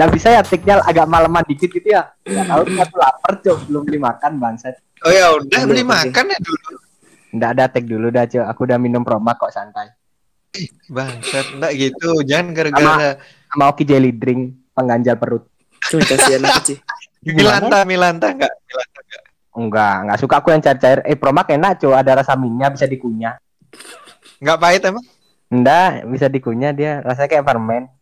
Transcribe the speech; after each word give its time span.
Nggak 0.00 0.16
bisa 0.16 0.28
ya 0.32 0.40
tiknya 0.40 0.80
agak 0.80 1.04
maleman 1.04 1.44
dikit 1.44 1.68
gitu 1.68 1.92
ya. 1.92 2.08
Nggak 2.24 2.48
tahu 2.48 2.62
aku 2.72 2.96
lapar 2.96 3.32
cok 3.44 3.58
belum 3.68 3.82
beli 3.84 4.00
makan 4.00 4.32
bangsat. 4.40 4.80
Oh 5.04 5.12
ya 5.12 5.36
udah 5.36 5.60
beli 5.68 5.84
Belum, 5.84 5.92
makan 5.92 6.24
ya 6.32 6.38
dulu. 6.40 6.72
Nggak 7.36 7.50
ada 7.52 7.64
tik 7.68 7.84
dulu 7.84 8.06
dah 8.08 8.24
cok. 8.24 8.46
Aku 8.48 8.60
udah 8.64 8.80
minum 8.80 9.04
promak 9.04 9.36
kok 9.36 9.52
santai. 9.52 9.92
Ih, 10.56 10.72
Bangsat, 10.88 11.52
enggak 11.52 11.72
gitu. 11.76 12.24
Jangan 12.24 12.56
gara-gara 12.56 13.20
Sama 13.52 13.64
Oki 13.68 13.84
jelly 13.84 14.16
drink 14.16 14.72
pengganjal 14.72 15.20
perut. 15.20 15.44
Cuma 15.92 16.00
kasihan 16.08 16.48
aku 16.48 16.72
sih. 16.72 16.78
Milanta, 17.36 17.84
Milanta 17.84 18.32
enggak? 18.32 18.56
Milanta 18.56 18.98
enggak. 19.04 19.22
Enggak, 19.52 19.96
enggak 20.08 20.18
suka 20.24 20.34
aku 20.40 20.48
yang 20.48 20.64
cair-cair. 20.64 21.04
Eh 21.04 21.20
promak 21.20 21.52
enak 21.52 21.76
cok. 21.76 21.92
Ada 21.92 22.24
rasa 22.24 22.40
minyak 22.40 22.72
bisa 22.72 22.88
dikunyah. 22.88 23.36
Enggak 24.40 24.56
pahit 24.64 24.80
emang? 24.88 25.04
Enggak, 25.52 26.08
bisa 26.08 26.32
dikunyah 26.32 26.72
dia. 26.72 27.04
Rasanya 27.04 27.28
kayak 27.36 27.44
permen. 27.44 27.99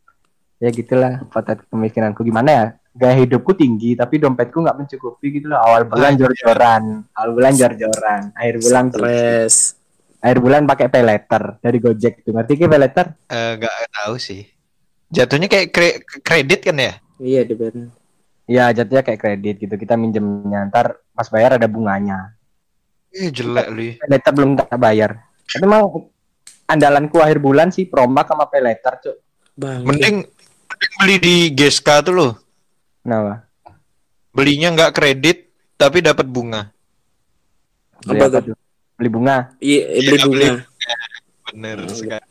Ya 0.59 0.75
gitulah 0.75 1.23
potret 1.31 1.63
kemiskiranku 1.71 2.27
gimana 2.27 2.51
ya? 2.51 2.65
Gaya 2.99 3.15
hidupku 3.23 3.55
tinggi 3.55 3.95
tapi 3.95 4.19
dompetku 4.19 4.59
nggak 4.59 4.75
mencukupi 4.75 5.39
gitu 5.39 5.47
lah. 5.55 5.63
Awal 5.63 5.87
bulan 5.87 6.19
jor-joran, 6.19 7.07
awal 7.15 7.31
bulan 7.31 7.53
jor-joran, 7.55 8.35
akhir 8.35 8.55
bulan 8.59 8.85
tuh. 8.91 8.99
Stres. 9.07 9.55
Akhir 10.19 10.39
bulan 10.43 10.67
pakai 10.67 10.91
pay 10.91 11.07
letter 11.07 11.63
dari 11.63 11.79
Gojek 11.79 12.27
tuh. 12.27 12.35
Ngerti 12.35 12.59
ke 12.59 12.67
pay 12.67 12.81
letter? 12.83 13.07
Eh, 13.31 13.51
enggak 13.55 13.71
tahu 13.95 14.19
sih. 14.19 14.43
Jatuhnya 15.15 15.47
kayak 15.47 15.71
kre- 15.71 16.03
kredit 16.27 16.61
kan 16.67 16.75
ya? 16.75 16.99
Iya 17.23 17.47
di 17.47 17.55
Bern. 17.55 17.95
Iya, 18.51 18.75
jatuhnya 18.75 19.07
kayak 19.07 19.21
kredit 19.23 19.57
gitu. 19.63 19.75
Kita 19.79 19.95
minjemnya 19.95 20.67
ntar 20.67 20.99
pas 21.15 21.31
bayar 21.31 21.55
ada 21.55 21.71
bunganya. 21.71 22.35
Eh, 23.15 23.31
jelek 23.31 23.67
lu. 23.71 23.95
Pay 23.95 24.09
letter 24.11 24.33
belum 24.35 24.59
tak 24.59 24.75
bayar. 24.75 25.23
Tapi 25.47 25.63
emang 25.63 26.11
andalanku 26.67 27.23
akhir 27.23 27.39
bulan 27.39 27.71
sih 27.71 27.87
promak 27.87 28.27
sama 28.27 28.51
pay 28.51 28.59
letter, 28.59 28.95
Cuk. 28.99 29.17
Bang. 29.59 29.87
Mending, 29.87 30.23
mending 30.23 30.29
beli 30.99 31.17
di 31.19 31.35
GSK 31.53 31.89
tuh 32.05 32.15
loh. 32.15 32.33
Kenapa? 33.03 33.47
Belinya 34.31 34.69
nggak 34.73 34.93
kredit 34.93 35.37
tapi 35.75 35.99
dapat 36.01 36.27
bunga. 36.27 36.69
Beli 38.05 38.19
Apa 38.21 38.25
apa 38.29 38.39
tuh? 38.45 38.57
Beli 38.95 39.09
bunga. 39.11 39.37
Iya, 39.59 39.81
eh, 39.89 40.01
beli 40.03 40.17
Iya, 40.17 40.25
bunga. 40.25 40.35
beli. 40.35 40.49
Bener 41.49 41.77
Oh, 41.81 41.89
sekali. 41.91 42.27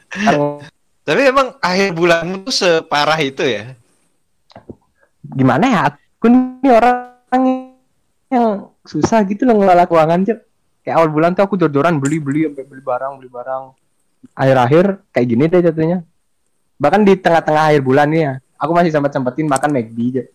Tapi 1.01 1.21
emang 1.23 1.55
akhir 1.63 1.95
bulanmu 1.95 2.43
tuh 2.43 2.53
separah 2.53 3.19
itu 3.19 3.41
ya? 3.41 3.73
gimana 5.27 5.65
ya? 5.67 5.79
Aku 5.91 6.31
ini 6.31 6.69
orang 6.71 7.43
yang 8.27 8.71
susah 8.83 9.23
gitu 9.27 9.43
loh 9.43 9.59
ngelola 9.59 9.83
keuangan, 9.83 10.23
Cuk. 10.23 10.39
Kayak 10.81 10.95
awal 11.03 11.09
bulan 11.11 11.35
tuh 11.35 11.43
aku 11.43 11.59
jor-joran 11.59 11.99
beli-beli 11.99 12.47
sampai 12.47 12.63
beli 12.63 12.79
barang, 12.79 13.19
beli 13.19 13.27
barang. 13.27 13.63
Akhir-akhir 14.33 14.85
kayak 15.11 15.27
gini 15.27 15.43
deh 15.47 15.61
jatuhnya. 15.61 15.99
Bahkan 16.77 17.01
di 17.05 17.13
tengah-tengah 17.17 17.73
akhir 17.73 17.81
bulan 17.81 18.07
nih 18.09 18.21
ya, 18.21 18.33
aku 18.61 18.71
masih 18.73 18.93
sempat 18.93 19.11
sempetin 19.13 19.49
makan 19.49 19.69
McD, 19.73 19.97
Cuk. 20.13 20.27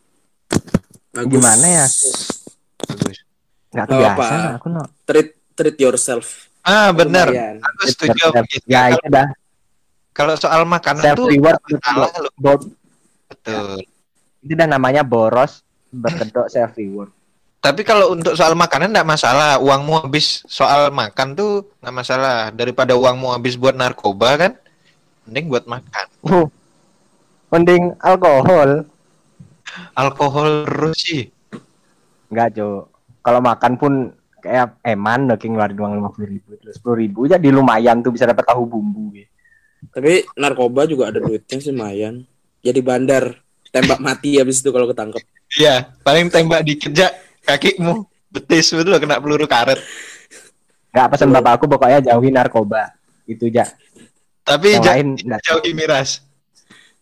Bagus. 1.12 1.33
Gimana 1.39 1.67
ya? 1.69 1.87
Bagus. 2.89 3.19
Nggak 3.73 3.87
kebiasa 3.89 4.34
apa. 4.37 4.49
aku 4.61 4.67
no. 4.69 4.83
Treat 5.09 5.29
treat 5.57 5.77
yourself. 5.81 6.49
Ah. 6.65 6.89
Lumayan. 6.93 7.61
Aku 7.61 7.81
setuju. 7.89 8.33
Ya 8.69 8.93
itu 8.93 9.07
dah 9.09 9.29
Kalau 10.12 10.37
soal 10.37 10.69
makanan 10.69 11.01
self 11.01 11.17
tuh 11.17 11.27
reward 11.33 11.57
salah 11.81 12.12
loh. 12.21 12.33
Betul. 13.33 13.81
itu 14.43 14.59
dah 14.59 14.69
namanya 14.69 15.01
boros 15.06 15.65
berkedok 15.89 16.53
self 16.53 16.77
reward. 16.77 17.09
Tapi 17.62 17.87
kalau 17.87 18.12
untuk 18.12 18.34
soal 18.34 18.53
makanan 18.59 18.93
enggak 18.93 19.09
masalah. 19.09 19.56
Uangmu 19.56 20.05
habis 20.05 20.45
soal 20.51 20.93
makan 20.93 21.33
tuh 21.33 21.72
nggak 21.81 21.95
masalah. 21.95 22.50
Daripada 22.53 22.93
uangmu 22.93 23.33
habis 23.33 23.56
buat 23.56 23.72
narkoba 23.72 24.37
kan, 24.37 24.53
mending 25.28 25.47
buat 25.50 25.65
makan. 25.66 26.06
Uh, 26.27 26.47
mending 27.53 27.94
alkohol 28.00 28.87
Alkohol 29.97 30.69
terus 30.69 31.00
sih. 31.00 31.25
Enggak, 32.28 32.60
Cok. 32.60 32.83
Kalau 33.25 33.41
makan 33.41 33.72
pun 33.81 33.93
kayak 34.43 34.77
eman 34.84 35.31
kayak 35.33 35.49
ngeluarin 35.49 35.78
uang 35.78 35.94
lima 36.03 36.10
puluh 36.10 36.28
ribu 36.28 36.59
terus 36.59 36.75
sepuluh 36.75 36.99
ribu 36.99 37.31
jadi 37.31 37.47
lumayan 37.55 38.03
tuh 38.03 38.10
bisa 38.10 38.27
dapat 38.27 38.43
tahu 38.43 38.66
bumbu 38.66 39.15
gitu. 39.16 39.31
Tapi 39.94 40.27
narkoba 40.34 40.84
juga 40.84 41.09
ada 41.09 41.22
duitnya 41.22 41.56
sih 41.62 41.71
lumayan. 41.71 42.27
Jadi 42.60 42.81
bandar 42.83 43.39
tembak 43.71 44.03
mati 44.03 44.37
habis 44.37 44.60
itu 44.60 44.69
kalau 44.75 44.91
ketangkep. 44.91 45.22
Iya, 45.56 45.89
paling 46.04 46.28
tembak 46.28 46.66
dikit 46.66 46.93
aja 46.93 47.15
kakimu 47.47 48.04
betis 48.28 48.75
betul 48.75 48.99
kena 48.99 49.22
peluru 49.22 49.47
karet. 49.47 49.78
Enggak 50.93 51.06
pesan 51.16 51.31
bapak 51.33 51.62
aku 51.62 51.65
pokoknya 51.71 52.12
jauhi 52.12 52.28
narkoba 52.28 52.93
itu 53.25 53.49
aja. 53.49 53.72
Tapi 54.42 54.69
Yang 54.69 54.82
jangan 54.82 54.97
lain 54.97 55.08
enggak, 55.19 55.41
jauhi 55.42 55.70
miras. 55.72 56.10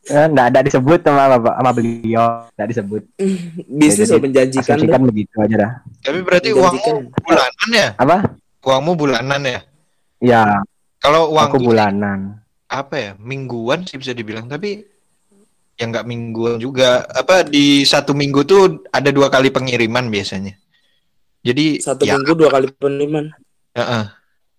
enggak 0.02 0.46
ada 0.48 0.60
disebut 0.60 0.98
sama 1.00 1.24
bapak 1.36 1.54
sama 1.56 1.70
beliau, 1.72 2.26
enggak 2.52 2.68
disebut. 2.68 3.02
Bisnis 3.80 4.08
lo 4.08 4.18
menjanjikan. 4.18 4.76
Asumsikan 4.76 5.02
begitu 5.04 5.34
aja 5.36 5.54
dah. 5.58 5.72
Tapi 6.00 6.18
berarti 6.20 6.48
uangmu 6.50 6.92
bulanan 7.14 7.68
ya? 7.70 7.88
Apa? 7.96 8.16
Uangmu 8.60 8.92
bulanan 8.94 9.40
ya? 9.40 9.60
Ya, 10.20 10.44
Kalau 10.98 11.32
uangku 11.32 11.56
aku 11.56 11.64
bulanan. 11.64 12.36
apa 12.66 12.94
ya? 12.94 13.10
Mingguan 13.16 13.82
sih 13.82 13.96
bisa 13.96 14.12
dibilang, 14.12 14.44
tapi 14.44 14.84
ya 15.74 15.88
nggak 15.88 16.04
mingguan 16.04 16.60
juga. 16.60 17.08
Apa 17.08 17.40
di 17.42 17.82
satu 17.82 18.12
minggu 18.12 18.44
tuh 18.44 18.62
ada 18.90 19.08
dua 19.08 19.26
kali 19.26 19.48
pengiriman 19.48 20.06
biasanya. 20.06 20.52
Jadi 21.40 21.80
Satu 21.80 22.04
ya, 22.04 22.14
minggu 22.14 22.36
dua 22.36 22.52
kali 22.52 22.68
penerimaan. 22.70 23.32
heeh. 23.72 24.04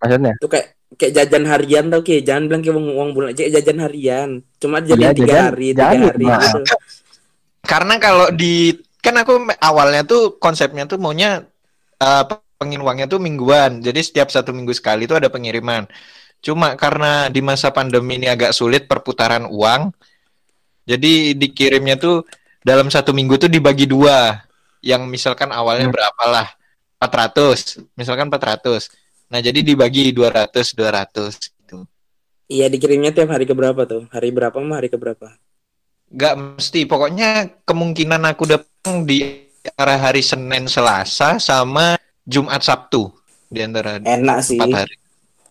Maksudnya? 0.01 0.33
Itu 0.33 0.49
kayak 0.49 0.80
kayak 0.99 1.13
jajan 1.15 1.43
harian 1.47 1.85
tau 1.87 2.01
kayak 2.03 2.23
jangan 2.27 2.43
bilang 2.51 2.61
kayak 2.61 2.75
uang, 2.75 2.87
uang 2.95 3.09
bulan 3.15 3.29
kayak 3.31 3.51
jajan 3.59 3.79
harian. 3.79 4.29
Cuma 4.59 4.77
jadi 4.79 4.99
Iya, 4.99 5.11
tiga 5.15 5.25
jajan- 5.27 5.47
hari, 5.51 5.67
tiga 5.71 5.83
jajan 5.87 6.01
hari 6.07 6.25
gitu. 6.27 6.59
Karena 7.61 7.93
kalau 7.97 8.27
di 8.33 8.53
kan 9.01 9.15
aku 9.17 9.33
awalnya 9.59 10.03
tuh 10.03 10.37
konsepnya 10.37 10.85
tuh 10.85 11.01
maunya 11.01 11.45
pengin 12.57 12.81
uangnya 12.81 13.09
tuh 13.09 13.17
mingguan. 13.17 13.81
Jadi 13.81 13.99
setiap 14.01 14.29
satu 14.29 14.53
minggu 14.53 14.73
sekali 14.73 15.09
tuh 15.09 15.17
ada 15.17 15.29
pengiriman. 15.29 15.85
Cuma 16.41 16.73
karena 16.73 17.29
di 17.29 17.41
masa 17.41 17.69
pandemi 17.69 18.17
ini 18.17 18.25
agak 18.25 18.49
sulit 18.51 18.89
perputaran 18.89 19.45
uang, 19.45 19.93
jadi 20.85 21.37
dikirimnya 21.37 22.01
tuh 22.01 22.25
dalam 22.61 22.89
satu 22.89 23.13
minggu 23.13 23.37
tuh 23.37 23.49
dibagi 23.49 23.85
dua. 23.85 24.41
Yang 24.81 25.05
misalkan 25.05 25.53
awalnya 25.53 25.85
Hmm. 25.89 25.93
berapa 25.93 26.23
lah? 26.25 26.47
400. 26.97 27.77
Misalkan 27.93 28.33
400. 28.33 28.89
Nah, 29.31 29.39
jadi 29.39 29.63
dibagi 29.63 30.11
200 30.11 30.75
200 30.75 31.39
gitu. 31.39 31.87
Iya 32.45 32.67
dikirimnya 32.67 33.15
tiap 33.15 33.31
hari 33.31 33.47
ke 33.47 33.55
berapa 33.55 33.87
tuh? 33.87 34.11
Hari 34.11 34.29
berapa 34.29 34.59
mah 34.59 34.77
hari 34.77 34.91
ke 34.91 34.99
berapa? 34.99 35.39
Gak 36.11 36.35
mesti, 36.35 36.83
pokoknya 36.83 37.63
kemungkinan 37.63 38.19
aku 38.27 38.43
datang 38.43 39.07
di 39.07 39.47
arah 39.79 39.95
hari 39.95 40.19
Senin 40.19 40.67
Selasa 40.67 41.39
sama 41.39 41.95
Jumat 42.21 42.59
Sabtu 42.59 43.07
di 43.47 43.63
antara 43.63 43.95
Enak 43.97 44.43
sih. 44.43 44.59
empat 44.59 44.83
hari. 44.83 44.95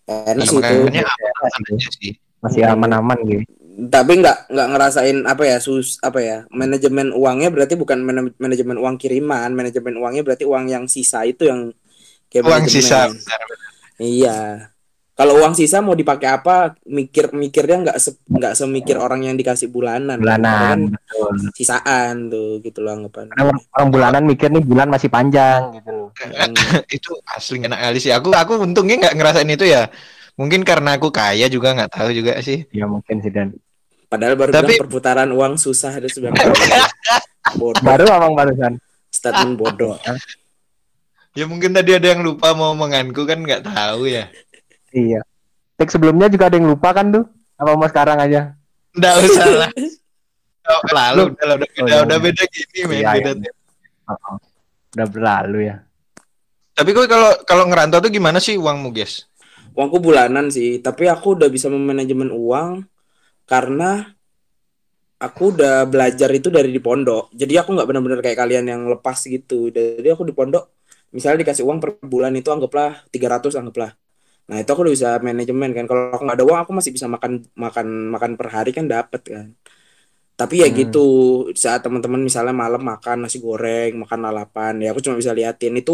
Enak 0.04 0.44
Iya, 0.44 0.50
sih 0.50 0.58
itu. 0.60 0.74
aman 0.84 1.64
aja 1.72 1.88
sih. 1.96 2.12
Masih 2.40 2.62
aman-aman 2.66 3.18
gitu. 3.24 3.44
Tapi 3.80 4.12
nggak 4.20 4.52
nggak 4.52 4.68
ngerasain 4.76 5.18
apa 5.24 5.42
ya 5.46 5.56
sus 5.56 5.96
apa 6.04 6.20
ya 6.20 6.44
manajemen 6.52 7.16
uangnya 7.16 7.48
berarti 7.48 7.80
bukan 7.80 8.04
mana- 8.04 8.36
manajemen 8.36 8.76
uang 8.76 9.00
kiriman 9.00 9.48
manajemen 9.50 9.96
uangnya 9.96 10.20
berarti 10.20 10.44
uang 10.44 10.68
yang 10.68 10.84
sisa 10.84 11.24
itu 11.24 11.48
yang 11.48 11.72
kayak 12.28 12.44
Uang 12.44 12.68
sisa. 12.68 13.08
benar, 13.08 13.40
benar. 13.40 13.69
Iya. 14.00 14.72
Kalau 15.12 15.36
uang 15.36 15.52
sisa 15.52 15.84
mau 15.84 15.92
dipakai 15.92 16.32
apa 16.32 16.80
mikir 16.88 17.36
mikirnya 17.36 17.76
nggak 17.84 17.98
se, 18.00 18.16
nggak 18.24 18.56
semikir 18.56 18.96
orang 18.96 19.20
yang 19.28 19.36
dikasih 19.36 19.68
bulanan. 19.68 20.16
Bulanan, 20.16 20.96
kan 20.96 20.96
betul. 20.96 21.34
sisaan 21.52 22.32
tuh 22.32 22.64
gitu 22.64 22.80
loh 22.80 22.96
anggapan. 22.96 23.28
Orang, 23.36 23.60
orang 23.76 23.88
bulanan 23.92 24.22
mikir 24.24 24.48
nih 24.48 24.64
bulan 24.64 24.88
masih 24.88 25.12
panjang 25.12 25.76
gitu 25.76 25.92
loh. 25.92 26.08
Hmm. 26.16 26.56
itu 26.96 27.12
asli 27.36 27.60
enak 27.60 27.76
kali 27.76 28.00
sih. 28.00 28.16
Aku 28.16 28.32
aku 28.32 28.64
untungnya 28.64 28.96
nggak 28.96 29.14
ngerasain 29.20 29.52
itu 29.52 29.68
ya. 29.68 29.92
Mungkin 30.40 30.64
karena 30.64 30.96
aku 30.96 31.12
kaya 31.12 31.52
juga 31.52 31.76
nggak 31.76 32.00
tahu 32.00 32.16
juga 32.16 32.40
sih. 32.40 32.64
Ya 32.72 32.88
mungkin 32.88 33.20
sih 33.20 33.28
dan 33.28 33.52
Padahal 34.08 34.34
baru 34.40 34.50
Tapi- 34.56 34.74
bilang 34.74 34.82
perputaran 34.88 35.30
uang 35.36 35.54
susah 35.60 36.00
ada 36.00 36.08
sebenarnya. 36.08 36.48
baru 37.86 38.04
ngomong 38.08 38.32
barusan. 38.40 38.72
Statement 39.12 39.54
bodoh. 39.54 40.00
Ya 41.38 41.46
mungkin 41.46 41.70
tadi 41.70 41.94
ada 41.94 42.10
yang 42.10 42.26
lupa 42.26 42.50
mau 42.58 42.74
omonganku 42.74 43.22
kan 43.22 43.38
nggak 43.38 43.62
tahu 43.66 44.10
ya. 44.10 44.26
Iya. 44.90 45.22
Tik 45.78 45.90
sebelumnya 45.94 46.26
juga 46.26 46.50
ada 46.50 46.58
yang 46.58 46.68
lupa 46.68 46.90
kan 46.90 47.14
tuh? 47.14 47.24
Apa 47.54 47.78
mau 47.78 47.86
sekarang 47.86 48.18
aja? 48.18 48.58
Nggak 48.96 49.14
usah 49.26 49.46
lah. 49.66 49.72
Oh, 50.70 50.82
lalu 50.94 51.34
udah 51.34 51.46
udah 51.50 51.58
beda, 51.58 51.80
Oh, 51.82 51.86
iya, 51.88 51.98
udah 52.04 52.18
iya. 52.20 52.26
beda 52.30 52.42
gini 52.46 52.80
men, 52.86 53.00
Iya, 53.02 53.10
beda 53.10 53.30
iya. 53.42 53.52
Oh, 54.06 54.12
oh. 54.14 54.38
Udah 54.94 55.06
berlalu 55.10 55.58
ya. 55.66 55.76
Tapi 56.78 56.90
kok 56.94 57.06
kalau 57.10 57.32
kalau 57.42 57.64
ngerantau 57.66 57.98
tuh 57.98 58.12
gimana 58.12 58.38
sih 58.38 58.54
uangmu, 58.54 58.94
guys? 58.94 59.26
Uangku 59.74 59.98
bulanan 59.98 60.46
sih, 60.50 60.78
tapi 60.78 61.10
aku 61.10 61.34
udah 61.34 61.50
bisa 61.50 61.66
memanajemen 61.66 62.30
uang 62.30 62.86
karena 63.50 64.14
aku 65.20 65.52
udah 65.54 65.84
belajar 65.90 66.32
itu 66.32 66.48
dari 66.48 66.70
di 66.70 66.78
pondok. 66.78 67.28
Jadi 67.34 67.54
aku 67.60 67.74
nggak 67.74 67.88
benar-benar 67.90 68.20
kayak 68.22 68.38
kalian 68.38 68.66
yang 68.66 68.82
lepas 68.86 69.20
gitu. 69.26 69.68
Jadi 69.74 70.06
aku 70.06 70.22
di 70.22 70.34
pondok, 70.34 70.79
misalnya 71.16 71.38
dikasih 71.42 71.64
uang 71.68 71.78
per 71.82 71.90
bulan 72.12 72.32
itu 72.38 72.48
anggaplah 72.54 72.90
300 73.14 73.52
anggaplah. 73.60 73.90
Nah 74.50 74.56
itu 74.62 74.70
aku 74.72 74.80
udah 74.86 74.94
bisa 74.96 75.08
manajemen 75.28 75.70
kan. 75.76 75.84
Kalau 75.90 76.02
aku 76.14 76.22
nggak 76.26 76.38
ada 76.38 76.46
uang, 76.48 76.60
aku 76.64 76.72
masih 76.78 76.92
bisa 76.96 77.06
makan 77.14 77.32
makan 77.64 77.86
makan 78.14 78.32
per 78.38 78.48
hari 78.56 78.70
kan 78.76 78.86
dapat 78.94 79.22
kan. 79.34 79.48
Tapi 80.40 80.54
ya 80.64 80.68
Hmm. 80.72 80.76
gitu, 80.80 80.98
saat 81.52 81.80
teman-teman 81.84 82.20
misalnya 82.28 82.54
malam 82.56 82.80
makan 82.80 83.16
nasi 83.28 83.36
goreng, 83.44 83.92
makan 84.02 84.20
lalapan, 84.26 84.72
ya 84.80 84.88
aku 84.92 85.00
cuma 85.04 85.16
bisa 85.20 85.32
liatin 85.36 85.74
itu 85.80 85.92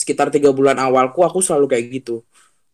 sekitar 0.00 0.32
tiga 0.34 0.48
bulan 0.58 0.76
awalku 0.80 1.20
aku 1.28 1.38
selalu 1.44 1.66
kayak 1.72 1.86
gitu. 2.00 2.12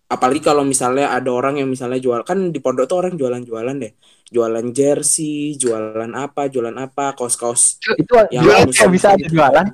Apalagi 0.08 0.40
kalau 0.40 0.64
misalnya 0.72 1.12
ada 1.16 1.30
orang 1.38 1.60
yang 1.60 1.68
misalnya 1.68 1.98
jual 2.00 2.20
kan 2.28 2.38
di 2.54 2.58
pondok 2.64 2.84
tuh 2.90 2.96
orang 3.04 3.14
jualan-jualan 3.20 3.76
deh, 3.82 3.92
jualan 4.34 4.66
jersey, 4.78 5.52
jualan 5.62 6.12
apa, 6.16 6.40
jualan 6.52 6.76
apa, 6.84 7.02
kaos-kaos 7.18 7.62
Itu 8.00 8.14
Yang 8.32 8.44
jualan 8.46 8.90
bisa 8.96 9.08
ada 9.16 9.26
jualan. 9.28 9.66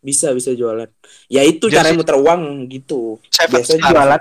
Bisa 0.00 0.32
bisa 0.32 0.50
jualan. 0.52 0.88
Ya 1.28 1.44
itu 1.44 1.68
Jersey. 1.68 1.76
cara 1.76 1.88
muter 1.92 2.16
uang 2.16 2.42
gitu. 2.68 3.20
Star. 3.28 3.48
Jualan. 3.52 4.20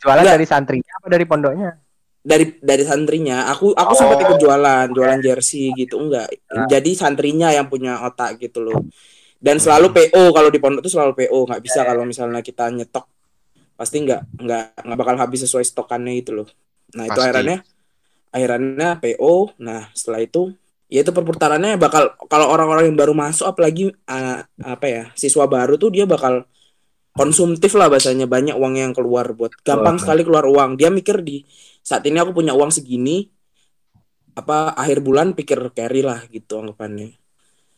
Jualan 0.00 0.20
Enggak. 0.20 0.34
dari 0.36 0.46
santrinya 0.46 0.92
apa 0.96 1.06
dari 1.08 1.24
pondoknya? 1.24 1.70
dari 2.24 2.56
dari 2.56 2.80
santrinya 2.80 3.52
aku 3.52 3.76
aku 3.76 3.92
Oh. 3.92 3.98
sempat 4.00 4.16
ikut 4.16 4.40
jualan 4.40 4.88
jualan 4.88 5.20
jersey 5.20 5.76
gitu 5.76 6.00
enggak 6.00 6.32
Ya. 6.48 6.80
jadi 6.80 6.90
santrinya 6.96 7.52
yang 7.52 7.68
punya 7.68 8.00
otak 8.00 8.40
gitu 8.40 8.64
loh 8.64 8.80
dan 9.36 9.60
selalu 9.60 9.92
PO 9.92 10.32
kalau 10.32 10.48
di 10.48 10.56
pondok 10.56 10.80
tuh 10.80 10.88
selalu 10.88 11.12
PO 11.20 11.44
nggak 11.44 11.60
bisa 11.60 11.84
kalau 11.84 12.08
misalnya 12.08 12.40
kita 12.40 12.72
nyetok 12.72 13.04
pasti 13.76 14.00
nggak 14.00 14.40
nggak 14.40 14.64
nggak 14.88 14.96
bakal 14.96 15.20
habis 15.20 15.44
sesuai 15.44 15.68
stokannya 15.68 16.16
gitu 16.16 16.32
loh 16.32 16.48
nah 16.96 17.04
itu 17.04 17.12
Pasti. 17.12 17.28
akhirnya 17.28 17.56
akhirnya 18.30 18.88
PO 18.96 19.34
nah 19.60 19.92
setelah 19.92 20.20
itu 20.24 20.48
ya 20.94 21.02
itu 21.02 21.10
perputarannya 21.10 21.74
bakal 21.74 22.14
kalau 22.30 22.54
orang-orang 22.54 22.86
yang 22.86 22.94
baru 22.94 23.10
masuk 23.18 23.50
apalagi 23.50 23.90
ah, 24.06 24.46
apa 24.62 24.86
ya 24.86 25.02
siswa 25.18 25.42
baru 25.50 25.74
tuh 25.74 25.90
dia 25.90 26.06
bakal 26.06 26.46
konsumtif 27.14 27.72
lah 27.78 27.86
bahasanya. 27.88 28.26
Banyak 28.26 28.58
uang 28.58 28.74
yang 28.78 28.92
keluar 28.92 29.32
buat 29.32 29.54
gampang 29.62 29.96
Oh. 29.96 30.00
sekali 30.02 30.22
keluar 30.26 30.44
uang. 30.44 30.76
Dia 30.76 30.90
mikir 30.90 31.22
di 31.22 31.46
saat 31.80 32.02
ini 32.04 32.18
aku 32.18 32.34
punya 32.34 32.52
uang 32.52 32.74
segini 32.74 33.30
apa 34.34 34.74
akhir 34.74 34.98
bulan 34.98 35.30
pikir 35.32 35.62
carry 35.70 36.02
lah 36.02 36.26
gitu 36.26 36.58
anggapannya. 36.58 37.14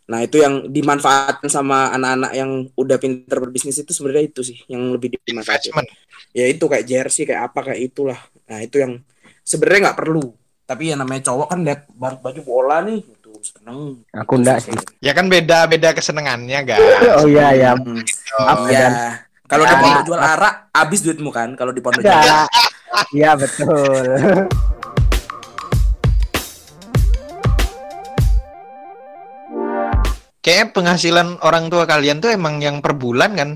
Nah 0.09 0.25
itu 0.25 0.41
yang 0.41 0.73
dimanfaatkan 0.73 1.53
sama 1.53 1.93
anak-anak 1.93 2.33
yang 2.33 2.51
udah 2.79 2.97
pinter 2.97 3.37
berbisnis 3.43 3.77
itu 3.77 3.93
sebenarnya 3.93 4.25
itu 4.33 4.41
sih 4.41 4.59
yang 4.71 4.89
lebih 4.95 5.21
dimanfaatkan 5.21 5.85
investment. 5.85 5.89
ya 6.33 6.47
itu 6.49 6.65
kayak 6.65 6.87
jersey 6.89 7.29
kayak 7.29 7.53
apa 7.53 7.73
kayak 7.73 7.81
itulah. 7.93 8.21
Nah 8.49 8.59
itu 8.65 8.81
yang 8.81 9.03
sebenarnya 9.45 9.93
nggak 9.93 9.99
perlu 10.01 10.33
tapi 10.67 10.91
yang 10.91 10.99
namanya 10.99 11.31
cowok 11.31 11.47
kan 11.47 11.59
lihat 11.63 11.87
baju 11.95 12.19
baju 12.19 12.41
bola 12.43 12.83
nih 12.83 12.99
gitu 12.99 13.31
seneng 13.39 14.03
Aku 14.11 14.43
enggak 14.43 14.67
sih. 14.67 14.75
Ya 14.99 15.15
kan 15.15 15.31
beda-beda 15.31 15.95
kesenangannya, 15.95 16.59
guys. 16.67 16.83
Oh 17.23 17.27
iya 17.31 17.55
ya. 17.55 17.71
Iya. 18.67 18.75
dan 18.75 18.93
Kalau 19.47 19.63
di 19.63 19.71
Ya. 19.71 19.79
pondok 19.79 20.03
jual 20.11 20.19
arak, 20.19 20.55
habis 20.75 21.01
duitmu 21.07 21.31
kan? 21.31 21.55
Kalau 21.55 21.71
di 21.71 21.79
pondok 21.79 22.03
jual. 22.03 22.51
Iya 23.15 23.31
betul. 23.39 24.07
Kayaknya 30.43 30.67
penghasilan 30.71 31.29
orang 31.43 31.67
tua 31.67 31.87
kalian 31.87 32.23
tuh 32.23 32.31
emang 32.31 32.63
yang 32.63 32.79
per 32.79 32.95
bulan 32.95 33.35
kan? 33.35 33.51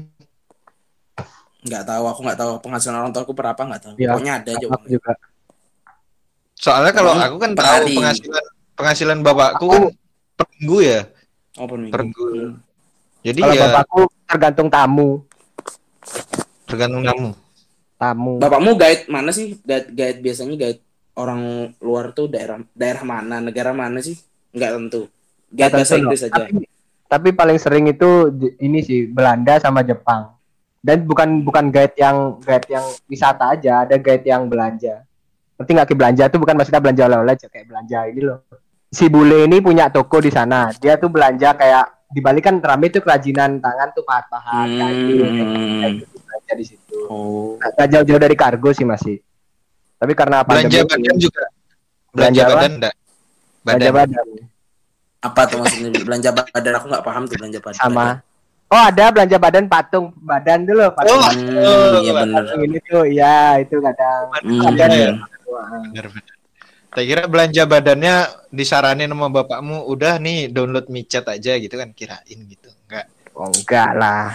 nggak 1.61 1.85
tahu, 1.85 2.05
aku 2.09 2.21
nggak 2.25 2.39
tahu 2.41 2.51
penghasilan 2.65 2.97
orang 3.05 3.13
tua 3.13 3.23
aku 3.23 3.37
berapa 3.37 3.61
nggak 3.61 3.81
tahu. 3.85 3.93
Iya. 4.01 4.17
Pokoknya 4.17 4.33
ada 4.41 4.51
aja. 4.57 4.67
Aku 4.73 4.87
juga. 4.89 5.13
Soalnya 6.61 6.93
kalau 6.93 7.17
aku 7.17 7.37
kan 7.41 7.51
tahu 7.57 7.65
hari. 7.65 7.97
penghasilan 7.97 8.45
penghasilan 8.77 9.19
bapakku 9.25 9.65
Aku- 9.65 9.73
kan 9.73 9.83
per 10.37 10.47
minggu 10.61 10.79
ya. 10.85 11.01
Oh, 11.57 11.65
per 11.65 11.77
minggu. 11.81 11.93
Per 11.97 12.01
minggu. 12.05 12.25
Hmm. 12.29 12.53
Jadi 13.21 13.41
Kalau 13.41 13.55
ya 13.57 13.61
bapakku 13.65 14.01
tergantung 14.29 14.69
tamu. 14.69 15.09
tergantung 16.69 17.03
kamu. 17.03 17.29
Tamu. 17.97 18.33
Bapakmu 18.41 18.71
guide 18.77 19.05
mana 19.09 19.31
sih? 19.35 19.59
Guide, 19.61 19.89
guide 19.93 20.19
biasanya 20.23 20.55
guide 20.57 20.81
orang 21.19 21.41
luar 21.83 22.13
tuh 22.15 22.31
daerah 22.31 22.63
daerah 22.73 23.03
mana, 23.05 23.43
negara 23.43 23.75
mana 23.75 24.01
sih? 24.01 24.17
Nggak 24.55 24.71
tentu. 24.77 25.01
Guide 25.51 25.73
bahasa 25.75 25.99
Inggris 25.99 26.25
aja. 26.25 26.47
Tapi, 26.47 26.65
tapi 27.11 27.29
paling 27.35 27.59
sering 27.59 27.91
itu 27.91 28.31
ini 28.57 28.81
sih 28.81 29.05
Belanda 29.05 29.59
sama 29.61 29.83
Jepang. 29.83 30.33
Dan 30.81 31.05
bukan 31.05 31.45
bukan 31.45 31.69
guide 31.69 31.93
yang 32.01 32.41
guide 32.41 32.69
yang 32.73 32.87
wisata 33.05 33.53
aja, 33.53 33.85
ada 33.85 34.01
guide 34.01 34.25
yang 34.25 34.49
belanja. 34.49 35.05
Nanti 35.61 35.71
nggak 35.77 35.89
ke 35.93 35.95
belanja 35.95 36.25
tuh 36.33 36.41
bukan 36.41 36.57
maksudnya 36.57 36.81
belanja 36.81 37.03
oleh-oleh 37.05 37.37
aja, 37.37 37.47
kayak 37.53 37.69
belanja 37.69 37.99
ini 38.09 38.21
loh. 38.25 38.41
Si 38.89 39.07
bule 39.07 39.45
ini 39.45 39.61
punya 39.61 39.93
toko 39.93 40.17
di 40.17 40.33
sana. 40.33 40.73
Dia 40.73 40.97
tuh 40.97 41.13
belanja 41.13 41.53
kayak 41.53 42.09
di 42.09 42.19
Bali 42.19 42.41
kan 42.41 42.59
rame 42.59 42.89
tuh 42.89 43.05
kerajinan 43.05 43.61
tangan 43.61 43.93
tuh 43.93 44.03
pahat-pahat. 44.03 44.67
Hmm. 44.67 44.81
kayak 44.81 45.93
gitu, 46.01 46.17
belanja 46.17 46.53
di 46.57 46.65
situ. 46.65 46.97
Oh. 47.07 47.61
Nggak 47.61 47.87
jauh-jauh 47.93 48.19
dari 48.19 48.35
kargo 48.35 48.73
sih 48.73 48.83
masih. 48.83 49.21
Tapi 50.01 50.17
karena 50.17 50.41
Belanja 50.43 50.81
pandemi 50.81 51.13
badan 51.13 51.17
juga. 51.21 51.45
Belanja 52.11 52.17
Belanja 52.17 52.41
apa? 52.41 52.51
badan 52.57 52.73
enggak? 52.73 52.95
belanja 53.61 53.91
Badan. 53.93 54.17
badan 54.17 54.27
Apa 55.21 55.41
tuh 55.45 55.57
maksudnya 55.61 56.01
belanja 56.01 56.31
badan? 56.33 56.73
Aku 56.81 56.87
nggak 56.89 57.05
paham 57.05 57.23
tuh 57.29 57.37
belanja 57.37 57.59
badan. 57.61 57.77
sama. 57.79 58.07
Oh 58.71 58.79
ada 58.81 59.05
belanja 59.13 59.37
badan 59.37 59.65
patung 59.69 60.07
badan 60.25 60.63
dulu 60.65 60.89
patung. 60.97 61.21
Oh, 61.21 61.31
Hmm, 61.37 62.01
iya 62.01 62.13
benar. 62.17 62.43
Ini 62.57 62.79
tuh 62.89 63.03
ya 63.05 63.37
itu 63.61 63.77
kadang 63.77 64.23
Hmm. 64.41 64.63
ada 64.65 64.85
ya. 64.89 65.11
Bener, 65.51 66.07
bener. 66.09 66.35
Saya 66.91 67.05
kira 67.07 67.23
belanja 67.31 67.63
badannya 67.65 68.15
disaranin 68.51 69.07
sama 69.07 69.31
bapakmu 69.31 69.87
udah 69.87 70.19
nih 70.19 70.51
download 70.51 70.91
micet 70.91 71.23
aja 71.25 71.55
gitu 71.55 71.71
kan 71.73 71.95
kirain 71.95 72.39
gitu. 72.47 72.67
Enggak. 72.87 73.07
Oh, 73.31 73.47
enggak 73.47 73.91
lah. 73.95 74.35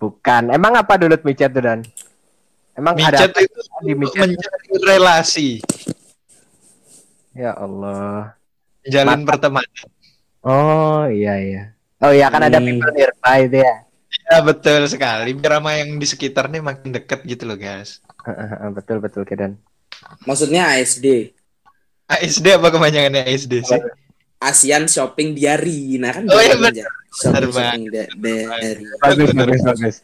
Bukan. 0.00 0.48
Emang 0.50 0.72
apa 0.72 0.96
dulu 0.96 1.12
micet 1.22 1.52
tuh 1.52 1.62
dan? 1.62 1.80
Emang 2.74 2.96
ada 2.98 3.06
Micet 3.14 3.30
apa 3.30 3.40
itu 3.40 3.58
di 3.86 3.92
micet? 3.94 4.18
mencari 4.18 4.66
relasi, 4.82 5.48
Ya 7.30 7.54
Allah. 7.54 8.34
jalin 8.84 9.22
Mata. 9.22 9.36
pertemanan. 9.36 9.86
Oh 10.42 11.06
iya 11.06 11.34
iya. 11.38 11.62
Oh 12.00 12.10
iya 12.10 12.28
kan 12.28 12.42
ada 12.42 12.58
Hmm. 12.58 12.66
people 12.66 12.90
nearby 12.92 13.38
itu 13.46 13.58
ya. 13.62 13.74
Ya 14.24 14.38
betul 14.40 14.84
sekali. 14.86 15.32
Biar 15.32 15.58
sama 15.58 15.70
yang 15.76 15.96
di 15.96 16.06
sekitar 16.06 16.48
nih 16.48 16.60
makin 16.60 16.90
deket 16.90 17.22
gitu 17.24 17.44
loh 17.44 17.56
guys. 17.56 18.00
betul 18.72 18.98
betul 18.98 19.22
Kedan. 19.22 19.54
Maksudnya 20.24 20.72
ASD. 20.76 21.32
ASD 22.08 22.46
apa 22.56 22.68
kepanjangannya 22.68 23.24
ASD 23.24 23.52
sih? 23.64 23.80
ASEAN 24.44 24.84
Shopping 24.90 25.32
Diary. 25.32 25.96
Nah 25.96 26.12
kan 26.12 26.22
Oh, 26.28 26.40
iya. 26.40 26.84
Shopping, 27.14 27.48
Benar, 27.48 27.52
shopping 27.54 27.84
da- 27.88 28.10
diary. 28.12 28.84
Bagus 29.00 29.30
bagus 29.32 29.60
bagus. 29.62 29.96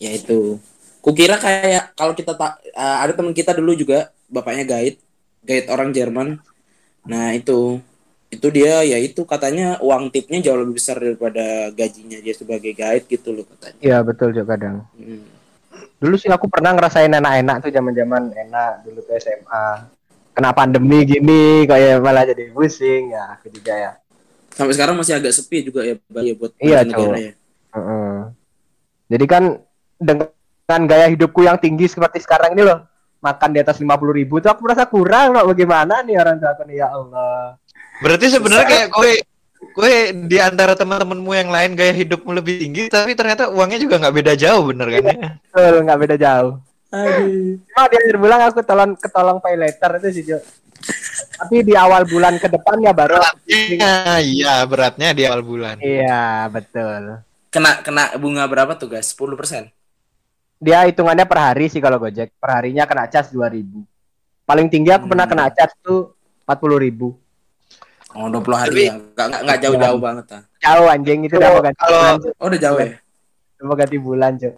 Ya 0.00 0.10
itu. 0.14 0.56
Kukira 1.04 1.38
kayak 1.38 1.94
kalau 1.94 2.14
kita 2.16 2.34
tak 2.34 2.58
eh, 2.64 2.96
ada 3.04 3.12
teman 3.14 3.30
kita 3.36 3.54
dulu 3.54 3.76
juga 3.78 4.10
bapaknya 4.26 4.64
guide, 4.66 4.98
guide 5.46 5.66
orang 5.70 5.90
Jerman. 5.94 6.40
Nah 7.06 7.30
itu 7.36 7.78
itu 8.26 8.46
dia 8.50 8.82
ya 8.82 8.98
itu 8.98 9.22
katanya 9.22 9.78
uang 9.78 10.10
tipnya 10.10 10.42
jauh 10.42 10.58
lebih 10.58 10.82
besar 10.82 10.98
daripada 10.98 11.70
gajinya 11.70 12.18
dia 12.18 12.34
sebagai 12.34 12.74
guide 12.74 13.06
gitu 13.06 13.30
loh 13.30 13.46
katanya. 13.46 13.78
Iya 13.78 13.98
betul 14.02 14.34
juga 14.34 14.58
kadang. 14.58 14.82
Hmm. 14.98 15.35
Dulu 15.96 16.14
sih 16.20 16.28
aku 16.28 16.46
pernah 16.46 16.76
ngerasain 16.76 17.08
enak-enak 17.08 17.64
tuh 17.64 17.70
zaman-zaman 17.72 18.32
enak 18.36 18.84
dulu 18.84 19.00
ke 19.04 19.16
SMA. 19.16 19.66
Kena 20.36 20.52
pandemi 20.52 21.08
gini 21.08 21.64
kayak 21.64 22.04
malah 22.04 22.28
jadi 22.28 22.52
pusing 22.52 23.16
ya 23.16 23.36
aku 23.36 23.48
juga 23.48 23.72
ya. 23.72 23.92
Sampai 24.52 24.72
sekarang 24.76 24.96
masih 24.96 25.16
agak 25.16 25.32
sepi 25.32 25.64
juga 25.68 25.84
ya 25.84 25.96
Bali 26.08 26.32
ya, 26.32 26.34
buat 26.36 26.52
Iya, 26.60 26.78
negara 26.84 27.16
ya. 27.16 27.32
Heeh. 27.76 28.16
Jadi 29.12 29.24
kan 29.28 29.42
dengan 29.96 30.80
gaya 30.88 31.06
hidupku 31.08 31.44
yang 31.44 31.56
tinggi 31.56 31.88
seperti 31.88 32.20
sekarang 32.20 32.56
ini 32.56 32.64
loh, 32.64 32.84
makan 33.20 33.52
di 33.52 33.60
atas 33.60 33.80
50.000 33.80 33.86
ribu 34.12 34.40
tuh 34.40 34.52
aku 34.52 34.64
merasa 34.64 34.84
kurang 34.88 35.36
loh. 35.36 35.44
Bagaimana 35.52 36.04
nih 36.04 36.16
orang 36.20 36.36
tua 36.40 36.52
aku 36.52 36.64
nih 36.68 36.76
ya 36.84 36.88
Allah. 36.92 37.56
Berarti 38.04 38.26
sebenarnya 38.28 38.66
kayak 38.68 38.88
gue 38.92 39.12
gue 39.76 39.92
di 40.24 40.40
antara 40.40 40.72
teman-temanmu 40.72 41.32
yang 41.36 41.52
lain 41.52 41.76
gaya 41.76 41.92
hidupmu 41.92 42.32
lebih 42.32 42.64
tinggi 42.64 42.88
tapi 42.88 43.12
ternyata 43.12 43.52
uangnya 43.52 43.76
juga 43.76 44.00
nggak 44.00 44.14
beda 44.16 44.32
jauh 44.32 44.72
bener 44.72 44.88
kan 44.88 45.02
ya? 45.04 45.16
Betul, 45.52 45.74
nggak 45.84 46.00
beda 46.00 46.16
jauh. 46.16 46.52
Aduh. 46.96 47.60
Cuma 47.60 47.84
di 47.92 47.96
akhir 48.00 48.16
bulan 48.16 48.40
aku 48.48 48.60
tolong 48.64 48.92
ketolong 48.96 49.38
pay 49.44 49.54
letter 49.60 49.90
itu 50.00 50.08
sih 50.16 50.24
Jo. 50.24 50.38
Tapi 51.36 51.60
di 51.66 51.74
awal 51.76 52.08
bulan 52.08 52.40
ke 52.40 52.48
depan 52.48 52.80
ya 52.80 52.96
baru. 52.96 53.20
Beratnya, 53.20 53.92
iya 54.24 54.54
beratnya 54.64 55.08
di 55.12 55.22
awal 55.28 55.42
bulan. 55.44 55.76
Iya 55.76 56.48
betul. 56.48 57.20
Kena 57.52 57.84
kena 57.84 58.16
bunga 58.16 58.48
berapa 58.48 58.72
tuh 58.80 58.88
guys? 58.96 59.12
10%. 59.12 59.68
Dia 60.56 60.88
hitungannya 60.88 61.28
per 61.28 61.52
hari 61.52 61.68
sih 61.68 61.84
kalau 61.84 62.00
Gojek. 62.00 62.32
Per 62.40 62.48
harinya 62.48 62.88
kena 62.88 63.12
cas 63.12 63.28
2000. 63.28 63.84
Paling 64.48 64.72
tinggi 64.72 64.88
aku 64.88 65.04
pernah 65.10 65.28
Hmm. 65.28 65.36
kena 65.36 65.52
cas 65.52 65.72
tuh 65.84 66.16
40.000 66.48 66.80
ribu. 66.80 67.18
Oh 68.16 68.26
20 68.26 68.42
hari 68.54 68.70
Tapi- 68.70 68.82
ya. 68.82 68.94
Enggak 68.96 69.26
enggak 69.26 69.40
enggak 69.42 69.58
jauh-jauh 69.60 70.00
banget 70.00 70.26
ah. 70.32 70.42
Jauh 70.58 70.86
anjing 70.86 71.20
itu 71.22 71.34
udah 71.36 71.50
mau 71.50 71.60
ganti 71.60 71.78
Kalau- 71.78 71.92
bulan. 71.94 72.16
Oh 72.34 72.46
udah 72.46 72.60
jauh 72.60 72.78
ya. 72.78 72.88
Udah 73.52 73.64
mau 73.64 73.76
ganti 73.76 73.98
bulan, 73.98 74.32
Jo. 74.36 74.50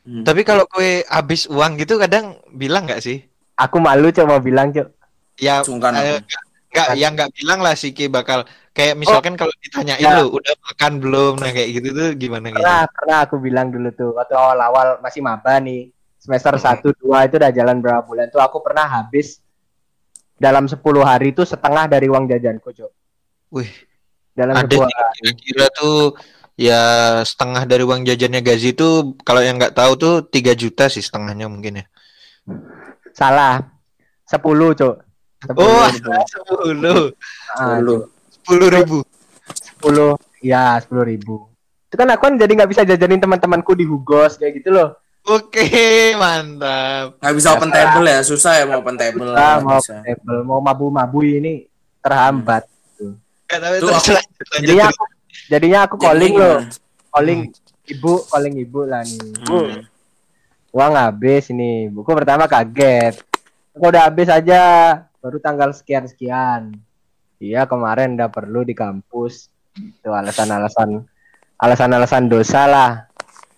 Hmm. 0.00 0.24
Tapi 0.24 0.40
kalau 0.42 0.64
gue 0.66 0.90
habis 1.06 1.44
uang 1.46 1.72
gitu 1.76 1.94
kadang 1.96 2.24
bilang 2.50 2.84
nggak 2.84 3.00
sih? 3.00 3.20
Aku 3.54 3.76
malu 3.76 4.08
coba 4.10 4.36
bilang, 4.38 4.68
Jo. 4.70 4.88
Ya 5.36 5.60
Sungkan 5.60 5.92
eh, 5.94 6.20
aku. 6.20 6.24
nggak 6.70 6.88
yang 6.94 7.12
nggak 7.14 7.32
bilang 7.34 7.60
lah 7.60 7.72
sih 7.72 7.90
Ki 7.90 8.06
bakal 8.06 8.44
kayak 8.70 8.94
misalkan 8.94 9.34
kalau 9.34 9.50
ditanyain 9.58 9.98
Ya. 9.98 10.20
lu 10.20 10.30
udah 10.30 10.54
makan 10.62 10.92
belum 10.98 11.34
nah 11.36 11.50
kayak 11.50 11.68
gitu 11.74 11.88
tuh 11.90 12.08
gimana 12.14 12.48
gitu. 12.48 12.60
Pernah, 12.60 12.84
pernah 12.86 13.18
aku 13.20 13.36
bilang 13.36 13.68
dulu 13.68 13.88
tuh 13.90 14.14
waktu 14.14 14.32
awal-awal 14.32 15.00
masih 15.00 15.20
maba 15.20 15.58
nih. 15.58 15.88
Semester 16.16 16.52
Hmm. 16.54 16.64
1 16.78 16.92
2 16.94 17.26
itu 17.26 17.34
udah 17.36 17.50
jalan 17.50 17.80
berapa 17.80 18.04
bulan 18.04 18.28
tuh 18.28 18.38
aku 18.38 18.60
pernah 18.60 18.84
habis 18.84 19.40
dalam 20.40 20.64
10 20.64 20.80
hari 21.04 21.36
itu 21.36 21.44
setengah 21.44 21.84
dari 21.84 22.08
uang 22.08 22.24
jajanku, 22.24 22.72
Jo. 22.72 22.88
Wih, 23.52 23.68
dalam 24.32 24.56
ada 24.56 24.64
sebuah 24.64 24.88
kira-kira 25.20 25.66
tuh 25.70 26.16
ya 26.56 26.80
setengah 27.20 27.68
dari 27.68 27.84
uang 27.84 28.08
jajannya 28.08 28.40
Gazi 28.40 28.72
tuh 28.72 29.20
kalau 29.20 29.44
yang 29.44 29.60
nggak 29.60 29.76
tahu 29.76 29.92
tuh 29.96 30.14
3 30.24 30.56
juta 30.56 30.88
sih 30.88 31.04
setengahnya 31.04 31.44
mungkin 31.46 31.84
ya. 31.84 31.86
salah. 33.12 33.68
10, 34.30 34.40
Cuk. 34.78 34.94
10 35.42 35.58
Oh, 35.58 35.84
ribu. 35.90 36.10
sepuluh, 36.32 37.00
Ah, 37.58 37.76
Dulu. 37.82 37.96
sepuluh 38.30 38.68
ribu. 38.70 38.98
10 39.82 40.14
ya 40.40 40.78
10 40.78 41.02
ribu. 41.04 41.50
Itu 41.90 41.98
kan 41.98 42.06
aku 42.14 42.22
kan 42.22 42.34
jadi 42.38 42.52
nggak 42.54 42.70
bisa 42.70 42.82
jajanin 42.86 43.18
teman-temanku 43.18 43.74
di 43.74 43.82
Hugos 43.82 44.38
kayak 44.38 44.62
gitu 44.62 44.70
loh. 44.70 44.94
Oke, 45.22 45.66
mantap. 46.16 47.20
Nggak 47.20 47.34
bisa 47.34 47.48
open 47.52 47.70
table 47.70 48.06
ya, 48.06 48.20
susah 48.20 48.52
ya 48.56 48.64
mau 48.64 48.80
open 48.80 48.96
table. 48.96 49.30
Ah, 49.30 49.60
nggak 49.60 49.62
mau 49.62 49.78
bisa. 49.78 49.94
table, 50.00 50.38
mau 50.42 50.58
mabu-mabu 50.58 51.20
ini 51.20 51.68
terhambat. 52.00 52.64
Tuh, 52.96 53.14
lanjut, 53.50 54.16
Jadinya 54.56 54.86
aku, 54.88 55.02
jadinya 55.46 55.78
aku 55.84 55.96
calling 55.98 56.32
loh. 56.32 56.58
gimana? 56.62 56.72
Calling 57.10 57.40
ibu, 57.84 58.12
calling 58.24 58.54
ibu 58.56 58.80
lah 58.84 59.02
nih. 59.02 59.20
Bu, 59.42 59.58
Hmm. 59.58 59.78
uang 60.70 60.92
habis 60.94 61.50
ini. 61.50 61.90
Buku 61.90 62.10
pertama 62.14 62.46
kaget. 62.46 63.18
Kok 63.70 63.82
udah 63.84 64.02
habis 64.06 64.30
aja. 64.30 64.62
Baru 65.18 65.36
tanggal 65.36 65.70
sekian-sekian. 65.70 66.78
Iya 67.36 67.66
kemarin 67.66 68.14
udah 68.14 68.30
perlu 68.30 68.62
di 68.62 68.72
kampus. 68.72 69.50
Itu 69.74 70.08
alasan-alasan 70.08 71.02
alasan-alasan 71.56 72.24
dosa 72.26 72.64
lah. 72.64 73.09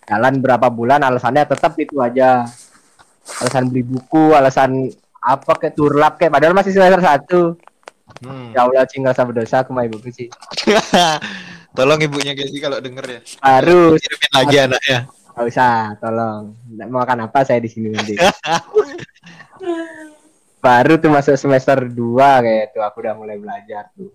Jalan 0.03 0.43
berapa 0.43 0.67
bulan 0.67 0.99
alasannya 1.03 1.47
tetap 1.47 1.79
itu 1.79 2.03
aja. 2.03 2.43
Alasan 3.39 3.71
beli 3.71 3.87
buku, 3.87 4.35
alasan 4.35 4.91
apa 5.23 5.55
kayak 5.55 5.79
turlap 5.79 6.19
kayak 6.19 6.35
padahal 6.35 6.51
masih 6.51 6.75
semester 6.75 6.99
satu. 6.99 7.41
Hmm. 8.19 8.51
Ya 8.51 8.67
Allah, 8.67 8.83
cing 8.83 8.99
nggak 8.99 9.15
usah 9.15 9.25
berdosa 9.25 9.55
aku 9.63 9.71
sama 9.71 9.87
ibuku 9.87 10.11
sih. 10.11 10.27
Tolong 11.73 12.03
ibunya 12.03 12.35
Gazi 12.35 12.59
kalau 12.59 12.83
denger 12.83 13.05
ya. 13.07 13.19
Harus, 13.41 14.03
Kirimin 14.03 14.31
lagi 14.35 14.57
anaknya. 14.59 14.99
nggak 15.33 15.45
usah, 15.49 15.97
tolong. 15.97 16.53
Nggak 16.69 16.87
mau 16.91 17.01
makan 17.01 17.25
apa 17.25 17.39
saya 17.47 17.63
di 17.63 17.69
sini 17.71 17.89
nanti. 17.89 18.19
Baru 20.63 21.01
tuh 21.01 21.11
masuk 21.11 21.35
semester 21.35 21.89
2 21.89 22.45
kayak 22.45 22.71
itu 22.71 22.79
aku 22.79 23.01
udah 23.01 23.17
mulai 23.17 23.41
belajar 23.41 23.89
tuh. 23.97 24.13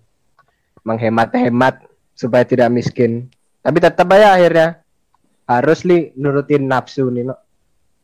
Menghemat-hemat 0.87 1.83
supaya 2.15 2.47
tidak 2.47 2.71
miskin. 2.71 3.27
Tapi 3.59 3.77
tetap 3.83 4.07
aja 4.15 4.39
akhirnya 4.39 4.79
harus 5.49 5.81
li 5.81 6.13
nurutin 6.13 6.69
nafsu 6.69 7.09
nih. 7.09 7.25
No. 7.25 7.35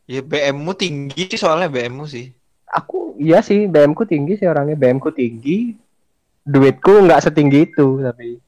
Ya 0.09 0.25
BM-mu 0.25 0.73
tinggi 0.73 1.29
sih 1.29 1.37
soalnya 1.37 1.69
BM-mu 1.69 2.09
sih. 2.09 2.33
Aku 2.73 3.13
iya 3.21 3.45
sih 3.45 3.69
BM 3.69 3.93
ku 3.93 4.03
tinggi 4.09 4.41
sih 4.41 4.49
orangnya 4.49 4.73
BM 4.73 4.97
ku 4.97 5.13
tinggi. 5.13 5.77
Duitku 6.45 7.05
nggak 7.05 7.29
setinggi 7.29 7.69
itu 7.69 8.01
tapi 8.01 8.41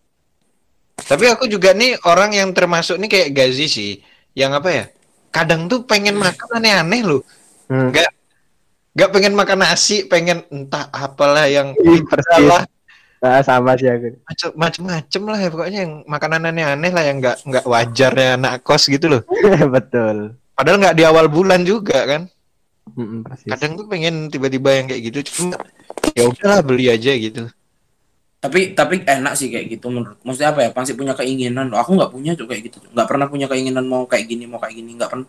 Tapi 0.98 1.25
aku 1.30 1.46
juga 1.46 1.77
nih 1.77 1.94
orang 2.10 2.34
yang 2.34 2.50
termasuk 2.58 2.98
nih 2.98 3.10
kayak 3.10 3.30
Gazi 3.38 3.70
sih. 3.70 3.92
Yang 4.34 4.51
apa 4.58 4.70
ya? 4.74 4.86
Kadang 5.30 5.70
tuh 5.70 5.86
pengen 5.86 6.18
makan 6.18 6.58
aneh-aneh 6.58 7.01
loh. 7.06 7.22
hmm. 7.70 7.94
Nggak 7.94 8.10
nggak 8.98 9.10
pengen 9.13 9.34
makan 9.38 9.60
nasi, 9.62 10.10
pengen 10.10 10.42
entah 10.50 10.89
apalah 10.89 11.46
yang 11.46 11.77
salah 12.34 12.66
Nah, 13.18 13.42
sama 13.42 13.74
sih 13.74 13.90
aku. 13.90 14.14
macem 14.54 14.86
macem 14.86 15.22
lah 15.26 15.40
ya 15.42 15.50
pokoknya 15.50 15.80
yang 15.90 15.94
makanan 16.06 16.54
aneh-aneh 16.54 16.92
lah 16.94 17.04
yang 17.04 17.18
nggak 17.18 17.38
nggak 17.50 17.66
wajarnya 17.66 18.38
anak 18.38 18.54
kos 18.62 18.86
gitu 18.86 19.10
loh. 19.10 19.22
Betul. 19.76 20.38
Padahal 20.54 20.78
nggak 20.78 20.98
di 20.98 21.04
awal 21.06 21.26
bulan 21.26 21.66
juga 21.66 22.06
kan. 22.06 22.30
Mm-mm, 22.94 23.26
persis. 23.26 23.50
Kadang 23.50 23.76
tuh 23.76 23.86
pengen 23.90 24.30
tiba-tiba 24.30 24.70
yang 24.72 24.86
kayak 24.88 25.02
gitu 25.12 25.20
cuma 25.34 25.60
ya 26.14 26.24
udahlah 26.30 26.62
beli 26.62 26.88
aja 26.94 27.12
gitu. 27.18 27.50
Tapi 28.38 28.78
tapi 28.78 29.02
enak 29.02 29.34
sih 29.34 29.50
kayak 29.50 29.66
gitu 29.76 29.90
menurut. 29.90 30.22
Maksudnya 30.22 30.54
apa 30.54 30.60
ya? 30.66 30.70
Pasti 30.70 30.94
punya 30.94 31.18
keinginan. 31.18 31.74
Loh, 31.74 31.82
Aku 31.82 31.98
nggak 31.98 32.14
punya 32.14 32.38
tuh 32.38 32.46
kayak 32.46 32.70
gitu. 32.70 32.78
Nggak 32.94 33.08
pernah 33.10 33.26
punya 33.28 33.50
keinginan 33.50 33.86
mau 33.90 34.06
kayak 34.06 34.30
gini, 34.30 34.46
mau 34.46 34.62
kayak 34.62 34.78
gini. 34.78 34.94
Nggak 34.94 35.10
pernah. 35.10 35.28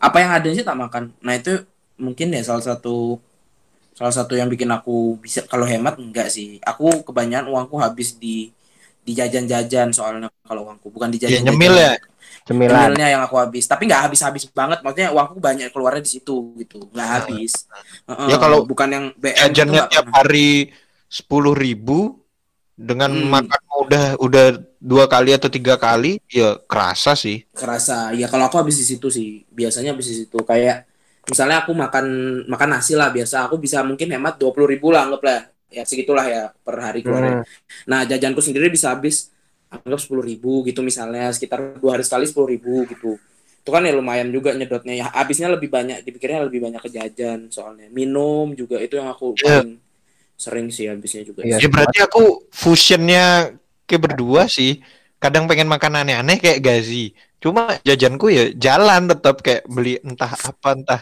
Apa 0.00 0.16
yang 0.24 0.30
ada 0.40 0.48
sih 0.50 0.64
tak 0.64 0.76
makan. 0.76 1.12
Nah 1.20 1.34
itu 1.36 1.52
mungkin 2.00 2.32
ya 2.32 2.42
salah 2.44 2.64
satu 2.64 3.20
salah 3.98 4.14
satu 4.18 4.32
yang 4.40 4.48
bikin 4.52 4.68
aku 4.76 5.16
bisa 5.24 5.40
kalau 5.52 5.66
hemat 5.72 5.94
enggak 6.04 6.28
sih. 6.36 6.60
Aku 6.70 6.84
kebanyakan 7.06 7.46
uangku 7.52 7.76
habis 7.84 8.08
di 8.22 8.52
di 9.06 9.12
jajan-jajan 9.18 9.88
soalnya 9.96 10.28
kalau 10.48 10.62
uangku 10.68 10.88
bukan 10.94 11.08
di 11.14 11.18
Ya 11.26 11.38
jajan 11.38 11.44
nyemil 11.44 11.74
ya. 11.76 11.92
Cemilan. 12.46 12.94
Cemilnya 12.94 13.06
yang 13.14 13.22
aku 13.26 13.36
habis, 13.42 13.64
tapi 13.70 13.82
nggak 13.90 14.02
habis-habis 14.10 14.44
banget. 14.50 14.78
Maksudnya 14.82 15.10
uangku 15.14 15.38
banyak 15.42 15.68
keluarnya 15.74 16.02
di 16.06 16.10
situ 16.14 16.54
gitu, 16.62 16.78
nggak 16.94 17.08
habis. 17.22 17.52
Heeh, 18.10 18.28
Ya, 18.30 18.36
kalau 18.42 18.58
bukan 18.70 18.88
yang 18.96 19.04
BM 19.18 19.50
itu 19.54 19.62
Jajannya 19.66 19.82
tiap 19.90 20.06
pernah. 20.06 20.14
hari 20.14 20.70
sepuluh 21.10 21.54
ribu 21.54 22.18
dengan 22.78 23.10
Hmm. 23.12 23.30
makan 23.34 23.60
udah 23.86 24.04
udah 24.20 24.46
dua 24.82 25.04
kali 25.10 25.30
atau 25.34 25.48
tiga 25.50 25.74
kali 25.80 26.18
ya 26.30 26.58
kerasa 26.70 27.12
sih. 27.18 27.46
kerasa 27.56 28.12
ya 28.20 28.26
kalau 28.32 28.44
aku 28.48 28.56
habis 28.60 28.76
di 28.80 28.86
situ 28.90 29.06
sih 29.16 29.26
biasanya 29.48 29.90
habis 29.96 30.08
di 30.12 30.16
situ 30.24 30.36
kayak 30.44 30.76
misalnya 31.26 31.62
aku 31.62 31.72
makan 31.74 32.06
makan 32.46 32.68
nasi 32.70 32.94
lah 32.94 33.10
biasa 33.10 33.50
aku 33.50 33.58
bisa 33.58 33.82
mungkin 33.82 34.06
hemat 34.08 34.38
dua 34.38 34.50
puluh 34.54 34.70
ribu 34.70 34.94
lah 34.94 35.06
anggap 35.06 35.22
lah 35.22 35.40
ya 35.66 35.82
segitulah 35.82 36.22
ya 36.24 36.42
per 36.54 36.76
hari 36.78 37.02
keluarnya 37.02 37.42
Hmm. 37.42 37.44
nah 37.84 38.06
jajanku 38.06 38.38
sendiri 38.38 38.70
bisa 38.70 38.94
habis 38.94 39.34
anggap 39.66 39.98
sepuluh 39.98 40.22
ribu 40.22 40.62
gitu 40.62 40.78
misalnya 40.80 41.34
sekitar 41.34 41.76
dua 41.82 41.98
hari 41.98 42.06
sekali 42.06 42.24
sepuluh 42.24 42.54
ribu 42.54 42.86
gitu 42.86 43.18
itu 43.60 43.70
kan 43.74 43.82
ya 43.82 43.90
lumayan 43.90 44.30
juga 44.30 44.54
nyedotnya 44.54 44.94
ya 44.94 45.04
habisnya 45.10 45.50
lebih 45.50 45.66
banyak 45.66 46.06
dipikirnya 46.06 46.46
lebih 46.46 46.62
banyak 46.62 46.78
ke 46.78 46.90
jajan 46.94 47.50
soalnya 47.50 47.90
minum 47.90 48.54
juga 48.54 48.78
itu 48.78 48.94
yang 48.94 49.10
aku 49.10 49.34
Iya. 49.34 49.66
paling 49.66 49.82
sering 50.38 50.66
sih 50.70 50.86
habisnya 50.86 51.26
juga 51.26 51.42
Iya. 51.42 51.58
Ya 51.58 51.66
berarti 51.66 51.98
aku 51.98 52.46
fusionnya 52.54 53.56
ke 53.82 53.98
berdua 53.98 54.46
sih. 54.46 54.78
Kadang 55.16 55.48
pengen 55.48 55.68
makan 55.68 56.04
aneh-aneh 56.04 56.36
kayak 56.36 56.60
Gazi. 56.60 57.16
Cuma 57.40 57.80
jajanku 57.84 58.28
ya 58.32 58.52
jalan 58.56 59.08
tetap 59.08 59.40
kayak 59.40 59.64
beli 59.68 59.96
entah 60.04 60.32
apa 60.32 60.68
entah 60.76 61.00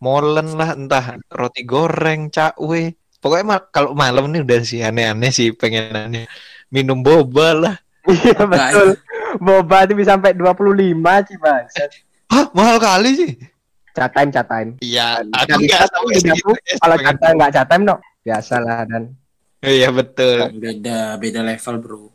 molen 0.00 0.56
lah 0.56 0.76
entah 0.76 1.16
roti 1.28 1.62
goreng 1.64 2.28
cakwe. 2.32 2.96
Pokoknya 3.20 3.44
ma- 3.44 3.68
kalau 3.72 3.96
malam 3.96 4.28
nih 4.28 4.44
udah 4.44 4.60
sih 4.60 4.80
aneh-aneh 4.84 5.32
sih 5.32 5.52
pengenannya 5.56 6.28
minum 6.68 7.00
boba 7.00 7.48
lah. 7.56 7.76
Iya 8.04 8.44
betul. 8.44 9.00
Boba 9.40 9.88
itu 9.88 9.96
bisa 9.96 10.14
sampai 10.14 10.36
25 10.36 11.24
sih, 11.24 11.36
Bang. 11.40 11.64
Hah, 12.28 12.46
mahal 12.52 12.76
kali 12.76 13.10
sih. 13.16 13.32
Time, 13.96 14.28
chat 14.28 14.44
time. 14.44 14.76
Iya, 14.84 15.24
aku 15.32 15.56
nggak 15.64 15.88
tahu 15.88 16.06
ya, 16.12 16.34
Kalau 16.82 16.96
time 17.00 17.34
nggak 17.40 17.52
chat 17.54 17.66
time, 17.66 17.84
no. 17.88 17.96
Biasalah 18.24 18.84
dan 18.88 19.12
Iya 19.64 19.88
betul. 19.88 20.60
beda 20.60 21.16
beda 21.16 21.40
level 21.40 21.76
bro 21.80 22.13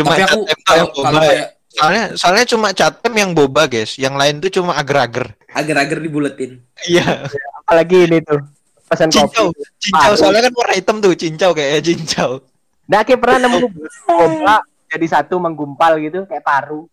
Cuma 0.00 0.10
tapi 0.10 0.22
aku 0.24 0.38
kalau 0.60 0.76
yang 0.76 0.88
kalau 0.90 1.12
boba. 1.12 1.20
kayak 1.22 1.48
Soalnya 1.70 2.04
soalnya 2.18 2.44
cuma 2.44 2.68
catem 2.72 3.12
yang 3.14 3.30
boba, 3.30 3.62
guys. 3.64 3.94
Yang 3.94 4.14
lain 4.18 4.34
tuh 4.38 4.50
cuma 4.52 4.74
agar-agar. 4.74 5.38
agar-agar 5.50 5.98
dibuletin 5.98 6.58
Iya. 6.82 7.30
apalagi 7.60 8.06
ini 8.06 8.18
tuh 8.20 8.42
pesan 8.86 9.06
Cincau, 9.06 9.50
kopi. 9.50 9.62
cincau 9.78 10.12
soalnya 10.14 10.46
kan 10.46 10.52
warna 10.54 10.74
hitam 10.74 10.96
tuh, 10.98 11.14
cincau 11.14 11.50
kayak 11.52 11.78
cincau. 11.86 12.42
Nah, 12.86 13.02
kayak 13.02 13.18
pernah 13.18 13.38
nemu 13.40 13.58
boba 14.02 14.58
jadi 14.86 15.06
satu 15.08 15.38
menggumpal 15.38 15.98
gitu 16.00 16.26
kayak 16.26 16.42
paru. 16.42 16.90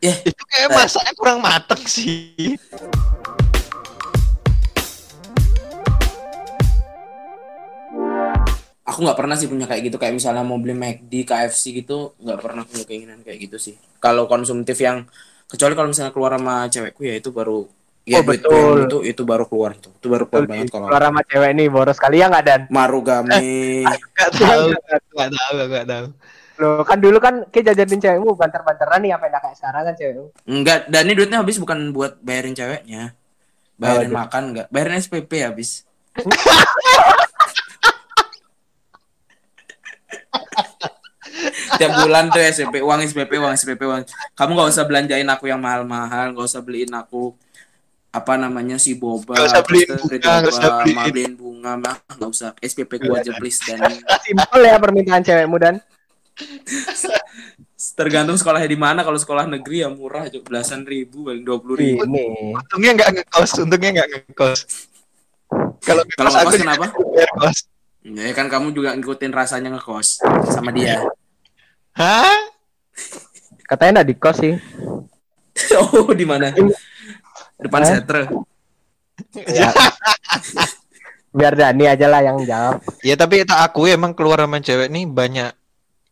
ya 0.00 0.16
Itu 0.24 0.42
kayak 0.46 0.72
masaknya 0.72 1.12
kurang 1.12 1.40
mateng 1.40 1.84
sih. 1.84 2.56
Aku 8.90 9.06
nggak 9.06 9.14
pernah 9.14 9.38
sih 9.38 9.46
punya 9.46 9.64
kayak 9.64 9.82
gitu 9.86 9.96
kayak 9.96 10.12
misalnya 10.12 10.42
mau 10.42 10.58
beli 10.58 10.74
McD 10.74 11.22
KFC 11.22 11.62
gitu 11.78 12.18
nggak 12.18 12.38
pernah 12.38 12.66
punya 12.66 12.82
keinginan 12.82 13.22
kayak 13.22 13.38
gitu 13.40 13.56
sih 13.56 13.74
kalau 13.96 14.26
konsumtif 14.26 14.74
yang 14.76 15.06
kecuali 15.46 15.72
kalau 15.72 15.88
misalnya 15.88 16.10
keluar 16.10 16.34
sama 16.34 16.66
cewekku 16.66 17.02
ya 17.02 17.14
itu 17.14 17.30
baru 17.30 17.70
ya 18.02 18.18
Oh, 18.18 18.24
betul. 18.26 18.88
itu 18.88 18.98
itu 19.06 19.22
baru 19.22 19.44
keluar 19.44 19.76
tuh 19.76 19.92
itu 19.92 20.06
baru 20.08 20.24
keluar 20.26 20.44
banget 20.44 20.66
kalau 20.68 20.86
Keluar 20.88 21.02
sama 21.06 21.20
cewek 21.22 21.50
nih 21.54 21.66
boros 21.68 21.96
kali 21.96 22.16
ya 22.18 22.26
nggak 22.26 22.44
dan? 22.44 22.60
marugame 22.66 23.38
Gak 24.16 24.30
tahu, 24.34 24.62
gak 25.14 25.30
tahu, 25.30 25.54
gak 25.68 25.86
tahu. 25.86 26.06
Loh, 26.60 26.84
kan 26.84 26.98
dulu 26.98 27.16
kan 27.16 27.34
kayak 27.48 27.72
jajanin 27.72 28.00
cewekmu 28.00 28.36
banter-banteran 28.36 29.00
nih 29.00 29.12
apa 29.14 29.24
yang 29.26 29.38
kayak 29.38 29.56
sekarang 29.56 29.82
kan 29.86 29.94
cewekmu. 29.94 30.26
enggak 30.44 30.78
dan 30.88 31.02
ini 31.06 31.14
duitnya 31.14 31.38
habis 31.40 31.56
bukan 31.56 31.78
buat 31.90 32.20
bayarin 32.20 32.52
ceweknya 32.52 33.14
bayarin 33.76 34.08
Apa 34.08 34.12
tuh? 34.12 34.18
makan 34.18 34.42
enggak 34.52 34.66
bayarin 34.68 34.96
SPP 34.98 35.32
habis 35.40 35.70
tiap 41.80 41.92
bulan 41.96 42.28
tuh 42.28 42.44
SPP 42.44 42.74
uang 42.78 43.00
SPP 43.02 43.32
uang 43.34 43.52
SPP 43.56 43.80
uang 43.80 44.02
kamu 44.36 44.50
nggak 44.52 44.68
usah 44.68 44.84
belanjain 44.84 45.24
aku 45.26 45.48
yang 45.48 45.58
mahal-mahal 45.58 46.30
nggak 46.30 46.44
usah 46.44 46.60
beliin 46.60 46.92
aku 46.92 47.32
apa 48.10 48.34
namanya 48.36 48.76
si 48.76 48.92
boba 48.92 49.32
Nggak 49.32 49.48
usah 49.48 49.62
beliin 49.62 49.88
bunga, 49.88 50.32
nggak 50.36 50.50
usah 50.50 50.70
beliin. 50.84 51.32
bunga 51.32 51.72
mah 51.74 51.96
nggak 52.10 52.28
usah 52.28 52.50
SPP 52.60 52.90
gua 53.00 53.18
aja 53.18 53.32
please 53.32 53.62
dan 53.64 53.80
Simpel 54.26 54.60
ya 54.60 54.76
permintaan 54.76 55.22
cewekmu 55.22 55.56
dan. 55.56 55.80
tergantung 57.96 58.36
sekolahnya 58.36 58.64
di 58.66 58.76
mana 58.76 59.00
kalau 59.00 59.16
sekolah 59.16 59.44
negeri 59.46 59.80
ya 59.80 59.88
murah 59.88 60.28
cuma 60.28 60.44
belasan 60.46 60.84
ribu 60.84 61.24
paling 61.26 61.40
dua 61.40 61.56
puluh 61.56 61.76
ribu 61.76 62.04
Ini. 62.04 62.54
Untungnya 62.54 62.92
gak 62.94 63.10
ngekos, 63.14 63.50
untungnya 63.58 63.90
gak 63.94 64.08
ngekos. 64.10 64.60
Kalau 65.80 66.02
Kalau 66.10 66.28
ngekos 66.28 66.44
ngekos 66.44 66.60
kenapa? 66.60 66.86
bayar 66.92 67.30
kos. 67.36 67.58
Ya 68.02 68.32
kan 68.32 68.46
kamu 68.48 68.72
juga 68.72 68.92
ngikutin 68.94 69.32
rasanya 69.32 69.68
ngekos 69.70 70.20
sama 70.50 70.70
dia. 70.70 71.00
Hah? 71.96 72.36
Katanya 73.66 74.00
enggak 74.00 74.08
di 74.08 74.14
kos 74.18 74.36
sih. 74.38 74.54
oh, 75.80 76.10
di 76.14 76.26
mana? 76.26 76.50
Depan 77.60 77.80
Eh? 77.82 77.88
setre. 77.88 78.22
Ya. 79.46 79.70
Biar 81.30 81.54
Dani 81.54 81.84
aja 81.86 82.06
lah 82.10 82.20
yang 82.24 82.42
jawab. 82.42 82.82
Ya 83.06 83.14
tapi 83.14 83.46
tak 83.46 83.62
aku 83.70 83.86
emang 83.86 84.10
keluar 84.16 84.42
sama 84.42 84.58
cewek 84.58 84.90
nih 84.90 85.06
banyak 85.06 85.50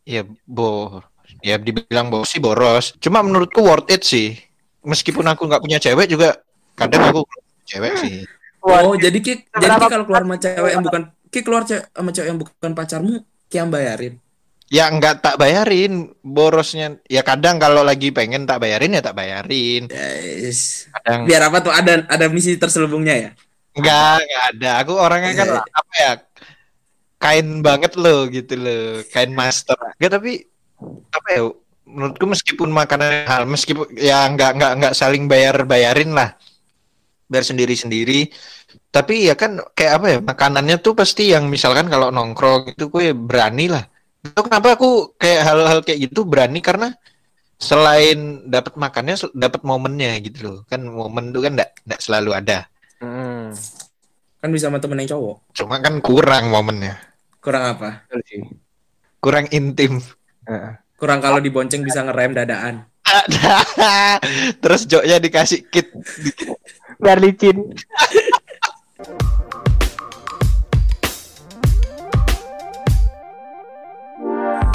ya 0.06 0.23
bo 0.47 1.02
ya 1.42 1.58
dibilang 1.58 2.06
boros 2.12 2.30
sih 2.30 2.38
boros. 2.38 2.94
Cuma 3.02 3.25
menurutku 3.26 3.58
worth 3.64 3.90
it 3.90 4.06
sih. 4.06 4.38
Meskipun 4.87 5.26
aku 5.26 5.50
nggak 5.50 5.62
punya 5.64 5.82
cewek 5.82 6.06
juga 6.06 6.38
kadang 6.78 7.11
aku 7.11 7.26
cewek 7.66 7.92
sih. 7.99 8.14
Oh, 8.62 8.94
jadi 8.94 9.18
Ki, 9.18 9.42
jadi 9.42 9.75
Ki 9.75 9.87
kalau 9.90 10.06
keluar 10.06 10.23
sama 10.23 10.37
cewek 10.38 10.70
yang 10.70 10.85
bukan 10.87 11.02
Ki 11.28 11.40
keluar 11.42 11.62
ce- 11.66 11.87
sama 11.90 12.11
cewek 12.14 12.28
yang 12.30 12.38
bukan 12.38 12.70
pacarmu, 12.75 13.14
Ki 13.50 13.56
yang 13.58 13.70
bayarin. 13.75 14.14
Ya 14.68 14.84
nggak 14.92 15.25
tak 15.25 15.37
bayarin 15.40 16.12
borosnya. 16.20 17.00
Ya 17.08 17.25
kadang 17.25 17.56
kalau 17.56 17.80
lagi 17.80 18.12
pengen 18.12 18.44
tak 18.44 18.60
bayarin 18.60 18.92
ya 18.92 19.00
tak 19.00 19.16
bayarin. 19.16 19.88
Yes. 19.88 20.92
Kadang 20.92 21.25
Biar 21.25 21.48
apa 21.48 21.64
tuh 21.64 21.72
ada 21.72 22.04
ada 22.04 22.26
misi 22.28 22.52
terselubungnya 22.60 23.16
ya? 23.16 23.30
Enggak, 23.72 24.20
enggak 24.28 24.44
ada. 24.52 24.70
Aku 24.84 24.92
orangnya 24.92 25.32
kan 25.32 25.48
Eh. 25.56 25.62
apa 25.64 25.94
ya? 25.96 26.12
Kain 27.18 27.48
banget 27.64 27.96
loh 27.98 28.28
gitu 28.28 28.54
loh, 28.54 29.02
kain 29.10 29.32
master. 29.32 29.75
Enggak 29.96 30.20
tapi 30.20 30.44
apa 31.10 31.28
ya? 31.32 31.42
Menurutku 31.88 32.28
meskipun 32.28 32.68
makanan 32.68 33.25
hal, 33.25 33.48
meskipun 33.48 33.88
ya 33.96 34.28
enggak 34.28 34.52
enggak 34.60 34.72
enggak 34.76 34.92
saling 34.92 35.25
bayar-bayarin 35.25 36.12
lah. 36.12 36.37
Bayar 37.25 37.44
sendiri-sendiri. 37.48 38.28
Tapi 38.92 39.32
ya 39.32 39.34
kan 39.37 39.64
kayak 39.72 39.92
apa 39.96 40.06
ya? 40.12 40.18
Makanannya 40.20 40.76
tuh 40.84 40.92
pasti 40.92 41.32
yang 41.32 41.48
misalkan 41.48 41.88
kalau 41.88 42.12
nongkrong 42.12 42.76
itu 42.76 42.92
gue 42.92 43.16
berani 43.16 43.72
lah. 43.72 43.88
Itu 44.25 44.40
kenapa 44.42 44.75
aku 44.75 45.14
kayak 45.14 45.40
hal-hal 45.46 45.78
kayak 45.87 46.10
gitu 46.10 46.26
berani 46.26 46.58
karena 46.58 46.94
selain 47.58 48.46
dapat 48.46 48.78
makannya 48.78 49.14
dapat 49.34 49.62
momennya 49.62 50.18
gitu 50.22 50.38
loh. 50.46 50.58
Kan 50.66 50.87
momen 50.87 51.30
tuh 51.30 51.46
kan 51.46 51.52
enggak 51.58 51.70
enggak 51.87 52.00
selalu 52.02 52.30
ada. 52.34 52.58
Hmm. 52.98 53.54
Kan 54.38 54.50
bisa 54.54 54.70
sama 54.70 54.78
temen 54.78 55.02
yang 55.02 55.18
cowok. 55.18 55.37
Cuma 55.54 55.78
kan 55.82 55.98
kurang 56.02 56.50
momennya. 56.50 56.98
Kurang 57.42 57.78
apa? 57.78 58.06
Kurang 59.18 59.50
intim. 59.50 60.02
Heeh. 60.46 60.72
Kurang 60.98 61.22
kalau 61.22 61.38
dibonceng 61.38 61.87
bisa 61.87 62.02
ngerem 62.02 62.34
dadaan. 62.34 62.82
Ada. 63.06 63.62
Terus 64.62 64.82
joknya 64.90 65.22
dikasih 65.22 65.66
kit. 65.70 65.94
Biar 66.98 67.22
licin. 67.22 67.62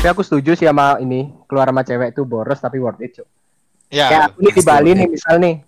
Tapi 0.03 0.11
aku 0.11 0.19
setuju 0.19 0.51
sih 0.51 0.67
sama 0.67 0.99
ini 0.99 1.31
keluar 1.47 1.71
sama 1.71 1.79
cewek 1.79 2.11
itu 2.11 2.27
boros 2.27 2.59
tapi 2.59 2.75
worth 2.75 2.99
it 2.99 3.15
Cuk. 3.15 3.27
Kayak 3.87 4.11
Ya. 4.11 4.27
aku 4.27 4.37
nih 4.43 4.51
di 4.51 4.63
Bali 4.67 4.91
nih 4.91 5.07
misal 5.07 5.39
nih. 5.39 5.63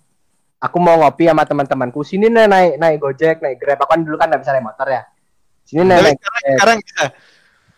Aku 0.60 0.76
mau 0.76 0.92
ngopi 1.00 1.24
sama 1.24 1.48
teman-temanku. 1.48 2.04
Sini 2.04 2.28
nih 2.28 2.44
naik 2.44 2.76
naik 2.76 3.00
Gojek, 3.00 3.40
naik 3.40 3.56
Grab. 3.56 3.80
Aku 3.80 3.88
kan 3.88 4.04
dulu 4.04 4.20
kan 4.20 4.28
nggak 4.28 4.44
bisa 4.44 4.52
naik 4.52 4.68
motor 4.68 4.92
ya. 4.92 5.08
Sini 5.64 5.88
nih 5.88 5.96
Tapi 5.96 6.04
naik 6.04 6.18
sekarang, 6.20 6.42
sekarang 6.52 6.76
bisa. 6.84 7.02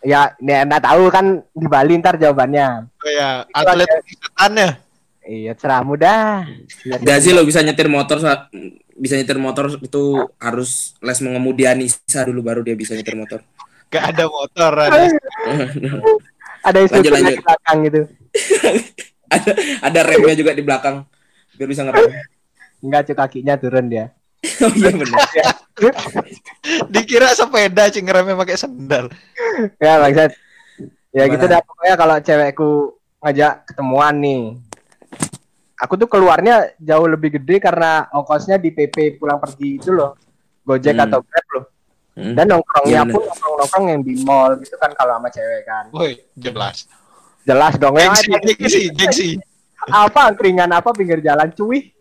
Ya, 0.03 0.21
nih 0.35 0.57
enggak 0.67 0.83
tahu 0.83 1.03
kan 1.15 1.27
di 1.47 1.67
Bali 1.71 1.93
ntar 1.95 2.19
jawabannya. 2.19 2.91
Kayak 2.99 3.35
atlet 3.55 3.91
iketannya. 4.11 4.69
Iya, 5.23 5.53
cerah 5.55 5.87
mudah. 5.87 6.43
Gak 6.99 7.19
sih 7.23 7.31
lo 7.31 7.47
bisa 7.47 7.63
nyetir 7.63 7.87
motor 7.87 8.19
sa- 8.19 8.51
bisa 8.99 9.15
nyetir 9.15 9.39
motor 9.39 9.79
itu 9.79 10.03
harus 10.43 10.99
les 10.99 11.23
mengemudi 11.23 11.71
Anissa 11.71 12.27
dulu 12.27 12.43
baru 12.43 12.67
dia 12.67 12.75
bisa 12.75 12.99
nyetir 12.99 13.15
motor. 13.15 13.47
Gak 13.95 14.11
ada 14.11 14.27
motor. 14.27 14.73
Ada. 14.75 15.07
Ada 16.63 16.79
instrukturnya 16.83 17.21
lanjut. 17.21 17.35
di 17.35 17.45
belakang 17.45 17.77
gitu. 17.85 18.01
ada 19.35 19.51
ada 19.85 20.01
remnya 20.05 20.35
juga 20.35 20.53
di 20.53 20.63
belakang 20.65 20.97
biar 21.55 21.69
bisa 21.69 21.83
ngerem. 21.85 22.11
Enggak, 22.79 23.01
cuk 23.11 23.17
kakinya 23.19 23.55
turun 23.59 23.87
dia. 23.91 24.15
oh 24.63 24.71
iya 24.73 24.91
benar. 24.95 25.21
Dikira 26.93 27.35
sepeda 27.35 27.91
cing 27.91 28.07
ngeremnya 28.07 28.35
pakai 28.37 28.57
sendal. 28.57 29.11
ya 29.79 29.99
maksud 29.99 30.31
ya 31.11 31.25
Gimana? 31.27 31.33
gitu 31.35 31.45
dah 31.49 31.61
pokoknya 31.63 31.95
kalau 31.99 32.17
cewekku 32.21 32.71
ngajak 33.19 33.53
ketemuan 33.67 34.15
nih 34.15 34.43
aku 35.79 35.95
tuh 35.99 36.07
keluarnya 36.07 36.71
jauh 36.79 37.11
lebih 37.11 37.39
gede 37.41 37.59
karena 37.59 38.07
ongkosnya 38.15 38.59
di 38.59 38.71
PP 38.71 39.19
pulang 39.19 39.43
pergi 39.43 39.79
itu 39.79 39.91
loh 39.91 40.15
Gojek 40.63 40.95
Hmm. 40.95 41.05
atau 41.09 41.19
Grab 41.25 41.47
loh 41.57 41.65
Hmm. 42.19 42.35
dan 42.35 42.51
nongkrongnya 42.51 42.91
Iya, 42.99 43.03
pun 43.07 43.23
nongkrong 43.23 43.55
nongkrong 43.57 43.85
yang 43.87 44.01
di 44.03 44.15
mall 44.21 44.59
gitu 44.59 44.75
kan 44.75 44.91
kalau 44.93 45.15
sama 45.15 45.31
cewek 45.31 45.63
kan 45.63 45.85
Woi, 45.91 46.19
jelas. 46.35 46.91
jelas 47.45 47.79
dong 47.79 47.95
ya 47.95 48.11
Gengsi, 48.11 48.27
gengsi, 48.59 48.83
gengsi. 48.91 49.29
apa 49.87 50.27
angkringan 50.27 50.67
apa 50.69 50.91
pinggir 50.91 51.21
jalan 51.21 51.47
cuy 51.53 51.95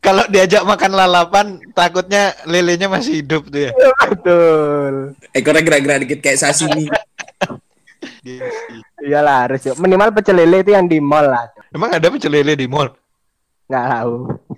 Kalau 0.00 0.24
diajak 0.26 0.64
makan 0.64 0.96
lalapan, 0.96 1.46
takutnya 1.70 2.32
lelenya 2.42 2.88
masih 2.88 3.20
hidup 3.20 3.44
tuh 3.46 3.68
ya. 3.68 3.70
betul 4.08 5.12
Ekornya 5.30 5.60
gerak-gerak 5.60 5.98
dikit 6.02 6.18
kayak 6.20 6.40
sashimi. 6.40 6.88
Iyalah 9.00 9.44
harus 9.44 9.60
yuk. 9.62 9.76
minimal 9.76 10.08
pecel 10.10 10.36
lele 10.36 10.60
itu 10.60 10.72
yang 10.72 10.84
di 10.84 10.98
mall 10.98 11.24
lah. 11.26 11.52
Emang 11.68 11.92
ada 11.92 12.08
pecel 12.08 12.32
lele 12.32 12.56
di 12.56 12.64
mall? 12.64 12.96
nggak 13.70 13.86
tahu 13.86 14.14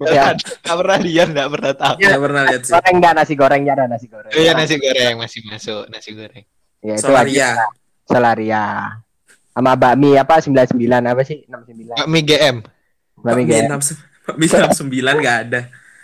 ya 0.09 0.33
Gak 0.63 0.77
pernah 0.79 0.99
lihat, 0.99 1.29
gak 1.31 1.49
pernah 1.53 1.73
tahu. 1.77 1.97
Gak 2.01 2.21
pernah 2.23 2.43
lihat 2.49 2.63
sih. 2.65 2.73
goreng 2.73 2.97
dah 2.99 3.13
nasi 3.13 3.35
gorengnya 3.35 3.73
ada 3.77 3.85
nasi 3.87 4.07
goreng 4.09 4.33
Oh 4.33 4.41
iya 4.41 4.53
nasi 4.55 4.75
goreng 4.79 5.15
masih 5.19 5.41
masuk 5.47 5.83
nasi 5.89 6.11
goreng. 6.13 6.45
ya 6.83 6.95
itu 6.99 7.03
Solaria. 7.05 7.49
aja. 7.55 7.67
Solaria. 8.09 8.65
Sama 9.53 9.73
bakmi 9.77 10.17
apa 10.17 10.41
99 10.41 10.73
apa 10.89 11.23
sih? 11.23 11.45
69. 11.47 11.93
Bakmi 11.95 12.21
GM. 12.25 12.57
Bakmi 13.21 13.43
GM. 13.45 13.69
bisa 14.39 14.71
sembilan 14.73 15.15
nggak 15.19 15.39
ada. 15.49 15.61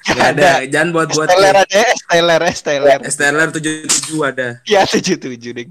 Nggak 0.09 0.29
ada. 0.37 0.51
Jangan 0.69 0.89
buat 0.95 1.09
buat. 1.13 1.27
Esteller 1.29 1.57
aja, 1.57 1.81
Esteller, 1.93 2.41
Esteller. 2.45 2.99
STLR 3.05 3.49
tujuh 3.55 3.73
tujuh 3.87 4.19
ada. 4.25 4.49
Ya 4.65 4.83
tujuh 4.85 5.17
tujuh 5.17 5.51
ding. 5.55 5.71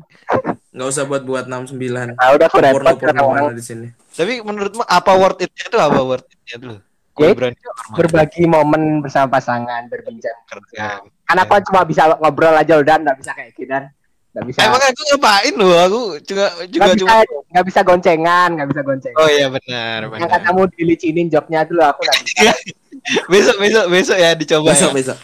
Nggak 0.73 0.87
usah 0.93 1.03
buat 1.09 1.23
buat 1.25 1.45
enam 1.49 1.65
sembilan. 1.65 2.17
Ah, 2.17 2.33
udah 2.37 2.47
aku 2.49 2.57
repot 2.61 3.53
di 3.53 3.63
sini. 3.63 3.87
Tapi 4.13 4.41
menurutmu 4.41 4.81
apa 4.81 5.11
worth 5.13 5.41
it-nya 5.45 5.65
itu 5.69 5.77
apa 5.77 5.99
worth 6.01 6.27
it-nya 6.29 6.55
tuh? 6.57 6.77
Ya, 7.17 7.23
Gue 7.23 7.29
berani 7.33 7.57
berbagi 7.93 8.43
momen 8.45 8.81
bersama 9.01 9.27
pasangan, 9.33 9.89
berbincang. 9.89 10.37
kerja. 10.45 11.01
Kan 11.23 11.37
aku 11.37 11.57
cuma 11.65 11.81
bisa 11.81 12.13
ngobrol 12.15 12.53
aja 12.53 12.77
udah 12.77 12.95
nggak 12.95 13.17
bisa 13.17 13.31
kayak 13.33 13.51
gitu 13.51 13.67
dan 13.67 13.89
nggak 14.31 14.45
bisa 14.45 14.59
Emang 14.63 14.79
aku 14.79 15.01
ngapain 15.07 15.53
loh? 15.53 15.73
Aku 15.81 15.99
juga 16.21 16.45
juga 16.63 16.83
nggak 16.85 16.93
bisa 16.93 17.01
cuma. 17.01 17.41
nggak 17.47 17.65
bisa 17.65 17.79
goncengan, 17.81 18.49
nggak 18.53 18.67
bisa 18.69 18.81
goncengan. 18.81 19.17
Oh 19.17 19.27
iya 19.27 19.47
benar 19.47 19.99
Yang 20.03 20.11
benar. 20.13 20.29
katamu 20.31 20.61
dilicinin 20.71 21.27
jobnya 21.27 21.65
loh, 21.67 21.89
aku 21.89 22.01
nggak 22.05 22.19
bisa. 22.21 22.53
besok 23.31 23.55
besok 23.57 23.85
besok 23.87 24.17
ya 24.17 24.31
dicoba 24.31 24.69
Besok 24.71 24.91
ya. 24.91 24.95
besok. 24.95 25.17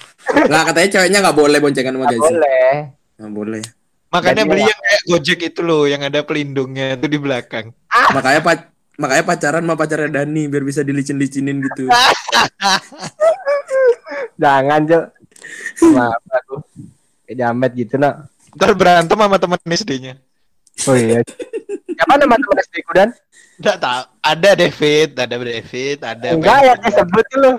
Nggak 0.49 0.63
katanya 0.65 0.89
ceweknya 0.89 1.19
nggak 1.21 1.37
boleh 1.37 1.57
boncengan 1.59 1.93
sama 1.93 2.01
Nggak 2.01 2.13
Gazi. 2.15 2.25
boleh. 2.25 2.71
Nggak 3.13 3.31
boleh. 3.31 3.63
Makanya 4.09 4.35
Jadi 4.35 4.49
beli 4.49 4.61
ya. 4.61 4.67
yang 4.67 4.79
kayak 4.79 5.01
Gojek 5.05 5.39
itu 5.43 5.61
loh, 5.61 5.83
yang 5.85 6.01
ada 6.01 6.19
pelindungnya 6.21 6.85
itu 6.93 7.05
di 7.07 7.17
belakang. 7.17 7.65
Makanya 7.89 8.41
pac 8.41 8.72
makanya 8.97 9.23
pacaran 9.25 9.63
sama 9.65 9.75
pacarnya 9.79 10.21
Dani 10.21 10.45
biar 10.49 10.63
bisa 10.63 10.85
dilicin-licinin 10.85 11.57
gitu. 11.65 11.89
Jangan 14.41 14.81
cok. 14.85 15.05
Maaf 15.93 16.23
aku. 16.29 16.55
Kayak 17.25 17.37
jamet 17.39 17.71
gitu 17.73 17.95
nak. 17.97 18.29
Ntar 18.53 18.71
berantem 18.77 19.17
sama 19.17 19.37
temen 19.41 19.59
SD-nya. 19.59 20.13
Oh 20.89 20.95
iya. 20.97 21.21
Siapa 21.93 22.13
nama 22.17 22.37
teman 22.37 22.57
SD 22.61 22.75
ku 22.85 22.91
dan? 22.93 23.09
Enggak 23.61 23.77
tahu. 23.81 24.01
Ada 24.23 24.49
David, 24.57 25.09
ada 25.19 25.35
David, 25.37 25.97
ada 26.01 26.27
Enggak 26.33 26.59
ya 26.65 26.73
disebut 26.77 27.25
dulu. 27.37 27.51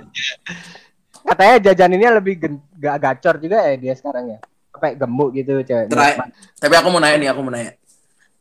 Katanya 1.24 1.56
jajaninnya 1.70 2.10
lebih 2.20 2.34
gen- 2.36 2.64
gak 2.76 3.00
gacor 3.00 3.40
juga 3.40 3.64
ya 3.64 3.74
dia 3.80 3.94
sekarang 3.96 4.36
ya. 4.36 4.38
Apa 4.74 4.92
ya, 4.92 4.94
gemuk 5.06 5.30
gitu 5.32 5.62
cewek. 5.64 5.86
Terakhir. 5.88 6.34
Tapi 6.60 6.74
aku 6.76 6.88
mau 6.90 7.00
nanya 7.00 7.16
nih, 7.16 7.28
aku 7.30 7.40
mau 7.40 7.52
nanya. 7.54 7.72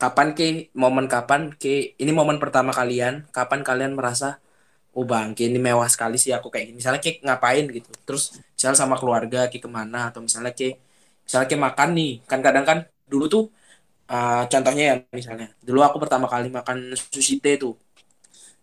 Kapan 0.02 0.28
ki 0.38 0.74
momen 0.82 1.06
kapan 1.14 1.42
ki 1.62 1.96
ini 2.02 2.12
momen 2.20 2.38
pertama 2.44 2.72
kalian? 2.76 3.14
Kapan 3.36 3.62
kalian 3.68 3.94
merasa 3.98 4.28
oh 4.96 5.06
bang, 5.12 5.28
ki 5.38 5.44
ini 5.50 5.60
mewah 5.68 5.90
sekali 5.94 6.18
sih 6.24 6.32
aku 6.38 6.48
kayak 6.54 6.66
gini. 6.72 6.78
Misalnya 6.82 7.02
ki 7.06 7.12
ngapain 7.26 7.66
gitu. 7.78 7.90
Terus 8.08 8.24
misalnya 8.56 8.78
sama 8.84 8.96
keluarga 9.02 9.40
ki 9.52 9.58
ke 9.64 9.70
mana 9.78 9.98
atau 10.12 10.22
misalnya 10.26 10.52
ki 10.60 10.66
misalnya 11.26 11.48
ki 11.52 11.58
makan 11.68 11.90
nih. 11.98 12.12
Kan 12.30 12.40
kadang 12.46 12.66
kan 12.70 12.78
dulu 13.12 13.26
tuh 13.34 13.44
uh, 14.12 14.44
contohnya 14.52 14.84
ya 14.92 14.96
misalnya 15.14 15.48
dulu 15.68 15.80
aku 15.88 15.98
pertama 16.04 16.26
kali 16.34 16.48
makan 16.52 16.78
sushi 16.98 17.40
teh 17.44 17.56
tuh 17.64 17.74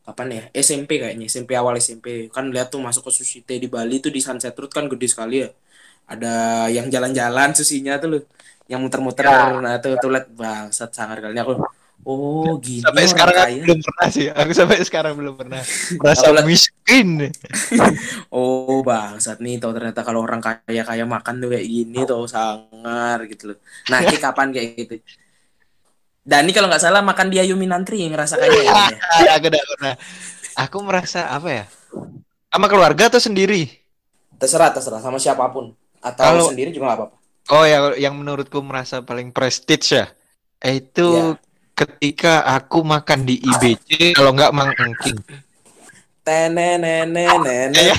kapan 0.07 0.29
ya 0.37 0.43
SMP 0.67 0.91
kayaknya 1.03 1.27
SMP 1.31 1.51
awal 1.61 1.75
SMP 1.79 2.07
kan 2.35 2.45
lihat 2.55 2.69
tuh 2.73 2.81
masuk 2.83 3.03
ke 3.09 3.13
sushi 3.21 3.39
teh 3.47 3.59
di 3.63 3.69
Bali 3.71 4.01
tuh 4.05 4.11
di 4.17 4.21
Sunset 4.25 4.55
Road 4.59 4.73
kan 4.73 4.85
gede 4.91 5.07
sekali 5.13 5.45
ya 5.45 5.49
ada 6.11 6.29
yang 6.77 6.87
jalan-jalan 6.95 7.49
susinya 7.59 7.95
tuh 8.03 8.09
loh 8.19 8.23
yang 8.71 8.81
muter-muter 8.81 9.27
Ya. 9.27 9.51
nah 9.59 9.75
tuh 9.83 9.99
tuh 9.99 10.09
liat 10.09 10.31
bangsat 10.31 10.91
sangar 10.95 11.19
kali 11.19 11.35
ini 11.35 11.43
aku 11.43 11.55
Oh, 12.01 12.57
gini 12.57 12.81
sampai 12.81 13.05
sekarang 13.05 13.35
aku 13.37 13.45
kaya. 13.45 13.61
belum 13.61 13.79
pernah 13.85 14.09
sih 14.09 14.27
aku 14.33 14.51
sampai 14.57 14.77
sekarang 14.81 15.13
belum 15.21 15.35
pernah 15.37 15.61
merasa 16.01 16.33
miskin 16.41 17.29
Oh, 18.33 18.81
bangsat 18.81 19.37
nih 19.39 19.61
tau 19.61 19.77
ternyata 19.77 20.01
kalau 20.01 20.25
orang 20.25 20.41
kaya-kaya 20.41 21.05
makan 21.05 21.45
tuh 21.45 21.53
kayak 21.53 21.67
gini 21.67 22.01
tuh 22.07 22.25
sangar 22.25 23.21
gitu 23.29 23.53
loh. 23.53 23.59
Nah, 23.93 24.01
ini 24.01 24.17
kapan 24.25 24.49
kayak 24.49 24.69
gitu? 24.79 24.95
Dani 26.21 26.51
kalau 26.53 26.73
nggak 26.73 26.81
salah 26.81 27.05
makan 27.05 27.29
di 27.29 27.37
Ayumi 27.37 27.69
Nantri 27.69 28.01
ngerasa 28.07 28.37
kaya 28.37 28.49
ya. 28.49 28.73
dia? 28.89 28.97
aku 29.37 29.47
udah 29.49 29.63
pernah 29.77 29.95
aku 30.57 30.77
merasa 30.81 31.21
apa 31.29 31.49
ya 31.53 31.65
sama 32.49 32.67
keluarga 32.69 33.13
atau 33.13 33.21
sendiri 33.21 33.69
Terserah, 34.41 34.73
terserah 34.73 35.05
sama 35.05 35.21
siapa 35.21 35.45
pun 35.53 35.77
atau 36.01 36.25
Kalau- 36.25 36.49
sendiri 36.49 36.73
juga 36.73 36.89
nggak 36.89 36.99
apa-apa. 37.05 37.17
Oh 37.51 37.65
ya 37.65 37.79
yang 37.97 38.15
menurutku 38.15 38.59
merasa 38.61 39.01
paling 39.01 39.31
prestige 39.31 39.93
ya. 39.93 40.07
Itu 40.61 41.07
Iya. 41.11 41.27
ketika 41.75 42.35
aku 42.47 42.85
makan 42.85 43.25
di 43.25 43.41
IBC 43.41 44.13
kalau 44.13 44.33
nggak 44.33 44.53
Mang 44.53 44.73
Engking. 44.73 45.19
Ya 46.21 47.97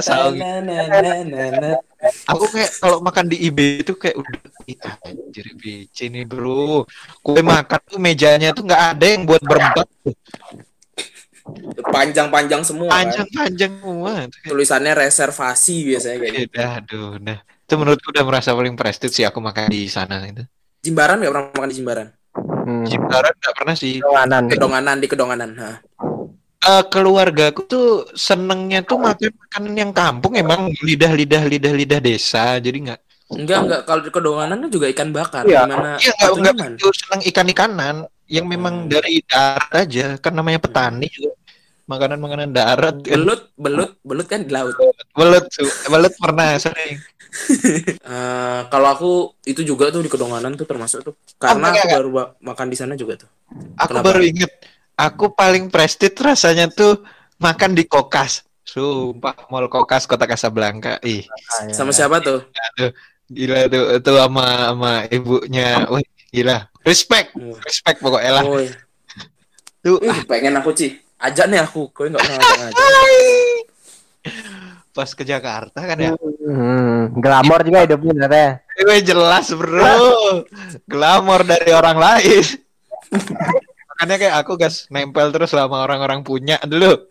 Tenenenenenen. 0.00 1.76
aku 2.24 2.44
kayak 2.48 2.70
kalau 2.78 3.02
makan 3.02 3.28
di 3.28 3.36
IB 3.42 3.58
itu 3.82 3.92
kayak 3.92 4.16
udah 4.16 4.40
"Ih, 4.64 4.78
anjir 5.04 5.44
IBC 5.52 6.08
nih 6.08 6.24
bro. 6.24 6.86
Kue 7.20 7.42
makan 7.42 7.80
tuh 7.84 8.00
mejanya 8.00 8.54
tuh 8.54 8.64
nggak 8.64 8.82
ada 8.96 9.04
yang 9.04 9.28
buat 9.28 9.42
berempat 9.42 9.84
Panjang-panjang 11.90 12.62
semua 12.62 12.88
kan. 12.88 12.96
panjang-panjang 13.02 13.72
semua. 13.82 14.12
Tulisannya 14.46 14.92
reservasi 14.94 15.76
biasanya 15.84 16.16
kayak 16.22 16.34
gitu. 16.38 16.54
"Eh, 16.54 16.70
aduh 16.70 17.10
nah 17.18 17.38
itu 17.70 17.78
menurutku 17.78 18.10
udah 18.10 18.26
merasa 18.26 18.50
paling 18.50 18.74
prestige 18.74 19.14
sih 19.14 19.22
aku 19.22 19.38
makan 19.38 19.70
di 19.70 19.86
sana 19.86 20.26
itu 20.26 20.42
Jimbaran 20.80 21.16
nggak 21.16 21.30
pernah 21.30 21.46
makan 21.54 21.68
di 21.68 21.76
Jimbaran? 21.76 22.06
Hmm. 22.66 22.84
Jimbaran 22.84 23.30
nggak 23.32 23.54
pernah 23.54 23.74
sih 23.74 23.92
Kedonganan. 23.96 24.42
Kedonganan 24.48 24.96
di 24.98 25.06
Kedonganan. 25.06 25.50
Nah. 25.52 25.76
Eh, 26.60 26.84
keluarga 26.88 27.48
aku 27.48 27.62
tuh 27.64 27.86
senengnya 28.12 28.80
tuh 28.80 28.98
makan 28.98 29.32
makanan 29.32 29.74
yang 29.76 29.92
kampung 29.92 30.34
emang 30.34 30.68
lidah 30.80 31.12
lidah 31.12 31.42
lidah 31.42 31.72
lidah 31.72 32.00
desa 32.00 32.58
jadi 32.58 32.74
nggak 32.74 33.00
Enggak, 33.30 33.58
enggak. 33.62 33.80
Kalau 33.86 34.02
di 34.02 34.10
Kedonganan 34.10 34.58
juga 34.66 34.90
ikan 34.90 35.14
bakar. 35.14 35.46
Iya. 35.46 35.62
Gimana? 35.62 35.90
iya 35.96 36.12
nggak 36.12 36.26
Itu 36.26 36.40
nggak 36.42 36.54
nyaman. 36.58 36.70
begitu 36.74 36.86
seneng 36.92 37.20
ikan 37.30 37.46
ikanan 37.46 37.96
yang 38.26 38.46
memang 38.46 38.74
Hmm. 38.84 38.90
dari 38.90 39.22
darat 39.22 39.70
aja 39.72 40.06
kan 40.18 40.32
namanya 40.32 40.58
petani 40.58 41.06
juga 41.06 41.29
makanan 41.90 42.18
makanan 42.22 42.48
darat 42.54 42.96
kan 43.02 43.18
Belut, 43.18 43.40
belut, 43.58 43.90
belut 44.06 44.26
kan 44.30 44.40
di 44.46 44.52
laut. 44.54 44.74
belut 45.18 45.44
belut 45.90 46.14
pernah 46.22 46.54
sering 46.56 46.96
Eh, 48.10 48.60
kalau 48.66 48.88
aku 48.90 49.10
itu 49.46 49.62
juga 49.62 49.94
tuh 49.94 50.02
di 50.02 50.10
Kedonganan 50.10 50.58
tuh 50.58 50.66
termasuk 50.66 50.98
tuh. 51.06 51.14
Karena 51.38 51.70
enggak, 51.70 51.86
aku 51.86 51.94
baru 51.94 52.08
ba- 52.10 52.30
makan 52.42 52.66
di 52.66 52.76
sana 52.78 52.98
juga 52.98 53.22
tuh. 53.22 53.30
aku 53.78 53.86
Kenapa? 53.90 54.06
baru 54.10 54.22
inget 54.26 54.50
aku 54.98 55.24
paling 55.30 55.70
prestige 55.70 56.18
rasanya 56.18 56.66
tuh 56.70 57.02
makan 57.38 57.78
di 57.78 57.86
kokas 57.86 58.42
sumpah 58.62 59.34
mall 59.50 59.66
kokas 59.66 60.06
kota 60.06 60.26
Kasablanka 60.26 60.98
ih 61.02 61.22
Ah, 61.54 61.66
ya. 61.66 61.74
Sama 61.74 61.90
siapa 61.90 62.18
tuh? 62.18 62.46
gila 63.30 63.70
tuh 63.70 63.84
itu 63.98 64.10
sama 64.10 64.46
sama 64.74 64.92
ibunya 65.06 65.86
wih 65.86 66.06
gila 66.30 66.66
respect 66.82 67.30
Oh. 67.38 67.54
respect 67.62 67.98
pokoknya 68.02 68.32
lah 68.42 68.44
Oh, 68.44 68.58
iya. 68.58 68.74
tuh 69.80 69.96
Ih, 70.02 70.26
pengen 70.26 70.58
aku 70.58 70.70
sih. 70.74 70.98
Ajak 71.20 71.46
nih 71.46 71.60
aku. 71.60 71.92
Kau 71.92 72.08
nggak 72.08 72.24
pernah 72.24 72.38
ngajak 72.40 72.88
pas 74.90 75.10
ke 75.14 75.22
Jakarta 75.22 75.80
kan 75.80 75.96
ya? 75.96 76.12
Hmm, 76.18 77.14
glamor 77.16 77.62
juga 77.62 77.86
hidupnya 77.86 78.12
ternyata. 78.26 78.60
Gue 78.76 78.98
jelas 79.00 79.46
bro. 79.54 80.44
Glamor 80.84 81.46
dari 81.46 81.70
orang 81.70 81.96
lain. 81.96 82.44
Makanya 83.94 84.16
kayak 84.18 84.34
aku 84.44 84.52
gas 84.58 84.90
Nempel 84.90 85.30
terus 85.30 85.54
sama 85.54 85.86
orang-orang 85.86 86.20
punya 86.26 86.58
dulu. 86.66 87.06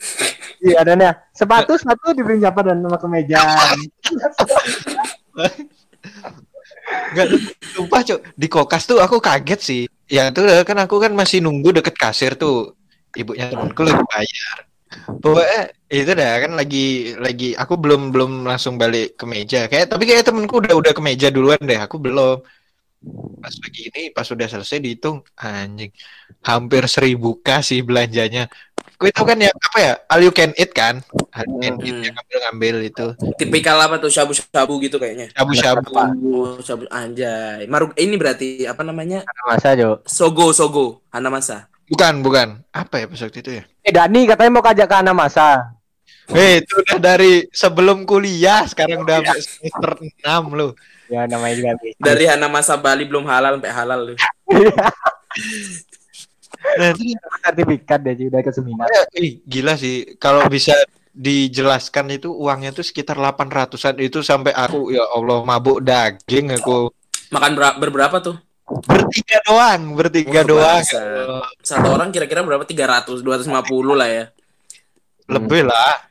Iya, 0.60 0.84
dan 0.84 1.00
ya 1.00 1.12
sepatu 1.32 1.80
sepatu 1.80 2.12
dibeli 2.12 2.44
siapa 2.44 2.60
dan 2.62 2.84
sama 2.84 2.98
kemeja. 3.00 3.40
Enggak 7.10 7.28
Sumpah 7.74 8.02
cok 8.02 8.20
Di 8.36 8.48
kokas 8.52 8.84
tuh 8.86 9.00
aku 9.00 9.24
kaget 9.24 9.62
sih. 9.64 9.84
Ya 10.10 10.28
itu 10.30 10.42
kan 10.68 10.78
aku 10.84 11.00
kan 11.00 11.16
masih 11.16 11.40
nunggu 11.40 11.80
deket 11.80 11.96
kasir 11.96 12.36
tuh 12.36 12.79
Ibunya 13.18 13.50
temanku 13.50 13.82
lagi 13.86 14.04
bayar 14.10 14.58
Pokoknya 15.22 15.62
itu 15.90 16.12
dah 16.18 16.34
kan 16.42 16.52
lagi 16.58 17.14
lagi 17.18 17.50
aku 17.54 17.78
belum 17.78 18.10
belum 18.10 18.32
langsung 18.46 18.82
balik 18.82 19.18
ke 19.18 19.26
meja 19.30 19.70
kayak 19.70 19.90
tapi 19.90 20.10
kayak 20.10 20.26
temenku 20.26 20.58
udah 20.62 20.74
udah 20.74 20.94
ke 20.94 21.02
meja 21.02 21.30
duluan 21.30 21.62
deh 21.62 21.78
aku 21.78 22.02
belum 22.02 22.42
pas 23.40 23.54
lagi 23.54 23.82
ini 23.94 24.02
pas 24.12 24.28
udah 24.28 24.48
selesai 24.50 24.82
dihitung 24.82 25.22
anjing 25.38 25.94
hampir 26.44 26.84
seribu 26.90 27.38
kasih 27.40 27.86
belanjanya 27.86 28.50
gue 29.00 29.08
itu 29.08 29.24
kan 29.24 29.40
ya 29.40 29.48
apa 29.56 29.78
ya 29.80 29.94
all 30.12 30.20
you 30.20 30.34
can 30.36 30.52
eat 30.60 30.76
kan 30.76 31.00
all 31.32 31.48
you 31.48 31.58
can 31.64 31.76
eat 31.80 31.96
Hmm. 31.96 32.04
yang 32.04 32.16
ngambil 32.20 32.38
ngambil 32.44 32.76
itu 32.84 33.06
Tipikal 33.40 33.78
apa 33.80 33.96
tuh 34.04 34.12
shabu-shabu 34.12 34.76
gitu 34.84 35.00
kayaknya. 35.00 35.32
shabu 35.32 35.56
shabu 35.56 36.60
shabu 36.60 36.84
anjay. 36.92 37.64
Maruk 37.72 37.96
ini 37.96 38.20
berarti 38.20 38.68
apa 38.68 38.84
namanya? 38.84 39.24
Masa 39.48 39.80
Jo. 39.80 40.04
Sogo, 40.04 40.52
sogo, 40.52 41.00
Hanamasa. 41.16 41.72
Bukan 41.90 42.14
bukan 42.22 42.48
apa 42.72 42.96
ya 43.02 43.06
pas 43.10 43.22
waktu 43.26 43.40
itu 43.42 43.52
ya 43.60 43.64
Eh 43.84 43.94
Dani 43.96 44.30
katanya 44.30 44.52
mau 44.54 44.62
kajak 44.62 44.86
ke 44.86 44.96
Anamasa. 45.02 45.74
Hei, 46.30 46.62
itu 46.62 46.78
udah 46.78 47.02
dari 47.02 47.50
sebelum 47.50 48.06
kuliah, 48.06 48.62
sekarang 48.70 49.02
udah 49.02 49.18
sampai 49.26 49.42
semester 49.42 49.92
6 49.98 50.44
loh. 50.54 50.72
Ya 51.10 51.26
namanya 51.26 51.58
juga. 51.58 51.72
Dari 51.98 52.30
Hanamasa 52.30 52.78
Bali 52.78 53.10
belum 53.10 53.26
halal 53.26 53.58
sampai 53.58 53.74
halal 53.74 54.00
lu. 54.14 54.16
Nah, 56.78 56.94
sertifikat 57.50 58.00
deh 58.06 58.14
udah 58.30 58.42
ke 58.46 58.52
seminar. 58.54 58.86
Ya, 58.94 59.04
ih, 59.18 59.42
gila 59.42 59.74
sih 59.74 60.20
kalau 60.22 60.46
bisa 60.46 60.78
dijelaskan 61.10 62.14
itu 62.14 62.30
uangnya 62.30 62.78
tuh 62.78 62.86
sekitar 62.86 63.18
800-an 63.18 63.98
itu 63.98 64.22
sampai 64.22 64.54
aku 64.54 64.94
ya 64.94 65.04
Allah 65.10 65.42
mabuk 65.42 65.82
daging 65.82 66.54
aku 66.54 66.94
Makan 67.34 67.52
ber- 67.58 67.78
berberapa 67.82 68.18
tuh? 68.22 68.38
Bertiga 68.70 69.38
doang 69.44 69.82
bertiga 69.94 70.42
Wah, 70.42 70.48
doang 70.48 70.82
bahasa. 70.86 71.02
Satu 71.60 71.88
orang 71.90 72.10
kira-kira 72.10 72.42
berapa? 72.42 72.62
300, 72.62 73.22
250 73.22 73.50
lah 73.98 74.10
ya. 74.10 74.26
lebih 75.30 75.66
lah 75.66 76.10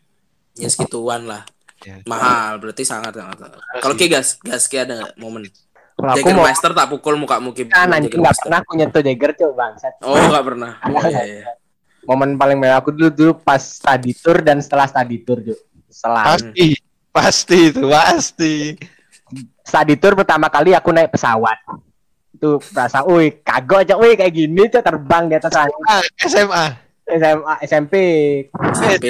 Ya 0.55 0.67
segituan 0.67 1.23
lah. 1.23 1.47
Ya. 1.87 2.03
Mahal, 2.03 2.59
berarti 2.59 2.83
sangat 2.83 3.15
sangat. 3.15 3.39
sangat. 3.39 3.63
Kalau 3.79 3.95
Ki 3.95 4.11
gas, 4.11 4.35
gas 4.43 4.67
Ki 4.67 4.83
ada 4.83 4.99
nggak 4.99 5.15
momen? 5.17 5.47
Kalau 5.95 6.11
aku 6.11 6.27
mau 6.31 6.43
Jägermeister 6.47 6.71
tak 6.75 6.87
pukul 6.91 7.15
muka 7.15 7.39
muki. 7.39 7.67
kan 7.67 7.91
anjing 7.91 8.11
nggak 8.11 8.35
pernah 8.43 8.59
aku 8.59 8.73
nyentuh 8.75 9.03
Jagger 9.03 9.31
coba 9.35 9.55
bangsat. 9.71 9.95
Oh 10.03 10.15
nggak 10.15 10.45
pernah. 10.45 10.73
Oh, 10.83 11.03
iya, 11.11 11.23
iya. 11.23 11.43
Momen 12.05 12.35
paling 12.35 12.59
mewah 12.59 12.79
aku 12.79 12.91
dulu 12.91 13.11
dulu 13.11 13.33
pas 13.39 13.63
study 13.63 14.11
tour 14.15 14.43
dan 14.43 14.59
setelah 14.59 14.87
study 14.87 15.23
tour 15.23 15.39
Jo. 15.39 15.55
Setelah 15.87 16.35
pasti 16.35 16.67
pasti 17.11 17.59
itu 17.71 17.83
pasti 17.87 18.55
study 19.63 19.95
tour 19.95 20.15
pertama 20.15 20.51
kali 20.51 20.75
aku 20.75 20.91
naik 20.91 21.15
pesawat. 21.15 21.59
Itu 22.39 22.63
rasa, 22.71 23.03
wih 23.03 23.43
kagok 23.43 23.83
aja, 23.83 23.95
wih 23.99 24.15
kayak 24.15 24.31
gini 24.31 24.63
tuh 24.71 24.79
terbang 24.79 25.27
di 25.27 25.35
atas 25.35 25.51
ah, 25.59 25.67
SMA 26.23 26.67
SMA, 27.09 27.55
SMP. 27.65 27.95
SMP. 28.79 29.07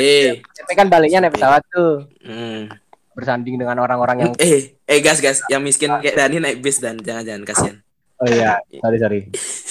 SMP 0.55 0.71
kan 0.73 0.87
baliknya 0.89 1.21
naik 1.21 1.37
pesawat 1.37 1.61
tuh. 1.69 2.09
Hmm. 2.25 2.73
Bersanding 3.13 3.59
dengan 3.59 3.83
orang-orang 3.83 4.17
yang 4.23 4.33
Eh, 4.39 4.79
eh 4.87 4.99
gas 5.03 5.19
gas, 5.19 5.43
yang 5.51 5.61
miskin 5.61 5.91
kayak 5.99 6.15
Dani 6.17 6.39
naik 6.39 6.63
bis 6.63 6.79
dan 6.79 6.97
jangan-jangan 6.97 7.43
kasihan. 7.45 7.77
Oh 8.19 8.27
iya, 8.27 8.59
sorry 8.83 8.99
sorry. 8.99 9.21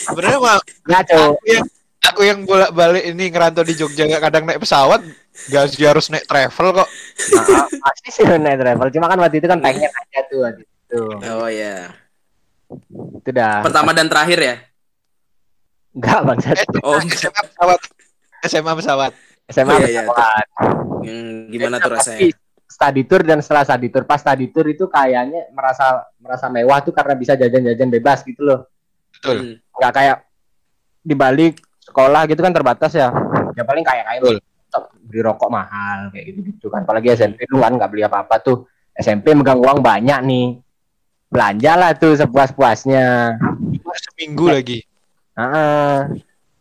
sebenarnya 0.08 0.39
mah 0.39 0.60
Nggak, 0.88 1.04
Cok. 1.12 1.20
aku 1.36 1.46
yang 1.52 1.65
aku 2.00 2.22
yang 2.24 2.39
bolak 2.48 2.72
balik 2.72 3.04
ini 3.04 3.28
ngerantau 3.28 3.67
di 3.67 3.76
Jogja 3.76 4.08
nggak 4.08 4.24
kadang 4.24 4.43
naik 4.48 4.63
pesawat 4.63 5.04
gak 5.52 5.67
sih 5.67 5.84
harus 5.84 6.08
naik 6.08 6.24
travel 6.24 6.72
kok 6.72 6.88
Nah, 6.88 7.67
pasti 7.67 8.08
sih 8.08 8.24
naik 8.24 8.60
travel. 8.63 8.88
Cuma 8.96 9.12
kan 9.12 9.20
waktu 9.20 9.43
itu 9.43 9.48
kan 9.52 9.60
pengen 9.60 9.91
aja 9.91 10.20
tuh 10.32 10.39
waktu 10.48 10.63
itu. 10.63 11.02
Oh 11.28 11.50
ya. 11.52 11.91
Itu 13.23 13.30
dah. 13.32 13.63
Pertama 13.63 13.91
dan 13.95 14.08
terakhir 14.12 14.39
ya. 14.39 14.56
Enggak 15.97 16.19
bangsat. 16.27 16.56
Oh, 16.86 16.99
SMA 17.01 17.41
pesawat 17.41 17.80
SMA 18.45 18.73
pesawat 18.77 19.12
SMA 19.49 19.71
Oh, 19.73 19.80
iya, 19.82 19.89
iya. 19.89 20.01
pesawat. 20.06 20.47
Hmm, 21.08 21.49
gimana 21.49 21.75
tuh 21.80 21.91
rasanya? 21.95 22.30
Study 22.67 23.08
tour 23.10 23.23
dan 23.25 23.39
setelah 23.41 23.63
study 23.65 23.88
tour, 23.89 24.03
pas 24.06 24.19
study 24.21 24.51
tour 24.53 24.67
itu 24.69 24.86
kayaknya 24.86 25.49
merasa 25.49 26.06
merasa 26.21 26.45
mewah 26.51 26.84
tuh 26.84 26.93
karena 26.93 27.17
bisa 27.17 27.34
jajan-jajan 27.34 27.89
bebas 27.89 28.21
gitu 28.27 28.43
loh. 28.45 28.60
betul 29.17 29.36
Hmm. 29.39 29.53
Nggak 29.82 29.93
kayak 29.97 30.17
di 31.01 31.15
Bali 31.17 31.47
sekolah 31.82 32.21
gitu 32.30 32.43
kan 32.43 32.53
terbatas 32.53 32.91
ya. 32.93 33.10
Ya 33.58 33.63
paling 33.65 33.82
kayak 33.82 34.06
kayak 34.06 34.21
Betul. 34.21 34.38
beli 35.08 35.21
rokok 35.23 35.49
mahal 35.49 36.12
kayak 36.13 36.25
gitu 36.30 36.39
gitu 36.53 36.67
kan. 36.69 36.84
Apalagi 36.86 37.15
SMP 37.17 37.47
lu 37.49 37.58
kan 37.63 37.73
nggak 37.73 37.89
beli 37.89 38.03
apa-apa 38.06 38.36
tuh. 38.43 38.67
SMP 38.93 39.34
megang 39.34 39.58
uang 39.58 39.80
banyak 39.82 40.19
nih. 40.27 40.47
Belanja 41.28 41.72
lah 41.76 41.92
tuh 41.92 42.16
sepuas-puasnya. 42.16 43.36
Cuma 43.78 43.94
seminggu 44.02 44.46
lagi 44.48 44.80
Heeh. 45.34 45.96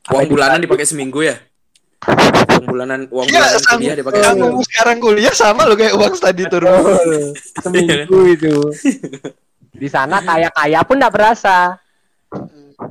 Uang 0.05 0.13
Sampai 0.13 0.23
di- 0.23 0.33
bulanan 0.33 0.59
dipakai 0.61 0.85
seminggu 0.85 1.21
ya? 1.23 1.37
Uang 2.07 2.67
bulanan 2.69 3.01
uang 3.09 3.25
Iya, 3.25 3.41
bulanan 3.41 3.59
sama, 3.59 3.75
kuliah 3.75 3.97
dipakai 3.97 4.21
kamu 4.21 4.37
seminggu. 4.37 4.61
sekarang 4.63 4.97
kuliah 5.01 5.35
sama 5.35 5.61
lo 5.65 5.75
kayak 5.75 5.95
uang 5.95 6.15
study 6.15 6.45
tour. 6.47 6.63
Betul. 6.63 7.23
seminggu 7.59 8.19
itu 8.29 8.55
di 9.77 9.89
sana 9.89 10.21
kaya 10.21 10.49
kaya 10.51 10.81
pun 10.83 10.97
nggak 10.97 11.11
berasa 11.11 11.81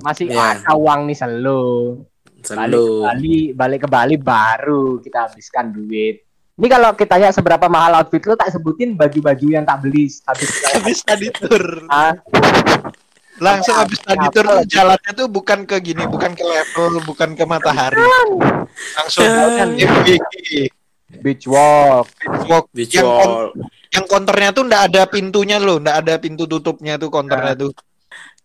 masih 0.01 0.27
Iya. 0.27 0.59
ada 0.59 0.73
uang 0.73 1.05
nih 1.05 1.15
selalu. 1.15 1.63
Balik 2.45 2.77
ke. 2.77 2.97
Bali, 2.99 3.37
balik 3.53 3.79
ke 3.79 3.87
Bali 3.87 4.15
baru 4.17 4.97
kita 4.99 5.25
habiskan 5.25 5.69
duit. 5.69 6.24
Ini 6.55 6.67
kalau 6.71 6.95
kita 6.95 7.19
tanya 7.19 7.35
seberapa 7.35 7.67
mahal 7.67 7.99
outfit 7.99 8.23
lo, 8.23 8.39
tak 8.39 8.47
sebutin 8.55 8.95
baju-baju 8.95 9.47
yang 9.59 9.67
tak 9.67 9.83
beli 9.83 10.07
habis. 10.23 10.49
Habis 10.75 10.99
tadi 11.03 11.27
tur. 11.35 11.83
Ah, 11.91 12.15
Langsung 13.35 13.75
habis 13.75 13.99
tadi 13.99 14.23
tur 14.31 14.47
tuh 14.47 14.63
jalannya 14.63 15.11
tuh 15.11 15.27
bukan 15.27 15.67
ke 15.67 15.75
gini, 15.83 16.07
bukan 16.07 16.31
ke 16.31 16.39
level, 16.39 17.03
bukan 17.03 17.35
ke 17.35 17.43
matahari. 17.43 17.99
Langsung 18.95 19.27
Kan. 19.27 19.75
MBG, 19.75 20.71
beach 21.19 21.43
walk. 21.43 22.07
walk. 22.47 22.71
Beach 22.71 22.95
Yang, 22.95 23.03
kon- 23.11 23.27
wall. 23.27 23.47
yang 23.91 24.05
konternya 24.07 24.49
tuh 24.55 24.63
ndak 24.63 24.81
ada 24.87 25.03
pintunya 25.11 25.59
loh, 25.59 25.83
ndak 25.83 26.07
ada 26.07 26.15
pintu 26.15 26.47
tutupnya 26.47 26.95
tuh 26.95 27.11
konternya 27.11 27.59
tuh. 27.59 27.75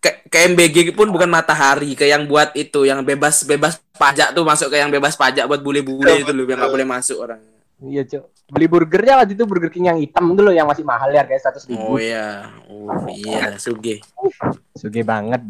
Ke, 0.02 0.26
ke 0.26 0.50
MBG 0.50 0.90
pun 0.98 1.06
bukan 1.14 1.30
matahari, 1.30 1.94
ke 1.94 2.10
yang 2.10 2.26
buat 2.26 2.50
itu, 2.58 2.82
yang 2.82 3.06
bebas 3.06 3.46
bebas 3.46 3.78
pajak 3.94 4.34
tuh 4.34 4.42
masuk 4.42 4.74
ke 4.74 4.82
yang 4.82 4.90
bebas 4.90 5.14
pajak 5.14 5.46
buat 5.46 5.62
bule-bule 5.62 6.26
itu 6.26 6.34
loh, 6.34 6.50
yang 6.50 6.58
nggak 6.58 6.72
boleh 6.74 6.88
masuk 6.90 7.30
orang. 7.30 7.38
Iya, 7.80 8.02
Cok. 8.04 8.24
Beli 8.50 8.66
burgernya 8.66 9.14
waktu 9.22 9.32
itu 9.38 9.44
Burger 9.46 9.70
King 9.70 9.86
yang 9.88 9.98
hitam 10.02 10.34
loh 10.34 10.52
yang 10.52 10.66
masih 10.66 10.82
mahal 10.82 11.08
ya 11.14 11.22
kayak 11.24 11.40
100 11.40 11.70
ribu. 11.70 11.96
Oh 11.96 11.98
iya, 12.00 12.50
oh 12.66 13.08
iya, 13.08 13.56
suge. 13.56 14.02
Suge 14.74 15.00
banget. 15.06 15.40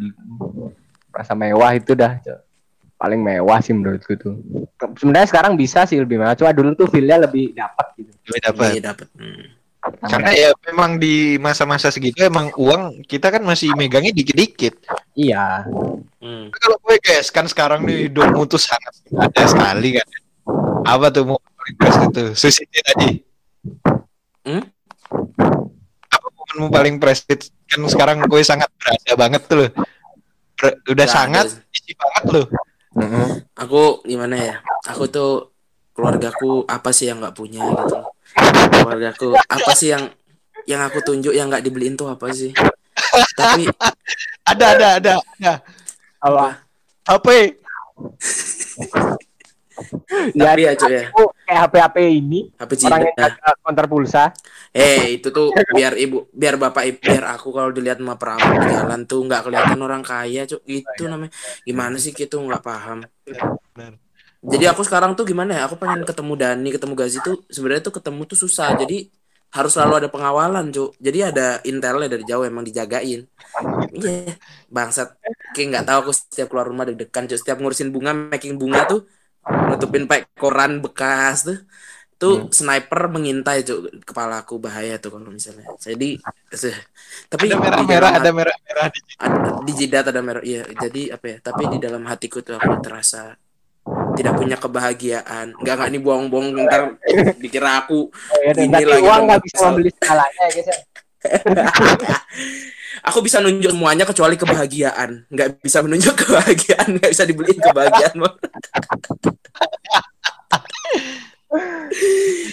Rasa 1.10 1.34
mewah 1.34 1.74
itu 1.74 1.96
dah, 1.98 2.20
Cok. 2.22 2.40
Paling 3.00 3.20
mewah 3.24 3.58
sih 3.64 3.72
menurutku 3.72 4.12
tuh. 4.20 4.36
Sebenarnya 5.00 5.28
sekarang 5.32 5.56
bisa 5.56 5.88
sih 5.88 5.96
lebih 5.96 6.20
mewah, 6.20 6.36
cuma 6.36 6.52
dulu 6.52 6.76
tuh 6.76 6.86
feel-nya 6.92 7.24
lebih 7.24 7.56
dapat 7.56 7.86
gitu. 7.96 8.12
Lebih 8.28 8.42
dapat. 8.44 8.68
Iya 8.70 8.82
dapat. 8.92 9.08
Hmm. 9.16 9.44
Karena 9.80 10.30
ya 10.36 10.52
memang 10.68 11.00
di 11.00 11.40
masa-masa 11.40 11.88
segitu 11.88 12.20
emang 12.20 12.52
uang 12.52 13.00
kita 13.08 13.32
kan 13.32 13.40
masih 13.40 13.72
megangnya 13.72 14.12
dikit-dikit. 14.12 14.76
Iya. 15.16 15.64
Hmm. 16.20 16.52
Kalau 16.52 16.76
gue 16.84 17.00
guys 17.00 17.32
kan 17.32 17.48
sekarang 17.48 17.88
nih 17.88 18.12
hidupmu 18.12 18.44
tuh 18.44 18.60
sangat 18.60 18.92
ada 19.16 19.44
sekali 19.48 19.96
kan. 19.96 20.08
Apa 20.84 21.08
tuh 21.08 21.32
mau 21.32 21.40
request 21.66 21.98
itu? 22.08 22.24
Susiti 22.36 22.78
tadi. 22.80 23.10
Hmm? 24.46 24.64
Apa 26.10 26.26
momenmu 26.32 26.68
paling 26.70 26.96
prestige? 26.96 27.52
Kan 27.68 27.86
sekarang 27.86 28.24
gue 28.24 28.40
sangat 28.42 28.66
berada 28.78 29.12
banget 29.14 29.42
tuh 29.46 29.56
loh. 29.64 29.70
Ber- 30.58 30.78
udah 30.88 31.06
Berada. 31.06 31.14
sangat 31.14 31.46
isi 31.70 31.92
banget 31.94 32.24
loh. 32.32 32.46
Aku 33.54 34.02
gimana 34.02 34.34
ya? 34.36 34.54
Aku 34.90 35.06
tuh 35.06 35.54
keluargaku 35.94 36.64
apa 36.66 36.90
sih 36.90 37.06
yang 37.06 37.22
nggak 37.22 37.36
punya 37.36 37.62
gitu. 37.62 37.98
Keluargaku 38.74 39.36
apa 39.36 39.72
sih 39.74 39.92
yang 39.94 40.10
yang 40.68 40.82
aku 40.84 41.00
tunjuk 41.00 41.32
yang 41.32 41.46
nggak 41.48 41.62
dibeliin 41.62 41.94
tuh 41.94 42.10
apa 42.10 42.30
sih? 42.34 42.50
Tapi 43.38 43.66
Ada 44.44 44.66
ada 44.76 44.88
ada. 44.98 45.12
ada. 45.38 45.52
Apa? 46.20 46.46
HP. 47.06 47.28
Ya, 50.36 50.52
tapi 50.52 50.66
ya 50.66 50.72
cuy 50.76 50.92
ya. 50.92 51.02
aku 51.08 51.24
kayak 51.50 51.66
HP-HP 51.66 51.96
ini 52.22 52.40
HP 52.54 52.70
orang 52.86 53.00
yang 53.02 53.14
Cina. 53.18 53.26
jaga 53.26 53.50
konter 53.58 53.86
pulsa. 53.90 54.24
Eh 54.70 55.18
itu 55.18 55.34
tuh 55.34 55.50
biar 55.74 55.98
ibu, 55.98 56.30
biar 56.30 56.54
bapak 56.54 56.82
ibu, 56.86 56.98
biar 57.02 57.24
aku 57.34 57.50
kalau 57.50 57.74
dilihat 57.74 57.98
sama 57.98 58.14
perampok 58.14 58.54
jalan 58.70 59.00
tuh 59.02 59.20
nggak 59.26 59.42
kelihatan 59.50 59.78
orang 59.82 60.02
kaya 60.06 60.46
cuk. 60.46 60.62
Itu 60.62 61.10
namanya 61.10 61.34
gimana 61.66 61.98
sih 61.98 62.14
gitu 62.14 62.38
nggak 62.38 62.62
paham. 62.62 63.02
Benar. 63.74 63.98
Jadi 64.40 64.64
aku 64.70 64.86
sekarang 64.86 65.18
tuh 65.18 65.26
gimana 65.26 65.58
ya? 65.58 65.62
Aku 65.66 65.74
pengen 65.74 66.06
ketemu 66.06 66.32
Dani, 66.38 66.68
ketemu 66.70 66.94
Gazi 66.94 67.18
tuh 67.20 67.42
sebenarnya 67.50 67.82
tuh 67.90 67.94
ketemu 67.98 68.22
tuh 68.30 68.38
susah. 68.38 68.72
Jadi 68.78 69.10
harus 69.50 69.74
selalu 69.74 70.06
ada 70.06 70.08
pengawalan, 70.08 70.70
Cuk. 70.70 70.94
Jadi 71.02 71.18
ada 71.26 71.58
intelnya 71.66 72.06
dari 72.06 72.22
jauh 72.22 72.46
emang 72.46 72.62
dijagain. 72.62 73.26
Iya, 73.90 74.38
bangsat. 74.70 75.18
Kayak 75.52 75.66
nggak 75.74 75.84
tahu 75.90 75.98
aku 76.06 76.12
setiap 76.14 76.46
keluar 76.54 76.70
rumah 76.70 76.86
deg-degan, 76.86 77.26
Cuk. 77.26 77.36
Setiap 77.42 77.58
ngurusin 77.58 77.90
bunga, 77.90 78.14
making 78.14 78.56
bunga 78.56 78.86
tuh 78.86 79.04
nutupin 79.44 80.04
pakai 80.10 80.26
koran 80.36 80.80
bekas 80.84 81.48
tuh. 81.48 81.58
Tuh 82.20 82.52
sniper 82.52 83.08
mengintai, 83.08 83.64
Cuk. 83.64 84.04
Kepala 84.04 84.44
aku 84.44 84.60
bahaya 84.60 85.00
tuh 85.00 85.16
kalau 85.16 85.32
misalnya. 85.32 85.64
Jadi 85.80 86.20
eh, 86.52 86.78
tapi 87.32 87.48
Ada 87.48 87.56
di 87.56 87.60
merah-merah, 87.64 88.10
dalam 88.12 88.20
ada 88.20 88.30
merah-merah 88.36 88.86
di 88.92 89.00
ada- 89.16 89.56
di 89.64 89.72
jidat 89.72 90.04
ada 90.12 90.20
merah 90.20 90.42
iya 90.44 90.62
jadi 90.68 91.16
apa 91.16 91.26
ya 91.32 91.36
tapi 91.40 91.62
di 91.72 91.78
dalam 91.80 92.02
hatiku 92.04 92.44
tuh 92.44 92.56
aku 92.60 92.76
terasa 92.84 93.36
tidak 94.16 94.36
punya 94.36 94.56
kebahagiaan 94.60 95.56
nggak 95.56 95.74
nggak 95.80 95.88
nih 95.96 96.02
bohong-bohong 96.04 96.48
ntar 96.68 96.82
dikira 97.40 97.84
aku 97.86 98.12
Oh, 98.12 98.40
ya, 98.44 98.52
Ini 98.52 98.84
lagi 98.84 99.00
uang 99.06 99.22
nggak 99.28 99.40
bisa 99.48 99.56
membeli 99.70 99.90
segalanya 99.96 100.40
ya 100.44 100.50
guys 100.52 100.68
ya. 100.68 100.76
Aku 103.08 103.18
bisa 103.24 103.40
nunjuk 103.40 103.72
semuanya 103.72 104.04
kecuali 104.04 104.36
kebahagiaan 104.36 105.24
nggak 105.28 105.60
bisa 105.64 105.80
menunjuk 105.84 106.14
kebahagiaan 106.16 106.96
nggak 106.96 107.10
bisa 107.12 107.24
dibeliin 107.24 107.60
kebahagiaan 107.60 108.16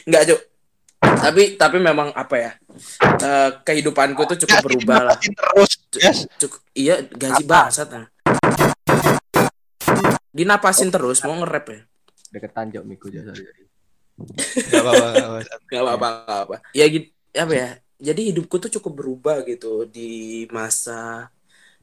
nggak 0.07 0.23
cuk 0.31 0.41
tapi 0.97 1.43
tapi 1.59 1.77
memang 1.77 2.09
apa 2.13 2.35
ya 2.35 2.51
eh, 3.21 3.49
kehidupanku 3.61 4.21
tuh 4.25 4.37
cukup 4.45 4.57
berubah 4.65 5.13
lah 5.13 5.17
terus, 5.17 5.71
yes. 5.97 6.25
Cukup, 6.37 6.61
iya 6.73 7.01
gaji 7.05 7.43
bangsat 7.45 7.87
nah. 7.93 8.07
dinapasin 10.33 10.93
terus 10.93 11.21
mau 11.25 11.37
nge-rap 11.41 11.65
ya 11.69 11.79
Deketan 12.27 12.69
Jok 12.75 12.83
Miku 12.83 13.07
sorry. 13.07 13.65
Gak 14.73 14.81
apa-apa, 14.81 15.45
gak 15.69 15.81
apa-apa. 15.85 16.55
ya 16.73 16.89
gitu 16.89 17.13
apa 17.37 17.53
ya 17.53 17.69
jadi 18.07 18.21
hidupku 18.33 18.55
tuh 18.63 18.71
cukup 18.77 18.93
berubah 18.99 19.35
gitu 19.49 19.67
di 19.95 20.01
masa 20.57 20.91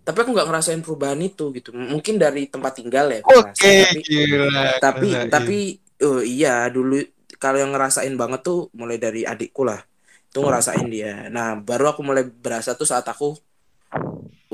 tapi 0.06 0.16
aku 0.22 0.30
nggak 0.36 0.48
ngerasain 0.50 0.82
perubahan 0.84 1.20
itu 1.28 1.42
gitu 1.56 1.70
mungkin 1.94 2.14
dari 2.24 2.40
tempat 2.52 2.72
tinggal 2.78 3.06
ya 3.14 3.20
Oke, 3.38 3.68
ngerasain. 3.68 3.78
tapi 3.82 3.98
gila. 4.06 4.46
tapi 4.82 5.06
ngerasain. 5.10 5.28
tapi 5.32 5.54
oh 6.04 6.20
iya 6.24 6.48
dulu 6.74 6.94
kalau 7.42 7.58
yang 7.62 7.72
ngerasain 7.74 8.14
banget 8.22 8.40
tuh 8.46 8.58
mulai 8.80 8.96
dari 9.04 9.20
adikku 9.32 9.62
lah 9.68 9.80
tuh 10.32 10.42
ngerasain 10.46 10.86
dia 10.94 11.08
nah 11.34 11.46
baru 11.68 11.84
aku 11.92 12.00
mulai 12.08 12.24
berasa 12.44 12.70
tuh 12.80 12.88
saat 12.92 13.06
aku 13.12 13.24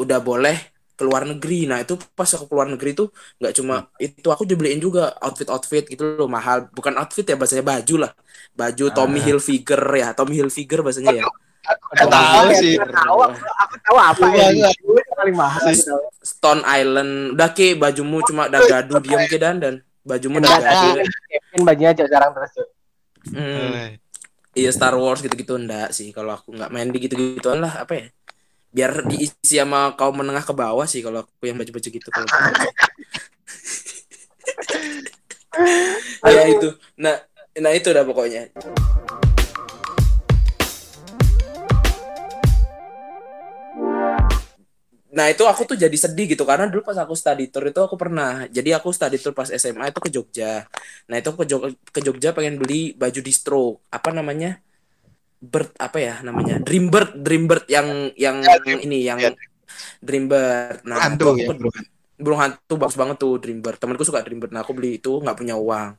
udah 0.00 0.18
boleh 0.22 0.56
keluar 0.98 1.22
negeri 1.24 1.64
nah 1.70 1.78
itu 1.84 1.96
pas 2.18 2.28
aku 2.36 2.44
keluar 2.50 2.68
negeri 2.72 2.90
tuh 2.98 3.08
nggak 3.40 3.52
cuma 3.58 3.74
itu 4.04 4.28
aku 4.34 4.44
dibeliin 4.50 4.80
juga 4.86 5.00
outfit 5.24 5.48
outfit 5.48 5.84
gitu 5.92 6.02
loh 6.20 6.28
mahal 6.28 6.68
bukan 6.76 6.92
outfit 7.00 7.24
ya 7.30 7.36
bahasanya 7.40 7.64
baju 7.72 7.94
lah 8.04 8.12
baju 8.58 8.84
Tommy 8.96 9.18
Ah. 9.18 9.24
Hilfiger 9.24 9.80
ya 10.02 10.06
Tommy 10.16 10.34
Hilfiger 10.40 10.80
bahasanya 10.84 11.12
ya 11.20 11.24
Gak 11.68 12.08
tahu 12.08 12.48
sih. 12.56 12.74
Aku 12.80 12.88
tahu, 12.88 13.18
aku, 13.28 13.44
aku 13.44 13.74
tahu. 13.84 13.96
Apa 14.00 14.24
ya. 14.32 14.70
paling 15.16 15.36
mahal. 15.36 15.60
aku. 15.60 15.96
Stone 16.24 16.62
Island. 16.64 17.36
Udah 17.36 17.50
ke 17.52 17.76
bajumu 17.76 18.24
cuma 18.24 18.48
dagadu 18.48 18.96
diam 19.04 19.20
ke 19.28 19.36
dan. 19.36 19.60
Dan 19.60 19.74
bajumu 20.00 20.40
dagadu 20.40 20.96
ada 20.96 21.04
Kevin 21.04 21.62
bajunya 21.68 21.92
Jok 21.92 22.08
sekarang 22.08 22.32
terus 22.32 22.52
hmm. 23.36 24.00
Iya 24.56 24.70
Star 24.74 24.96
Wars 24.96 25.20
gitu-gitu 25.22 25.54
enggak 25.54 25.92
sih. 25.94 26.10
Kalau 26.10 26.34
aku 26.34 26.56
nggak 26.56 26.72
main 26.72 26.88
di 26.90 26.98
gitu-gituan 26.98 27.60
lah 27.62 27.84
apa 27.86 27.92
ya? 27.94 28.06
Biar 28.70 29.06
diisi 29.06 29.58
sama 29.58 29.94
kaum 29.94 30.16
menengah 30.18 30.42
ke 30.42 30.54
bawah 30.54 30.86
sih 30.88 31.02
kalau 31.04 31.22
aku 31.22 31.46
yang 31.46 31.58
baju-baju 31.58 31.88
gitu 31.90 32.08
kalau 32.10 32.26
ya 36.34 36.42
itu. 36.50 36.74
Nah 36.98 37.20
nah 37.60 37.74
itu 37.74 37.90
udah 37.90 38.06
pokoknya 38.06 38.46
Nah 45.10 45.26
itu 45.32 45.42
aku 45.42 45.62
tuh 45.70 45.76
jadi 45.84 45.96
sedih 46.04 46.26
gitu 46.38 46.44
karena 46.46 46.70
dulu 46.70 46.86
pas 46.86 46.94
aku 47.02 47.14
study 47.18 47.50
tour 47.50 47.64
itu 47.66 47.80
aku 47.82 47.96
pernah 47.98 48.46
jadi 48.46 48.78
aku 48.78 48.88
study 48.94 49.16
tour 49.18 49.34
pas 49.34 49.50
SMA 49.50 49.90
itu 49.90 49.98
ke 49.98 50.10
Jogja. 50.14 50.70
Nah 51.10 51.16
itu 51.18 51.30
ke, 51.34 51.44
Jog- 51.50 51.74
ke 51.94 52.00
Jogja 52.06 52.30
pengen 52.36 52.54
beli 52.62 52.94
baju 52.94 53.20
distro 53.28 53.82
apa 53.90 54.10
namanya 54.14 54.62
bird 55.40 55.72
apa 55.80 55.98
ya 55.98 56.14
namanya 56.20 56.60
Dreambird 56.60 57.10
Dreambird 57.24 57.64
yang 57.66 58.12
yang 58.14 58.36
Ya, 58.44 58.54
Dream- 58.62 58.82
ini 58.86 58.98
yang 59.08 59.18
ya. 59.18 59.30
Dreambird. 60.04 60.84
Nah 60.86 60.96
Hantu 61.02 61.24
aku 61.34 61.42
ya, 61.42 61.48
bro. 61.58 61.70
burung 62.20 62.40
hantu 62.44 62.74
bagus 62.76 62.96
banget 63.00 63.16
tuh 63.22 63.32
Dreambird. 63.42 63.76
Temanku 63.80 64.04
suka 64.04 64.20
Dreambird. 64.24 64.52
Nah 64.52 64.60
aku 64.64 64.72
beli 64.76 65.00
itu 65.00 65.10
nggak 65.24 65.36
punya 65.40 65.54
uang. 65.56 65.90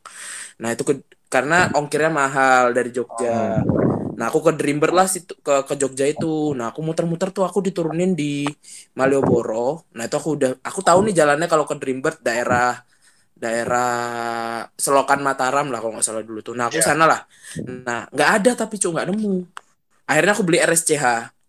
Nah 0.61 0.69
itu 0.73 0.83
ke, 0.89 0.93
karena 1.33 1.55
ongkirnya 1.77 2.11
mahal 2.13 2.63
dari 2.77 2.89
Jogja. 2.93 3.65
Nah 4.21 4.29
aku 4.29 4.45
ke 4.45 4.53
Dreambird 4.53 4.93
lah 4.93 5.09
situ, 5.09 5.33
ke 5.41 5.65
ke 5.65 5.73
Jogja 5.73 6.05
itu. 6.05 6.53
Nah 6.53 6.69
aku 6.69 6.85
muter-muter 6.85 7.33
tuh 7.33 7.41
aku 7.41 7.57
diturunin 7.57 8.13
di 8.13 8.45
Malioboro. 8.93 9.89
Nah 9.97 10.05
itu 10.05 10.13
aku 10.13 10.37
udah 10.37 10.61
aku 10.61 10.85
tahu 10.85 11.09
nih 11.09 11.17
jalannya 11.17 11.49
kalau 11.49 11.65
ke 11.65 11.73
Dreambird 11.73 12.21
daerah 12.21 12.77
daerah 13.33 13.89
Selokan 14.77 15.25
Mataram 15.25 15.73
lah 15.73 15.81
kalau 15.81 15.97
nggak 15.97 16.05
salah 16.05 16.21
dulu 16.21 16.45
tuh. 16.45 16.53
Nah 16.53 16.69
aku 16.69 16.77
Ya. 16.77 16.85
sana 16.85 17.09
lah. 17.09 17.25
Nah 17.65 18.05
nggak 18.13 18.29
ada 18.37 18.51
tapi 18.53 18.77
cu 18.77 18.93
nggak 18.93 19.09
nemu. 19.09 19.35
Akhirnya 20.05 20.31
aku 20.37 20.43
beli 20.45 20.61
RSCH. 20.61 21.05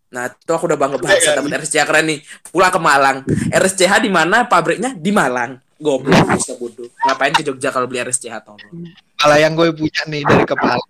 Nah 0.09 0.23
itu 0.33 0.49
aku 0.49 0.65
udah 0.65 0.77
bangga 0.77 0.97
banget 0.97 1.25
Iya, 1.25 1.37
dapat 1.37 1.61
RSCH 1.61 1.85
keren 1.85 2.05
nih. 2.09 2.19
Pulang 2.49 2.73
ke 2.73 2.81
Malang. 2.81 3.17
RSCH 3.53 3.93
di 4.01 4.09
mana 4.09 4.49
pabriknya 4.49 4.97
di 4.97 5.13
Malang. 5.13 5.61
Goblok 5.77 6.25
bisa 6.33 6.57
bodoh. 6.57 6.89
Ngapain 7.05 7.33
ke 7.37 7.45
Jogja 7.45 7.69
kalau 7.69 7.85
beli 7.85 8.01
RSCH 8.01 8.33
tolong. 8.41 8.89
Malah 9.21 9.37
yang 9.37 9.53
gue 9.53 9.69
punya 9.77 10.01
nih 10.09 10.25
dari 10.25 10.45
kepala. 10.49 10.81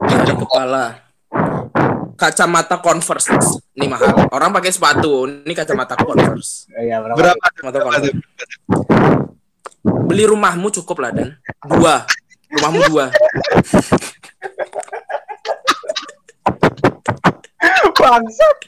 Dari 0.00 0.34
kepala. 0.36 0.84
kacamata 2.20 2.76
Converse. 2.84 3.32
Ini 3.72 3.88
mahal. 3.88 4.28
Orang 4.28 4.52
pakai 4.52 4.68
sepatu, 4.68 5.24
ini 5.24 5.56
kacamata 5.56 5.96
Converse. 5.96 6.68
Iya, 6.76 7.00
berapa? 7.00 7.16
Berapa? 7.16 7.44
Kacamata 7.48 7.78
Converse. 7.80 8.12
Beli 9.80 10.24
rumahmu 10.28 10.68
cukup 10.68 11.00
lah 11.00 11.10
dan 11.16 11.40
dua. 11.64 12.04
Rumahmu 12.52 12.80
dua. 12.92 13.04
Bangsat. 17.96 18.58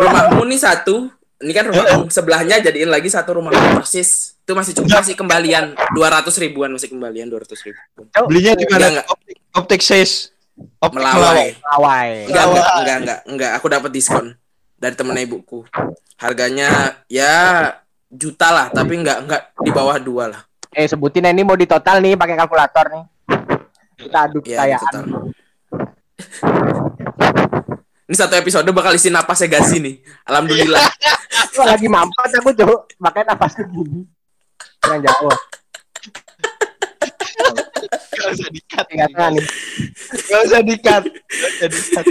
Rumahmu 0.00 0.42
nih 0.48 0.60
satu. 0.60 1.12
Ini 1.44 1.52
kan 1.52 1.64
rumah 1.68 1.84
sebelahnya 2.08 2.56
jadiin 2.64 2.88
lagi 2.88 3.12
satu 3.12 3.36
rumah 3.36 3.52
persis. 3.52 4.40
Itu 4.40 4.56
masih 4.56 4.72
cukup 4.80 5.04
masih 5.04 5.12
kembalian 5.12 5.76
200 5.92 6.24
ribuan 6.40 6.72
masih 6.72 6.88
kembalian 6.88 7.28
200 7.28 7.52
ribu. 7.68 7.80
Belinya 8.24 8.56
di 8.56 8.64
mana? 8.64 8.86
enggak. 8.96 9.06
Optik, 9.12 9.36
optik 9.52 9.80
sis. 9.84 10.32
Optik 10.80 11.04
Melawai. 11.04 11.52
Awai. 11.76 12.32
Enggak, 12.32 12.44
enggak, 12.48 12.64
enggak, 12.64 12.96
enggak, 12.96 13.20
enggak. 13.28 13.50
Aku 13.60 13.66
dapat 13.68 13.90
diskon 13.92 14.32
dari 14.80 14.96
temen 14.96 15.20
ibuku. 15.20 15.68
Harganya 16.16 16.96
ya 17.12 17.32
juta 18.08 18.48
lah, 18.48 18.66
tapi 18.72 18.96
enggak 18.96 19.28
enggak 19.28 19.42
di 19.60 19.68
bawah 19.68 20.00
dua 20.00 20.24
lah. 20.32 20.40
Eh 20.72 20.88
sebutin 20.88 21.28
ini 21.28 21.44
mau 21.44 21.60
di 21.60 21.68
total 21.68 22.00
nih 22.00 22.16
pakai 22.16 22.40
kalkulator 22.40 22.86
nih. 22.88 23.04
Kita 24.00 24.18
adu 24.32 24.40
Ya, 24.48 24.80
total. 24.80 25.28
Ini 28.04 28.14
satu 28.16 28.36
episode 28.36 28.68
bakal 28.72 28.96
isi 28.96 29.08
napasnya 29.08 29.48
Gazi 29.48 29.80
nih. 29.80 29.96
Alhamdulillah. 30.28 30.80
Gua 31.54 31.64
lagi 31.70 31.86
mampet 31.86 32.30
aku 32.34 32.50
cuk, 32.50 32.80
makanya 32.98 33.38
napasnya 33.38 33.62
gini. 33.70 34.02
Kurang 34.82 35.00
jauh. 35.06 35.34
Gak 38.14 38.28
usah 38.34 38.50
dikat. 38.50 38.86
Ingat 38.90 39.10
nih. 39.14 39.46
Gak 40.28 40.40
usah 40.50 40.60
dikat. 40.66 41.02
Gak 41.06 41.50
usah 41.54 41.68
dikat. 41.70 42.04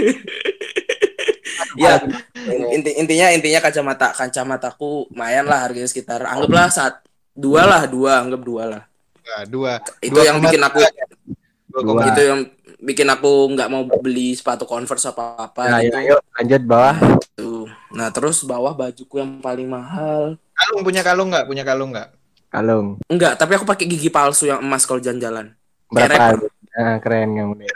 ya, 1.74 1.98
inti, 2.70 2.90
intinya 2.98 3.26
intinya 3.34 3.60
kacamata 3.62 4.14
kacamataku 4.14 5.10
lumayan 5.10 5.46
lah 5.46 5.66
harganya 5.66 5.90
sekitar 5.90 6.22
anggaplah 6.22 6.70
saat 6.70 7.02
dua 7.34 7.66
lah 7.66 7.82
dua 7.90 8.22
anggap 8.22 8.40
dua 8.42 8.62
lah. 8.64 8.82
Dua. 9.50 9.82
Itu 10.00 10.18
yang 10.22 10.38
bikin 10.40 10.62
aku 10.62 10.78
Dua 11.74 12.06
itu 12.06 12.22
yang 12.22 12.40
bikin 12.84 13.08
aku 13.10 13.50
nggak 13.56 13.68
mau 13.72 13.82
beli 13.98 14.36
sepatu 14.36 14.62
Converse 14.68 15.10
apa 15.10 15.50
apa 15.50 15.62
Nah, 15.66 15.80
gitu. 15.82 15.98
yuk, 15.98 16.04
yuk 16.14 16.20
lanjut 16.38 16.62
bawah. 16.62 16.96
Tuh. 17.34 17.53
Nah, 17.92 18.08
terus 18.14 18.42
bawah 18.42 18.72
bajuku 18.72 19.20
yang 19.20 19.38
paling 19.38 19.68
mahal. 19.68 20.36
Kalung 20.54 20.82
punya 20.82 21.02
kalung 21.02 21.28
nggak? 21.32 21.44
Punya 21.46 21.64
kalung 21.66 21.90
nggak? 21.92 22.08
Kalung. 22.50 22.86
Enggak, 23.10 23.34
tapi 23.34 23.58
aku 23.58 23.66
pakai 23.66 23.84
gigi 23.90 24.08
palsu 24.08 24.46
yang 24.46 24.62
emas 24.62 24.86
kalau 24.86 25.02
jalan-jalan. 25.02 25.52
Berapa? 25.90 26.38
Nah, 26.74 26.98
keren 26.98 27.34
kamu 27.34 27.54
nih. 27.62 27.68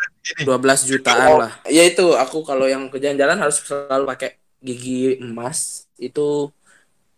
12 0.44 0.90
jutaan 0.90 1.30
lah. 1.48 1.52
Ya 1.66 1.82
itu, 1.86 2.14
aku 2.14 2.42
kalau 2.42 2.66
yang 2.66 2.86
ke 2.90 2.98
jalan-jalan 3.02 3.38
harus 3.38 3.62
selalu 3.62 4.04
pakai 4.06 4.38
gigi 4.62 5.18
emas. 5.22 5.86
Itu 5.98 6.50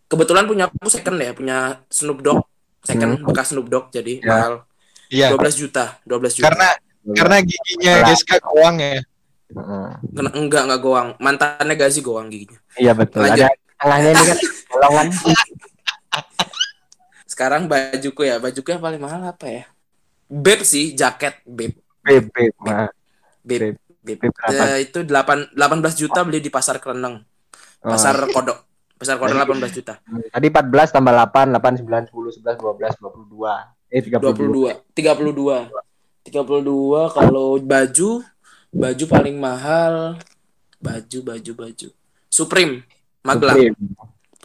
kebetulan 0.09 0.45
punya 0.49 0.69
aku 0.69 0.89
second 0.89 1.21
ya, 1.21 1.33
punya 1.37 1.59
Snoop 1.93 2.21
Dogg 2.25 2.45
second 2.85 3.21
bekas 3.25 3.53
Snoop 3.53 3.69
Dogg 3.69 3.93
jadi 3.93 4.21
Ya. 4.21 4.29
mahal. 4.29 4.55
Iya. 5.11 5.29
12 5.35 5.59
juta, 5.59 5.99
12 6.07 6.39
juta. 6.39 6.47
Karena 6.49 6.69
karena 7.17 7.37
giginya. 7.43 7.95
Geska 8.07 8.37
goang 8.41 8.79
ya. 8.79 9.03
Heeh. 9.51 9.89
Kena- 10.15 10.35
enggak 10.37 10.63
enggak 10.69 10.81
goang. 10.81 11.09
Mantannya 11.19 11.75
Gazi 11.75 12.01
goang 12.01 12.31
giginya. 12.31 12.59
Iya 12.79 12.93
betul. 12.95 13.27
Lanjut. 13.27 13.47
Ada 13.47 13.49
tengahnya 13.81 14.11
ini 14.13 14.25
kan 14.25 14.39
bolongan. 14.71 15.07
Sekarang 17.27 17.63
bajuku 17.71 18.21
ya, 18.27 18.37
bajuku 18.37 18.69
yang 18.69 18.83
paling 18.85 19.01
mahal 19.01 19.23
apa 19.25 19.47
ya? 19.49 19.65
Beb 20.31 20.63
sih, 20.63 20.95
jaket 20.95 21.43
Beb. 21.43 21.75
Nah, 22.07 22.21
Beb. 22.21 22.27
Beb. 22.31 22.55
Beb. 23.43 23.75
Beb 24.01 24.21
berapa? 24.33 24.63
Eh, 24.77 24.89
itu 24.89 25.03
8 25.05 25.57
18 25.57 25.95
juta 25.97 26.21
beli 26.23 26.39
di 26.45 26.53
pasar 26.53 26.79
Kereneng. 26.79 27.25
Oh. 27.83 27.91
Pasar 27.97 28.17
Kodok. 28.29 28.59
Pasar 29.01 29.17
Kodok 29.17 29.37
18 29.41 29.73
juta. 29.73 29.95
Tadi 30.05 30.47
14 30.53 30.93
tambah 30.93 31.13
8, 31.17 31.57
8, 31.57 31.81
9, 31.81 32.13
10, 32.13 32.45
11, 32.45 32.57
12, 32.61 32.93
22. 33.01 33.57
Eh 33.91 34.01
32. 34.05 34.37
22. 34.37 34.93
32. 34.93 35.91
32 36.21 37.17
kalau 37.17 37.57
baju 37.59 38.11
baju 38.71 39.05
paling 39.07 39.37
mahal 39.37 40.17
baju 40.79 41.19
baju 41.23 41.53
baju 41.55 41.89
Supreme 42.31 42.87
Magelang 43.21 43.57
Supreme. 43.59 43.77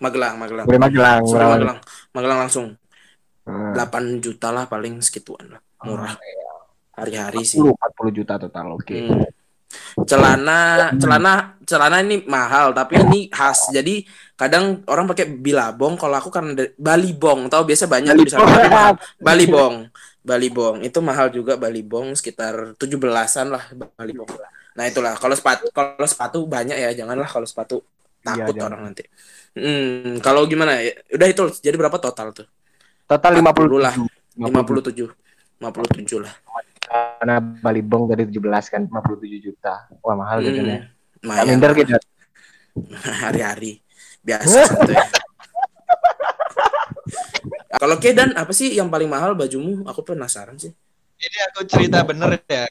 Magelang 0.01 0.35
Magelang 0.35 0.65
Supreme 0.65 0.83
Magelang. 0.83 1.21
Supreme? 1.23 1.51
Magelang 1.53 1.79
Magelang 2.11 2.39
langsung 2.45 2.67
Hmm. 3.45 3.77
8 3.77 4.25
juta 4.25 4.49
lah 4.49 4.65
paling 4.65 5.05
segituan 5.05 5.45
lah 5.53 5.61
murah 5.85 6.17
hari-hari 6.97 7.45
sih 7.45 7.61
40, 7.61 7.77
40 7.77 8.17
juta 8.17 8.33
total. 8.41 8.73
Oke. 8.73 9.05
Hmm. 9.05 9.21
celana 10.01 10.89
celana 10.97 11.53
celana 11.61 12.01
ini 12.01 12.25
mahal 12.25 12.73
tapi 12.73 12.97
ini 12.97 13.29
khas 13.29 13.69
jadi 13.69 14.01
kadang 14.33 14.81
orang 14.89 15.05
pakai 15.05 15.29
bilabong 15.29 15.93
kalau 15.93 16.17
aku 16.17 16.33
kan 16.33 16.57
balibong 16.73 17.45
tahu 17.53 17.69
biasa 17.69 17.85
banyak 17.85 18.17
di 18.17 18.33
sana 18.33 18.97
balibong 19.21 19.93
balibong 20.25 20.81
itu 20.81 20.97
mahal 20.99 21.29
juga 21.29 21.53
balibong 21.55 22.17
sekitar 22.17 22.73
17-an 22.75 23.47
lah 23.53 23.63
balibong 23.93 24.27
nah 24.75 24.83
itulah 24.83 25.13
kalau 25.15 25.37
sepatu 25.37 25.69
kalau 25.69 26.07
sepatu 26.09 26.43
banyak 26.49 26.75
ya 26.75 26.89
janganlah 26.91 27.29
kalau 27.29 27.45
sepatu 27.45 27.85
Iya, 28.25 28.49
takut 28.49 28.57
jangan. 28.57 28.67
orang 28.73 28.81
nanti 28.89 29.03
hmm 29.53 30.17
kalau 30.19 30.49
gimana 30.49 30.81
ya 30.81 30.97
udah 31.13 31.27
itu 31.29 31.43
jadi 31.61 31.77
berapa 31.77 32.01
total 32.01 32.33
tuh 32.33 32.49
Total 33.05 33.37
50 33.37 33.77
lah. 33.77 33.93
50. 34.33 34.81
57 34.81 35.13
57 35.61 36.25
lah 36.25 36.33
Karena 36.85 37.37
Balibong 37.37 38.09
dari 38.09 38.25
17 38.25 38.41
kan 38.65 38.81
57 38.89 39.29
juta. 39.41 39.85
Wah, 40.01 40.17
mahal 40.17 40.41
gitu 40.41 40.57
Hmm, 40.57 40.69
ya. 40.69 40.79
lumayan. 41.21 41.45
Minder 41.53 41.71
gitu. 41.73 41.97
hari-hari 43.21 43.81
biasa 44.21 44.65
santuy. 44.65 44.97
Kalau 47.79 47.95
Kedan 47.99 48.33
apa 48.35 48.51
sih 48.55 48.73
yang 48.73 48.87
paling 48.87 49.09
mahal 49.09 49.35
bajumu? 49.35 49.83
Aku 49.87 50.01
penasaran 50.01 50.55
sih. 50.57 50.71
Ini 51.15 51.37
aku 51.51 51.67
cerita 51.67 52.03
bener 52.03 52.39
ya. 52.47 52.67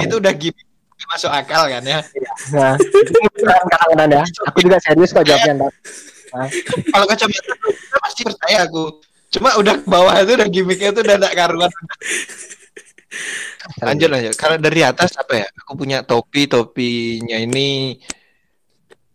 Itu 0.00 0.20
udah 0.20 0.32
gimmick 0.36 0.68
masuk 1.08 1.32
akal 1.32 1.64
kan 1.66 1.82
ya. 1.82 2.04
Nah, 2.52 2.76
bukan 2.76 3.66
kadang-kadang 3.72 4.20
ya. 4.20 4.24
Aku 4.52 4.58
juga 4.60 4.76
serius 4.84 5.10
kok 5.10 5.24
jawabnya. 5.24 5.56
Ntar. 5.56 5.72
Kalau 6.92 7.06
kacamata 7.08 7.52
pasti 8.04 8.22
percaya 8.22 8.68
aku. 8.68 9.00
Cuma 9.30 9.54
udah 9.58 9.74
ke 9.78 9.86
bawah 9.86 10.14
itu 10.18 10.32
udah 10.34 10.48
gimmicknya 10.50 10.90
itu 10.90 11.00
udah 11.06 11.16
gak 11.22 11.34
karuan. 11.38 11.70
Lanjut 13.82 14.08
lanjut. 14.10 14.34
Kalau 14.34 14.56
dari 14.58 14.80
atas 14.82 15.14
apa 15.18 15.46
ya? 15.46 15.46
Aku 15.62 15.78
punya 15.78 16.02
topi, 16.02 16.50
topinya 16.50 17.38
ini 17.38 17.98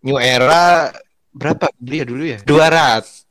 New 0.03 0.17
Era 0.19 0.91
berapa 1.35 1.67
beli 1.75 1.97
ya 1.99 2.05
dulu 2.07 2.23
ya? 2.23 2.39
200. 2.47 3.24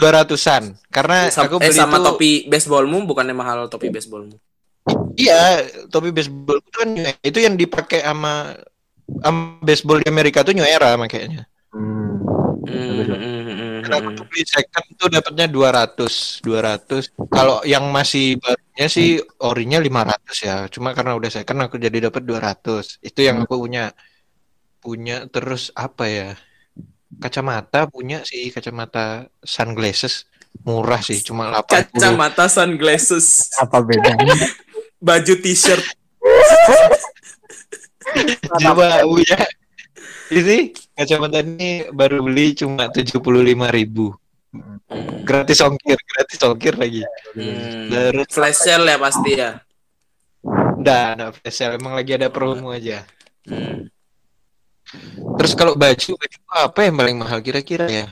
200-an. 0.00 0.64
Karena 0.88 1.28
Sam- 1.28 1.46
aku 1.46 1.60
eh 1.60 1.68
beli 1.68 1.76
sama 1.76 2.00
itu 2.00 2.06
topi 2.08 2.30
baseballmu 2.48 2.98
bukannya 3.04 3.36
mahal 3.36 3.58
topi 3.68 3.92
baseballmu? 3.92 4.36
Iya, 5.20 5.68
topi 5.92 6.10
baseball 6.10 6.58
itu 6.64 6.76
kan 6.80 6.90
itu 7.20 7.38
yang 7.38 7.54
dipakai 7.60 8.00
sama, 8.00 8.56
sama 9.20 9.60
baseball 9.60 10.00
di 10.00 10.08
Amerika 10.08 10.40
tuh 10.40 10.56
New 10.56 10.64
Era 10.64 10.96
makanya. 10.96 11.44
Hmm. 11.70 12.24
Hmm, 12.60 13.02
hmm, 13.02 13.16
hmm, 13.16 13.40
hmm, 13.46 13.78
Karena 13.82 13.96
aku 14.00 14.08
hmm. 14.12 14.18
tuh 14.20 14.26
beli 14.28 14.44
second 14.46 14.86
tuh 15.00 15.08
dapatnya 15.10 15.46
200, 15.48 16.40
200. 16.44 17.02
Kalau 17.32 17.60
yang 17.66 17.88
masih 17.90 18.36
barunya 18.38 18.86
sih 18.86 19.18
orinya 19.42 19.78
500 19.80 20.36
ya. 20.44 20.56
Cuma 20.70 20.92
karena 20.96 21.16
udah 21.16 21.30
second 21.32 21.58
aku 21.66 21.76
jadi 21.80 22.08
dapat 22.08 22.22
200. 22.24 23.00
Itu 23.00 23.20
yang 23.24 23.44
aku 23.44 23.60
punya. 23.60 23.92
Punya 24.80 25.28
terus 25.28 25.68
apa 25.76 26.08
ya? 26.08 26.30
Kacamata 27.18 27.90
punya 27.90 28.22
sih, 28.22 28.54
kacamata 28.54 29.26
sunglasses 29.42 30.30
murah 30.62 31.02
sih, 31.02 31.18
cuma 31.22 31.50
80. 31.58 31.98
Kacamata 31.98 32.46
sunglasses, 32.46 33.50
Apa 33.58 33.82
bedanya? 33.82 34.34
baju 35.06 35.34
t-shirt. 35.40 35.82
Coba 38.60 39.02
punya. 39.02 39.38
Ini 40.30 40.70
kacamata 40.94 41.42
ini 41.42 41.90
baru 41.90 42.22
beli 42.22 42.54
cuma 42.54 42.86
75.000 42.86 43.18
ribu. 43.74 44.14
Gratis 45.26 45.58
ongkir, 45.62 45.98
gratis 45.98 46.38
ongkir 46.42 46.74
lagi. 46.78 47.02
Hmm. 47.34 47.90
Terus 47.90 48.30
Flash 48.30 48.60
sale 48.62 48.94
ya 48.94 48.98
pasti 48.98 49.30
ya. 49.34 49.50
Udah, 50.80 51.02
ada 51.14 51.26
flash 51.34 51.56
sale. 51.60 51.76
Emang 51.76 51.94
lagi 51.94 52.14
ada 52.14 52.30
promo 52.30 52.70
aja. 52.70 53.04
Hmm. 53.46 53.90
Terus 55.38 55.52
kalau 55.54 55.74
baju, 55.74 56.10
baju 56.18 56.38
apa 56.50 56.78
yang 56.82 56.96
paling 56.96 57.16
mahal 57.16 57.38
kira-kira 57.40 57.86
ya? 57.86 58.06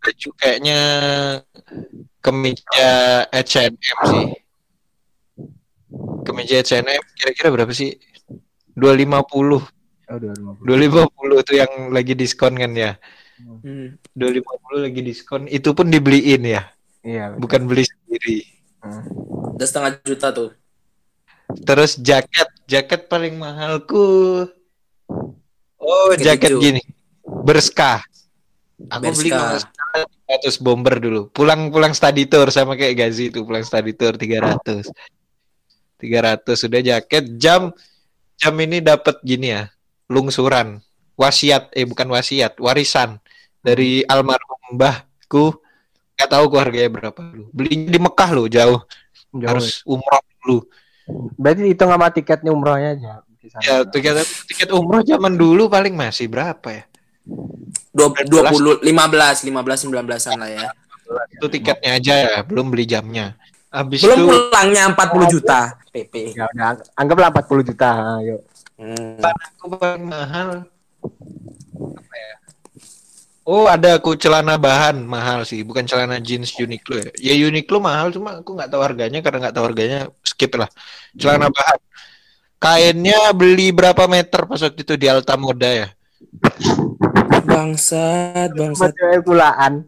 Baju 0.00 0.28
kayaknya 0.36 0.80
kemeja 2.20 2.88
H&M 3.32 3.74
sih. 3.80 4.26
Kemeja 6.24 6.60
H&M 6.60 7.02
kira-kira 7.16 7.48
berapa 7.52 7.72
sih? 7.72 7.96
250. 8.76 9.64
Oh, 10.04 10.18
250. 10.20 10.64
250 10.64 11.44
itu 11.44 11.52
yang 11.56 11.72
lagi 11.88 12.12
diskon 12.12 12.52
kan 12.56 12.72
ya. 12.76 12.92
Hmm. 13.40 13.96
250 14.12 14.84
lagi 14.84 15.00
diskon. 15.00 15.42
Itu 15.48 15.72
pun 15.72 15.88
dibeliin 15.88 16.44
ya, 16.44 16.68
Iya. 17.00 17.32
betul. 17.34 17.40
bukan 17.40 17.60
beli 17.64 17.84
sendiri. 17.88 18.38
Hmm. 18.84 19.04
Udah 19.56 19.66
setengah 19.66 19.90
juta 20.04 20.28
tuh. 20.30 20.50
Terus 21.64 21.96
jaket, 21.96 22.48
jaket 22.64 23.06
paling 23.08 23.36
mahalku. 23.36 24.44
Oh, 25.80 26.10
Jaket 26.16 26.24
jaket 26.24 26.50
hijau. 26.50 26.60
gini. 26.62 26.82
Berska. 27.44 28.00
Aku 28.88 29.12
beli 29.12 29.30
Berska. 29.30 29.72
100 30.26 30.58
bomber 30.64 30.98
dulu. 30.98 31.28
Pulang-pulang 31.30 31.92
study 31.94 32.26
tour 32.26 32.48
sama 32.50 32.74
kayak 32.74 32.96
Gazi 32.98 33.30
itu 33.30 33.44
pulang 33.44 33.62
study 33.62 33.92
tour 33.94 34.16
300. 34.16 34.90
300 36.00 36.58
sudah 36.58 36.80
jaket, 36.82 37.24
jam 37.38 37.70
jam 38.36 38.54
ini 38.58 38.80
dapat 38.82 39.20
gini 39.22 39.54
ya. 39.54 39.70
Lungsuran. 40.10 40.80
Wasiat 41.14 41.70
eh 41.78 41.86
bukan 41.86 42.10
wasiat, 42.10 42.58
warisan 42.58 43.22
dari 43.62 44.02
almarhum 44.10 44.74
mbahku. 44.74 45.54
Gak 46.18 46.30
tahu 46.30 46.50
ku 46.50 46.56
harganya 46.58 46.90
berapa 46.90 47.18
dulu. 47.18 47.46
Belinya 47.54 47.90
di 47.94 48.00
Mekah 48.02 48.30
loh, 48.34 48.46
jauh. 48.50 48.80
Jauh. 49.34 49.46
Harus 49.46 49.82
umroh 49.86 50.22
dulu. 50.42 50.58
Berarti 51.36 51.60
hitung 51.68 51.90
sama 51.92 52.08
tiketnya 52.08 52.50
umrohnya 52.50 52.96
aja. 52.96 53.12
Ya, 53.60 53.84
tiket 53.84 54.24
tiket 54.48 54.68
umroh 54.72 55.04
zaman 55.04 55.36
dulu 55.36 55.68
paling 55.68 55.92
masih 55.92 56.32
berapa 56.32 56.64
ya? 56.72 56.84
Dua 57.92 58.08
puluh 58.48 58.80
lima 58.80 59.04
belas 59.08 59.44
lima 59.44 59.60
belas 59.60 59.84
sembilan 59.84 60.04
belasan 60.04 60.40
lah 60.40 60.48
ya. 60.48 60.68
Itu 61.28 61.46
tiketnya 61.52 62.00
aja 62.00 62.14
ya, 62.16 62.36
belum 62.40 62.72
beli 62.72 62.88
jamnya. 62.88 63.36
Habis 63.74 64.06
Belum 64.06 64.18
itu 64.22 64.30
pulangnya 64.30 64.82
40 64.94 65.34
juta 65.34 65.60
PP. 65.90 66.38
Ya 66.38 66.46
udah 66.46 66.78
anggaplah 66.94 67.34
40 67.34 67.68
juta. 67.74 67.90
Ayo. 68.22 68.36
Hmm. 68.78 69.18
aku 69.18 69.66
paling 69.74 70.06
mahal 70.06 70.66
apa 71.82 72.14
ya? 72.14 72.34
Oh, 73.44 73.68
ada 73.68 74.00
aku 74.00 74.16
celana 74.16 74.56
bahan 74.56 75.04
mahal 75.04 75.44
sih, 75.44 75.60
bukan 75.68 75.84
celana 75.84 76.16
jeans 76.16 76.56
Uniqlo 76.56 76.96
ya. 76.96 77.10
Ya 77.20 77.34
Uniqlo 77.44 77.76
mahal 77.76 78.08
cuma 78.08 78.40
aku 78.40 78.56
nggak 78.56 78.72
tahu 78.72 78.80
harganya 78.80 79.20
karena 79.20 79.38
nggak 79.44 79.54
tahu 79.54 79.64
harganya 79.68 79.98
skip 80.24 80.56
lah. 80.56 80.64
Celana 81.12 81.52
bahan. 81.52 81.78
Kainnya 82.56 83.36
beli 83.36 83.68
berapa 83.76 84.08
meter 84.08 84.48
pas 84.48 84.56
waktu 84.64 84.80
itu 84.80 84.96
di 84.96 85.12
Alta 85.12 85.36
Moda 85.36 85.68
ya? 85.68 85.88
Bangsat, 87.44 88.56
bangsat. 88.56 88.96
pulaan. 89.20 89.84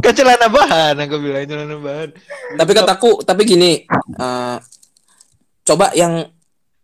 Kan 0.00 0.12
celana 0.16 0.48
bahan 0.48 0.96
aku 0.96 1.16
bilang 1.20 1.44
celana 1.44 1.76
bahan. 1.76 2.08
Tapi 2.56 2.70
kataku, 2.72 3.20
tapi 3.28 3.44
gini, 3.44 3.84
eh, 4.16 4.56
coba 5.68 5.92
yang 5.92 6.24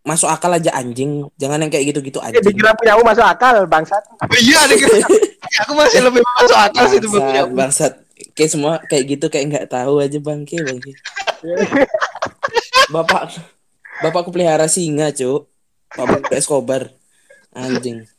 masuk 0.05 0.29
akal 0.29 0.51
aja 0.53 0.71
anjing, 0.77 1.25
jangan 1.41 1.63
yang 1.63 1.71
kayak 1.71 1.89
gitu-gitu 1.89 2.19
Ya 2.21 2.29
anjing. 2.29 2.53
dikira 2.53 2.77
punya 2.77 2.93
aku 2.93 3.03
masuk 3.07 3.25
akal 3.25 3.55
bangsat. 3.65 4.03
Iya, 4.37 4.69
dikira. 4.69 5.01
aku 5.61 5.71
masih 5.77 5.99
lebih 6.01 6.21
masuk 6.25 6.57
akal 6.57 6.85
sih 6.89 6.97
itu 6.97 7.09
Bangsat, 7.11 7.49
bangsat. 7.53 7.93
Kayak 8.33 8.49
semua 8.49 8.71
kayak 8.89 9.03
gitu 9.17 9.25
kayak 9.29 9.45
nggak 9.51 9.67
tahu 9.69 10.01
aja 10.01 10.17
bangke 10.17 10.57
bangke. 10.63 10.97
Bapak, 12.89 13.37
bapakku 14.01 14.33
pelihara 14.33 14.65
singa 14.65 15.13
cuk. 15.13 15.45
Pak 15.93 16.33
Escobar, 16.33 16.89
anjing. 17.53 18.09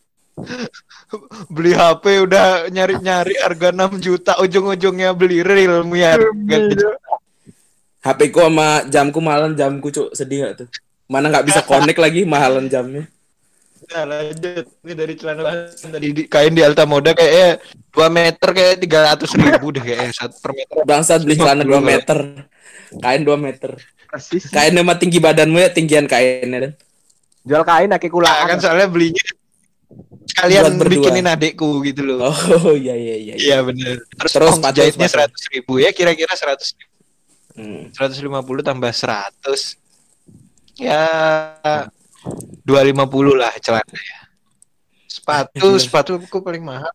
beli 1.47 1.71
HP 1.71 2.27
udah 2.27 2.67
nyari-nyari 2.67 3.39
harga 3.39 3.71
6 3.71 4.03
juta 4.03 4.35
ujung-ujungnya 4.43 5.15
beli 5.15 5.47
real 5.47 5.87
ya 5.95 6.19
HP 8.05 8.35
ku 8.35 8.43
sama 8.43 8.85
jamku 8.91 9.23
mahalan 9.23 9.57
jamku 9.57 9.89
cuk 9.89 10.11
sedih 10.13 10.45
gak 10.45 10.67
tuh? 10.67 10.69
Mana 11.09 11.33
nggak 11.33 11.47
bisa 11.49 11.61
connect 11.71 11.97
lagi 11.97 12.27
mahalan 12.29 12.69
jamnya. 12.69 13.09
Nah, 13.85 14.05
lanjut 14.09 14.65
ini 14.87 14.93
dari 14.97 15.15
celana 15.19 15.43
bahan 15.45 15.91
tadi 15.93 16.07
di, 16.15 16.23
kain 16.25 16.53
di 16.57 16.63
Alta 16.65 16.89
Moda 16.89 17.13
kayaknya 17.13 17.61
2 17.93 18.09
meter 18.09 18.49
kayak 18.55 18.73
300 18.81 19.41
ribu 19.45 19.67
deh 19.77 19.83
kayaknya 19.85 20.13
satu 20.15 20.37
per 20.41 20.53
meter 20.57 20.77
Bangsat 20.89 21.21
beli 21.27 21.37
celana 21.37 21.63
2 21.67 21.79
meter. 21.85 22.19
Kain 23.03 23.23
2 23.27 23.35
meter. 23.37 23.71
Persis. 24.09 24.47
Kain 24.49 24.73
sama 24.73 24.95
tinggi 24.97 25.19
badanmu 25.19 25.59
ya 25.59 25.69
tinggian 25.69 26.07
kainnya 26.09 26.71
kan. 26.71 26.73
Jual 27.45 27.63
kain 27.67 27.91
akik 27.93 28.09
nah, 28.09 28.15
kulaan. 28.17 28.47
kan 28.49 28.59
soalnya 28.63 28.89
belinya 28.89 29.21
berdua. 30.81 30.91
bikinin 30.91 31.27
adekku 31.29 31.79
gitu 31.87 32.03
loh 32.03 32.35
Oh 32.65 32.75
iya 32.75 32.97
iya 32.97 33.15
iya. 33.21 33.35
iya 33.39 33.59
bener 33.63 34.03
terus, 34.19 34.33
Terus 34.35 34.55
sepatu, 34.59 34.77
jahitnya 34.81 35.09
seratus 35.09 35.43
ribu 35.55 35.79
ya 35.79 35.91
kira-kira 35.95 36.35
seratus 36.35 36.75
Hmm. 37.55 37.87
150 37.95 38.67
tambah 38.67 38.91
100 38.91 39.79
ya 40.75 41.07
250 42.65 43.41
lah 43.41 43.53
celana 43.61 43.95
ya 43.95 44.19
sepatu 45.09 45.69
sepatu 45.79 46.11
aku 46.19 46.41
paling 46.43 46.65
mahal 46.65 46.93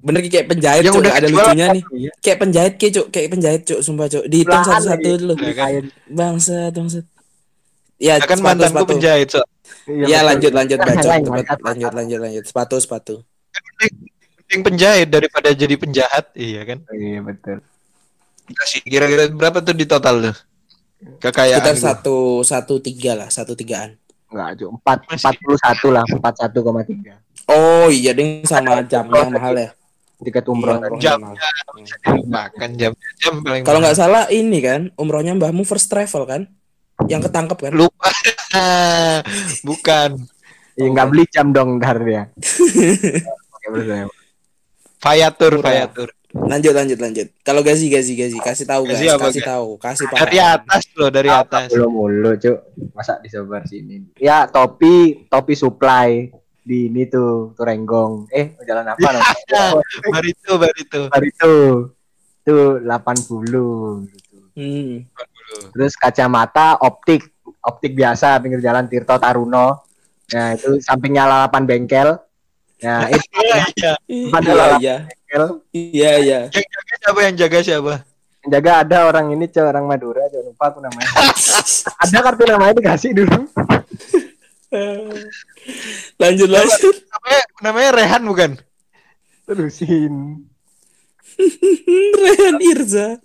Bener 0.00 0.24
kayak 0.26 0.50
penjahit 0.50 0.82
Yang 0.82 0.96
cuk, 0.98 1.02
udah 1.06 1.12
ada 1.14 1.28
lucunya 1.30 1.66
nih. 1.70 1.84
Iya. 1.94 2.10
Kayak 2.18 2.38
penjahit 2.42 2.74
Ki, 2.74 2.88
cuk, 2.90 3.06
kayak 3.14 3.28
penjahit 3.30 3.62
cuk, 3.62 3.80
sumpah 3.86 4.06
cuk. 4.10 4.24
Dihitung 4.26 4.50
Belahan 4.58 4.80
satu-satu 4.82 5.10
dulu. 5.14 5.34
Ya 5.38 5.52
kan? 5.54 5.54
Kain. 5.54 5.84
Bangsat, 6.10 6.72
bangsat. 6.74 7.04
Ya, 8.00 8.14
Ya 8.18 8.24
kan 8.26 8.38
sepatu, 8.40 8.46
mantanku 8.50 8.74
sepatu. 8.74 8.90
penjahit 8.96 9.28
so. 9.30 9.42
Iya, 9.86 10.04
Ya 10.08 10.18
lanjut 10.26 10.52
lanjut 10.56 10.78
Cepet, 10.80 11.22
mantap, 11.22 11.58
lanjut 11.62 11.92
lanjut 11.94 12.18
lanjut 12.18 12.44
sepatu 12.48 12.74
sepatu 12.82 13.14
Mending 14.50 14.62
penjahit 14.66 15.08
daripada 15.12 15.54
jadi 15.54 15.74
penjahat 15.78 16.34
iya 16.34 16.66
kan 16.66 16.82
Iya 16.90 17.20
betul. 17.22 17.58
kasih 18.50 18.82
kira-kira 18.82 19.30
berapa 19.30 19.62
tuh 19.62 19.76
di 19.78 19.86
total 19.86 20.32
tuh 20.32 20.36
kekayaan 21.22 21.62
sekitar 21.62 21.76
satu 21.78 22.42
satu 22.42 22.74
tiga 22.82 23.14
lah 23.14 23.30
satu 23.30 23.54
tigaan 23.54 23.94
Enggak, 24.30 24.48
Cuk. 24.62 24.70
Empat 24.78 24.98
Masih. 25.04 25.14
empat 25.18 25.34
puluh 25.42 25.58
satu 25.58 25.86
lah, 25.90 26.04
empat 26.06 26.34
satu 26.38 26.58
koma 26.62 26.82
tiga. 26.86 27.18
oh 27.50 27.90
iya 27.90 28.14
ding 28.14 28.46
sama 28.46 28.78
jamnya 28.86 29.26
yang 29.26 29.34
mahal 29.34 29.54
ya 29.58 29.70
Tiket 30.20 30.44
umroh. 30.52 30.76
Iya, 31.00 31.16
jam 31.16 31.20
dilupakan 32.04 32.70
jam 32.76 32.92
jam 33.16 33.34
paling 33.40 33.64
kalau 33.64 33.80
nggak 33.80 33.96
salah 33.96 34.28
ini 34.28 34.60
kan 34.60 34.92
umrohnya 35.00 35.32
mbahmu 35.32 35.64
first 35.64 35.88
travel 35.88 36.28
kan 36.28 36.44
yang 37.08 37.24
ketangkep 37.24 37.56
kan 37.56 37.72
lupa 37.72 38.12
bukan 39.68 40.28
Iya 40.78 40.88
nggak 40.96 41.08
beli 41.12 41.24
jam 41.28 41.52
dong 41.52 41.76
dar 41.76 41.98
dia. 42.00 42.30
Oke 43.56 43.66
betul. 43.68 44.08
Fayatur. 44.96 45.52
Fayatur 45.60 46.08
lanjut 46.30 46.70
lanjut 46.70 46.94
lanjut 46.96 47.26
kalau 47.42 47.58
gazi 47.60 47.90
gazi 47.90 48.14
gazi 48.14 48.38
kasih 48.38 48.62
tahu 48.62 48.86
guys 48.86 49.02
Gazi 49.02 49.06
apa, 49.10 49.24
kasih 49.26 49.42
tahu 49.42 49.68
kasih 49.76 50.06
dari 50.06 50.38
paham. 50.38 50.54
atas 50.62 50.82
loh 50.94 51.10
dari 51.10 51.26
atas 51.28 51.68
Belum 51.70 51.90
mulu, 51.90 52.30
Cuk. 52.36 52.58
Masa 52.94 53.18
disebar 53.18 53.66
sini. 53.66 54.14
Ya, 54.14 54.46
topi, 54.46 55.26
topi 55.26 55.54
supply 55.54 56.30
di 56.60 56.86
ini 56.86 57.04
tuh, 57.04 57.50
Turenggong. 57.54 58.30
Eh, 58.30 58.54
jalan 58.62 58.86
apa 58.86 59.00
namanya? 59.10 59.82
barito 60.06 60.52
barito 60.54 61.00
Baru 61.08 61.26
itu. 61.26 61.54
Itu 62.40 62.56
80 62.78 64.06
gitu. 64.06 64.36
Hmm. 64.54 65.02
Terus 65.74 65.92
kacamata 65.94 66.78
optik, 66.78 67.26
optik 67.60 67.92
biasa 67.92 68.38
pinggir 68.38 68.62
jalan 68.62 68.86
Tirto 68.86 69.18
Taruno. 69.18 69.82
Nah, 70.30 70.54
itu 70.54 70.78
sampingnya 70.78 71.26
lalapan 71.26 71.66
bengkel. 71.66 72.08
Nah, 72.80 73.08
itu 73.12 73.26
iya 73.42 73.66
iya 73.74 73.92
Pada 74.30 74.46
iya 74.46 74.54
lalap. 74.56 74.78
iya 74.78 74.96
bengkel. 75.30 75.62
iya 75.70 76.18
iya 76.18 76.40
yang 76.50 76.66
jaga 76.66 76.94
siapa 76.98 77.20
yang 77.22 77.36
jaga 77.38 77.58
siapa 77.62 77.94
Yang 78.40 78.50
jaga 78.56 78.70
ada 78.80 78.98
orang 79.04 79.36
ini, 79.36 79.44
Cuk, 79.52 79.68
orang 79.68 79.84
Madura, 79.84 80.24
jangan 80.32 80.48
lupa 80.48 80.64
aku 80.72 80.80
namanya. 80.80 81.12
ada 82.08 82.18
kartu 82.24 82.44
namanya 82.48 82.72
dikasih 82.72 83.12
dulu. 83.12 83.36
lanjut 86.22 86.48
lanjut 86.48 86.96
namanya 87.10 87.42
namanya 87.60 87.90
Rehan 88.00 88.22
bukan 88.24 88.50
Terusin. 89.44 90.46
Rehan 92.24 92.56
Irza 92.64 93.20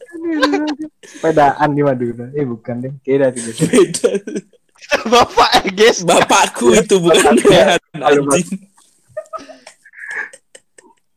Sepedaan 0.99 1.69
di 1.71 1.81
Madura. 1.85 2.27
Eh, 2.35 2.43
bukan 2.43 2.75
deh. 2.83 2.93
Kira 2.99 3.31
sih. 3.31 3.55
guys. 3.55 3.63
beda 3.71 4.11
bapak 5.07 5.49
eh 5.63 5.71
guys 5.71 5.99
bapakku 6.03 6.75
itu 6.75 6.99
bukan 6.99 7.39
Rehan 7.39 7.79
anjing 8.03 8.67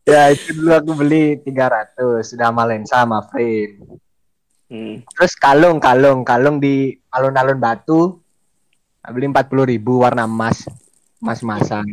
Ya, 0.09 0.33
itu 0.33 0.57
dulu 0.57 0.73
aku 0.73 0.91
beli 0.97 1.37
300 1.45 2.25
sudah 2.25 2.49
sama 2.49 2.65
lensa 2.65 3.05
sama 3.05 3.21
frame. 3.29 3.85
Hmm. 4.73 5.05
Terus 5.05 5.37
kalung, 5.37 5.77
kalung, 5.77 6.25
kalung 6.25 6.57
di 6.57 6.97
alun-alun 7.13 7.61
batu. 7.61 8.17
Beli 9.05 9.29
40 9.29 9.69
ribu 9.69 10.01
warna 10.01 10.25
emas. 10.25 10.65
Emas-emasan. 11.21 11.85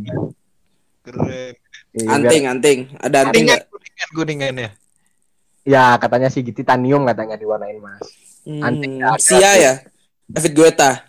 keren 1.06 1.54
Iya, 1.96 2.12
anting 2.12 2.44
anting 2.44 2.78
ada 3.00 3.24
anting 3.24 3.48
kuningan 3.48 3.56
nggak 3.56 3.62
kuningan 3.72 4.08
kuningan 4.12 4.54
ya 4.58 4.70
Ya, 5.66 5.98
katanya 5.98 6.30
sih 6.30 6.46
gitu 6.46 6.62
titanium 6.62 7.02
katanya 7.10 7.34
diwarnain 7.34 7.82
emas. 7.82 8.06
Anting 8.46 9.02
Hmm, 9.02 9.10
ada. 9.10 9.18
Sia 9.18 9.50
ya 9.58 9.72
David 10.30 10.54
Guetta 10.54 11.02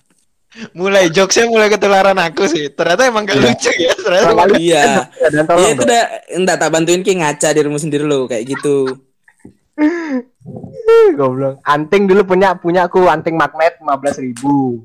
mulai 0.73 1.07
jokesnya 1.07 1.45
mulai 1.45 1.67
ketularan 1.67 2.15
aku 2.15 2.45
sih 2.45 2.69
ternyata 2.69 3.05
emang 3.05 3.23
gak 3.23 3.35
Iya. 3.35 3.45
lucu 3.45 3.71
ya 3.73 3.93
ternyata 3.95 4.31
Kalau 4.31 4.55
iya 4.57 4.83
Ya, 5.23 5.41
tolong 5.43 5.59
Iya 5.59 5.69
itu 5.69 5.75
dong. 5.75 5.85
udah 5.85 6.03
enggak 6.33 6.57
tak 6.57 6.69
bantuin 6.69 7.01
ki 7.01 7.13
ngaca 7.15 7.47
dirimu 7.51 7.77
sendiri 7.77 8.03
lo 8.03 8.25
kayak 8.25 8.43
gitu. 8.47 8.77
Goblok. 11.13 11.61
Anting 11.63 12.03
dulu 12.05 12.25
punya 12.25 12.55
punya 12.55 12.85
aku 12.85 13.05
anting 13.05 13.35
magnet 13.35 13.77
15 13.77 13.93
ribu. 14.19 14.81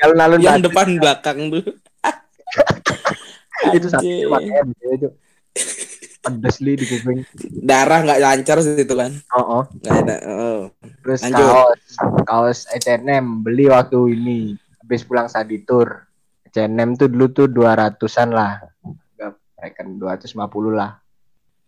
Alun-alun 0.00 0.40
Yang 0.40 0.54
batu. 0.56 0.66
depan 0.66 0.86
belakang 0.98 1.38
tuh. 1.50 1.64
itu 3.76 3.86
satu 3.86 4.02
pakai 4.04 4.60
itu. 4.92 5.08
Pedes 6.24 6.56
li 6.64 6.72
di 6.80 6.88
kuping. 6.88 7.20
Darah 7.60 8.00
nggak 8.00 8.20
lancar 8.24 8.64
sih 8.64 8.80
itu 8.80 8.94
kan. 8.96 9.12
Oh, 9.36 9.60
oh. 9.60 9.62
Nggak 9.84 9.96
ada. 10.08 10.16
Oh. 10.24 10.62
Terus 11.04 11.20
Lanjut. 11.20 11.44
kaos, 11.44 11.82
kaos 12.24 12.58
H&M 12.72 13.44
beli 13.44 13.68
waktu 13.68 14.16
ini 14.16 14.56
habis 14.80 15.04
pulang 15.04 15.28
saditur. 15.28 16.08
H&M 16.48 16.96
tuh 16.96 17.12
dulu 17.12 17.28
tuh 17.28 17.46
200-an 17.52 18.28
lah. 18.32 18.64
Enggak, 18.80 19.36
reckon 19.60 20.00
250 20.00 20.72
lah. 20.72 20.96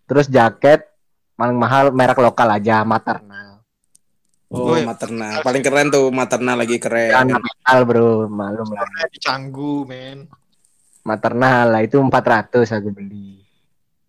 Terus 0.08 0.26
jaket 0.32 0.88
paling 1.36 1.58
mahal 1.60 1.92
merek 1.92 2.16
lokal 2.16 2.48
aja, 2.48 2.80
maternal. 2.80 3.60
Oh, 4.46 4.72
Oh, 4.72 4.78
maternal. 4.78 5.42
Paling 5.42 5.62
keren 5.62 5.90
tuh 5.90 6.06
maternal 6.14 6.56
lagi 6.56 6.78
keren. 6.78 7.10
Kan 7.10 7.28
kapital, 7.28 7.78
Bro, 7.82 8.30
malum 8.30 8.68
lah. 8.72 8.86
Canggu, 9.18 9.82
men. 9.84 10.30
Maternal 11.02 11.74
lah 11.74 11.82
itu 11.82 11.98
400 11.98 12.70
aku 12.70 12.88
beli. 12.94 13.45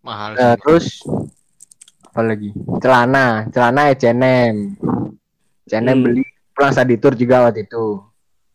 Mahal 0.08 0.32
Eh, 0.34 0.40
sih. 0.40 0.58
terus 0.58 0.86
apa 2.08 2.22
lagi? 2.24 2.50
Celana, 2.80 3.26
celana 3.52 3.92
H&M. 3.92 4.56
H&M 5.62 5.84
Hmm. 5.86 6.02
beli 6.02 6.24
pulang 6.50 6.72
saditur 6.72 7.12
juga 7.14 7.44
waktu 7.44 7.68
itu. 7.68 8.00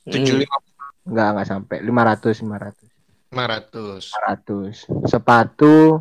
Tujuh 0.03 0.35
Hmm. 0.35 0.43
lima 0.43 0.57
Enggak, 1.03 1.29
enggak 1.35 1.47
sampai 1.49 1.77
500, 1.83 2.35
500. 2.39 2.87
lima 3.29 3.45
ratus. 3.45 4.03
500. 4.15 4.75
Sepatu 5.05 5.99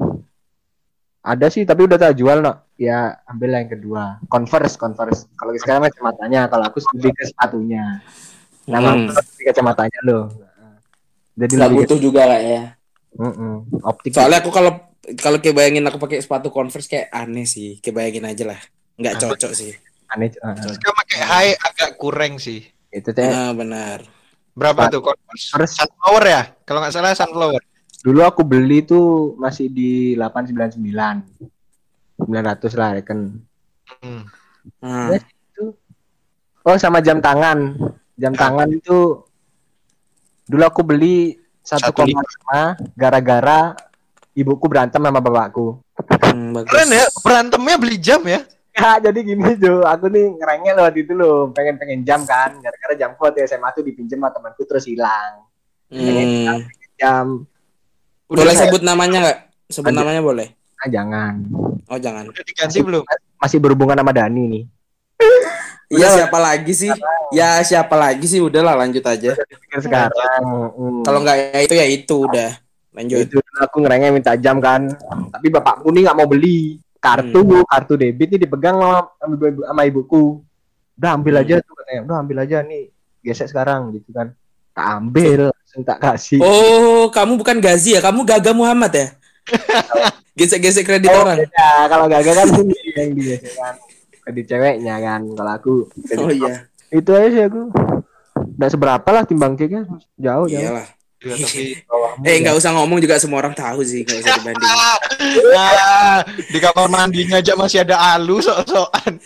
ada 1.22 1.48
sih 1.48 1.64
tapi 1.64 1.86
udah 1.86 1.98
tak 1.98 2.16
jual 2.16 2.38
no. 2.38 2.54
Ya 2.76 3.18
ambil 3.26 3.56
yang 3.56 3.70
kedua. 3.70 4.22
Converse, 4.26 4.74
Converse. 4.74 5.26
Kalau 5.34 5.54
sekarang 5.56 5.86
kacamatanya, 5.86 6.46
kalau 6.48 6.66
aku 6.66 6.82
lebih 6.96 7.14
ke 7.14 7.24
sepatunya. 7.26 8.02
Nama 8.64 8.88
Hmm. 8.90 9.06
aku 9.06 9.12
lebih 9.12 9.44
kacamatanya 9.48 10.00
loh. 10.04 10.24
Jadi 11.34 11.54
Nggak 11.56 11.72
butuh 11.74 11.98
juga 11.98 12.22
lah 12.26 12.40
ya. 12.40 12.64
Mm-mm. 13.12 13.82
optik. 13.82 14.14
Soalnya 14.14 14.40
aku 14.40 14.50
kalau 14.50 14.72
kalau 15.18 15.42
kayak 15.42 15.56
bayangin 15.58 15.86
aku 15.90 15.98
pakai 15.98 16.22
sepatu 16.22 16.54
Converse 16.54 16.90
kayak 16.90 17.10
aneh 17.10 17.46
sih. 17.50 17.82
Kayak 17.82 17.96
bayangin 17.98 18.26
aja 18.30 18.44
lah. 18.54 18.60
Nggak 18.98 19.16
cocok 19.22 19.52
sih. 19.58 19.74
aneh. 20.14 20.30
uh, 20.44 20.56
Jika 20.56 20.90
pakai 20.94 21.20
high 21.24 21.52
agak 21.58 21.98
kurang 21.98 22.38
sih. 22.38 22.62
itu 22.92 23.16
teh 23.16 23.24
Nah, 23.24 23.56
benar. 23.56 24.04
Berapa 24.52 24.92
tuh 24.92 25.02
Converse? 25.02 25.56
Sunflower 25.56 26.24
ya? 26.28 26.42
Kalau 26.68 26.80
nggak 26.84 26.94
salah 26.94 27.16
Sunflower. 27.16 27.62
Dulu 28.02 28.20
aku 28.26 28.42
beli 28.44 28.84
tuh 28.84 29.38
masih 29.38 29.72
di 29.72 30.14
899. 30.18 30.78
900 32.22 32.80
lah 32.80 32.90
reckon. 32.98 33.42
Hmm. 34.02 34.24
Nah, 34.82 35.18
Oh 36.62 36.78
sama 36.78 37.02
jam 37.02 37.18
tangan. 37.18 37.74
Jam 38.18 38.38
tangan 38.38 38.70
itu 38.70 39.26
dulu 40.46 40.64
aku 40.68 40.82
beli 40.86 41.40
1,5 41.66 42.14
gara-gara 42.94 43.74
ibuku 44.34 44.66
berantem 44.68 45.00
sama 45.00 45.20
bapakku. 45.20 45.80
hmm, 46.02 46.56
bagus. 46.56 46.70
Keren 46.72 46.90
ya, 46.90 47.06
berantemnya 47.22 47.76
beli 47.78 47.98
jam 47.98 48.22
ya. 48.24 48.42
Ya 48.72 49.04
jadi 49.04 49.20
gini 49.20 49.60
Jo, 49.60 49.84
aku 49.84 50.08
nih 50.08 50.32
ngerengek 50.32 50.72
loh 50.74 50.84
waktu 50.88 51.00
itu 51.04 51.14
loh, 51.14 51.52
pengen 51.52 51.76
pengen 51.76 52.08
jam 52.08 52.24
kan, 52.24 52.56
gara-gara 52.56 52.96
jamku 52.96 53.20
waktu 53.20 53.44
SMA 53.44 53.68
tuh 53.76 53.84
dipinjem 53.84 54.16
sama 54.16 54.32
temanku 54.32 54.64
terus 54.64 54.88
hilang. 54.88 55.44
Hmm. 55.92 56.64
Jam, 56.96 57.44
Boleh 58.32 58.56
saya- 58.56 58.72
sebut 58.72 58.80
namanya 58.80 59.18
nggak? 59.28 59.40
Sebut 59.68 59.92
Ada. 59.92 60.00
namanya 60.00 60.22
boleh. 60.24 60.48
ah 60.82 60.90
jangan. 60.90 61.46
Oh 61.86 62.00
jangan. 62.00 62.26
Udah 62.26 62.42
diganti 62.42 62.80
belum? 62.80 63.04
Masih 63.38 63.60
berhubungan 63.60 64.00
sama 64.00 64.16
Dani 64.16 64.44
nih. 64.48 64.64
Iya 65.92 66.08
siapa 66.24 66.40
lagi 66.40 66.72
sih? 66.72 66.88
Ya 67.36 67.60
siapa 67.68 68.00
lagi 68.00 68.24
sih? 68.24 68.40
Udahlah 68.40 68.80
lanjut 68.80 69.04
aja. 69.04 69.36
Sekarang. 69.76 70.16
Kalau 71.04 71.20
nggak 71.20 71.36
ya 71.52 71.60
itu 71.68 71.76
ya 71.76 71.84
itu 71.84 72.16
udah. 72.16 72.56
Lanjut. 72.92 73.24
itu 73.24 73.38
aku 73.56 73.78
ngerengek 73.80 74.12
minta 74.12 74.34
jam 74.36 74.60
kan, 74.60 74.92
tapi 75.30 75.48
bapakku 75.48 75.88
nih 75.90 76.04
nggak 76.04 76.18
mau 76.18 76.28
beli 76.28 76.76
kartu, 76.98 77.40
Hmm. 77.40 77.64
kartu 77.64 77.96
debit 77.96 78.28
nih 78.30 78.40
dipegang 78.42 78.76
sama, 78.76 79.10
sama, 79.16 79.34
ibu- 79.42 79.64
sama 79.64 79.82
ibuku. 79.86 80.24
Udah 80.94 81.16
ambil 81.16 81.34
Hmm. 81.34 81.42
aja 81.42 81.56
tuh 81.60 81.74
katanya, 81.74 82.02
udah 82.04 82.18
ambil 82.20 82.38
aja 82.40 82.58
nih, 82.62 82.84
gesek 83.22 83.48
sekarang 83.48 83.90
gitu 83.92 84.12
kan. 84.12 84.36
Tak 84.72 84.88
ambil, 84.94 85.50
langsung 85.50 85.82
tak 85.82 86.00
kasih. 86.00 86.40
Oh, 86.40 87.08
kamu 87.08 87.36
bukan 87.36 87.58
Gazi 87.60 87.96
ya? 87.96 88.00
Kamu 88.00 88.24
Gaga 88.24 88.52
Muhammad 88.52 88.92
ya? 88.92 89.08
Gesek-gesek 90.32 90.84
kredit 90.84 91.10
Oh, 91.10 91.24
orang. 91.24 91.44
beda. 91.44 91.70
kalau 91.88 92.06
gagal 92.08 92.34
kan 92.34 92.48
ini 92.56 92.76
yang 92.94 93.12
digesek 93.12 93.52
kan. 93.52 93.76
Di 94.30 94.44
ceweknya 94.44 94.96
kan, 94.98 95.22
kalau 95.28 95.52
aku. 95.52 95.74
Oh 96.14 96.30
iya. 96.30 96.68
Itu 96.88 97.12
aja 97.12 97.28
sih 97.28 97.44
aku. 97.44 97.62
Nggak 98.56 98.70
seberapa 98.70 99.10
lah 99.10 99.24
timbang 99.24 99.56
keknya, 99.56 99.84
jauh 100.16 100.46
jauh. 100.46 100.48
Iyalah. 100.48 100.88
Iya, 101.22 101.36
tapi 101.38 101.66
Bawahmu, 101.86 102.24
Eh 102.26 102.34
ya. 102.34 102.38
nggak 102.42 102.56
usah 102.58 102.72
ngomong 102.74 102.98
juga 102.98 103.22
semua 103.22 103.46
orang 103.46 103.54
tahu 103.54 103.86
sih, 103.86 104.02
nggak 104.02 104.26
usah 104.26 104.34
dibanding. 104.42 104.72
ah, 105.54 106.20
di 106.26 106.58
kamar 106.58 106.88
mandinya 106.90 107.38
aja 107.38 107.54
masih 107.54 107.86
ada 107.86 108.18
alu 108.18 108.42
sok-sokan. 108.42 109.22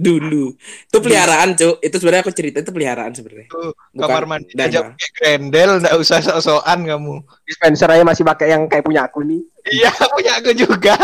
Dulu. 0.00 0.54
Itu 0.86 0.98
peliharaan, 1.02 1.58
Cuk. 1.58 1.82
Itu 1.82 1.98
sebenarnya 2.00 2.22
aku 2.24 2.32
cerita 2.32 2.62
itu 2.62 2.70
peliharaan 2.72 3.12
sebenarnya. 3.12 3.50
Kamar 3.92 4.24
mandi 4.24 4.54
aja 4.56 4.86
pakai 4.86 5.10
grendel, 5.18 5.82
nggak 5.82 5.96
usah 5.98 6.22
sok-sokan 6.22 6.86
kamu. 6.86 7.20
dispenser 7.44 7.90
aja 7.90 8.06
masih 8.06 8.22
pakai 8.22 8.54
yang 8.54 8.70
kayak 8.70 8.86
punya 8.86 9.04
aku 9.10 9.26
nih. 9.26 9.42
Iya, 9.66 9.90
punya 10.14 10.32
aku 10.38 10.50
juga. 10.54 10.94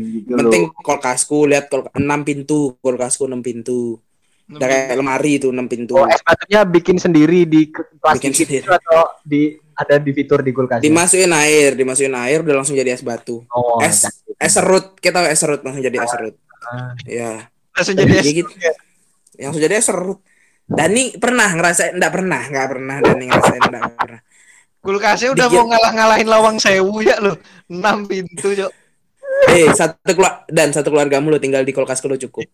Gitu 0.00 0.30
Penting 0.30 0.62
loh. 0.66 0.78
kulkasku 0.78 1.38
lihat 1.44 1.66
kulkas 1.66 1.92
6 1.92 2.04
pintu, 2.22 2.58
kulkasku 2.76 3.24
6 3.24 3.38
pintu. 3.40 3.98
Udah 4.46 4.64
kayak 4.64 4.96
lemari 4.96 5.36
itu 5.36 5.48
6 5.48 5.66
pintu. 5.66 5.92
Oh, 5.94 6.06
es 6.06 6.18
batunya 6.18 6.64
bikin 6.64 6.96
sendiri 6.96 7.44
di 7.44 7.68
ke- 7.68 7.84
plastik 7.96 8.24
Bikin 8.24 8.32
sendiri. 8.34 8.64
atau 8.66 9.20
di 9.20 9.42
ada 9.74 9.94
di 9.96 10.10
fitur 10.10 10.40
di 10.40 10.50
kulkas. 10.50 10.80
Dimasukin 10.80 11.30
air, 11.30 11.72
dimasukin 11.72 12.16
air 12.16 12.40
udah 12.40 12.56
langsung 12.56 12.72
jadi 12.72 12.90
es 12.90 13.00
batu. 13.00 13.44
Oh, 13.48 13.76
es 13.78 14.02
jangan. 14.02 14.40
es 14.40 14.52
serut, 14.52 14.86
kita 14.96 15.22
es 15.26 15.36
serut 15.36 15.60
langsung 15.60 15.80
jadi 15.80 15.96
es 15.96 16.08
serut. 16.08 16.34
Ah. 16.64 16.92
Ya, 17.04 17.46
Langsung 17.70 17.94
jadi 17.94 18.12
es. 18.12 18.24
Iya 18.24 18.32
gitu. 18.34 18.50
langsung 19.38 19.60
jadi 19.60 19.74
es 19.74 19.84
serut. 19.84 20.18
Dani 20.64 21.14
pernah 21.14 21.48
ngerasain 21.50 21.92
enggak 21.92 22.12
pernah, 22.12 22.40
enggak 22.42 22.66
pernah 22.68 22.96
Dani 22.98 23.24
ngerasain 23.24 23.62
enggak 23.62 23.84
pernah. 23.94 24.20
Kulkasnya 24.78 25.28
udah 25.30 25.46
Dikit. 25.46 25.58
mau 25.58 25.66
ngalah-ngalahin 25.68 26.26
lawang 26.26 26.56
sewu 26.56 26.98
ya 27.00 27.18
lo. 27.18 27.36
6 27.68 27.78
pintu, 28.04 28.48
Cok. 28.54 28.72
Eh, 29.46 29.70
satu 29.70 29.94
keluar 30.12 30.42
dan 30.50 30.74
satu 30.74 30.90
keluargamu 30.90 31.30
lo 31.30 31.38
tinggal 31.38 31.62
di 31.62 31.70
kulkas 31.70 32.02
lo 32.02 32.18
cukup. 32.18 32.42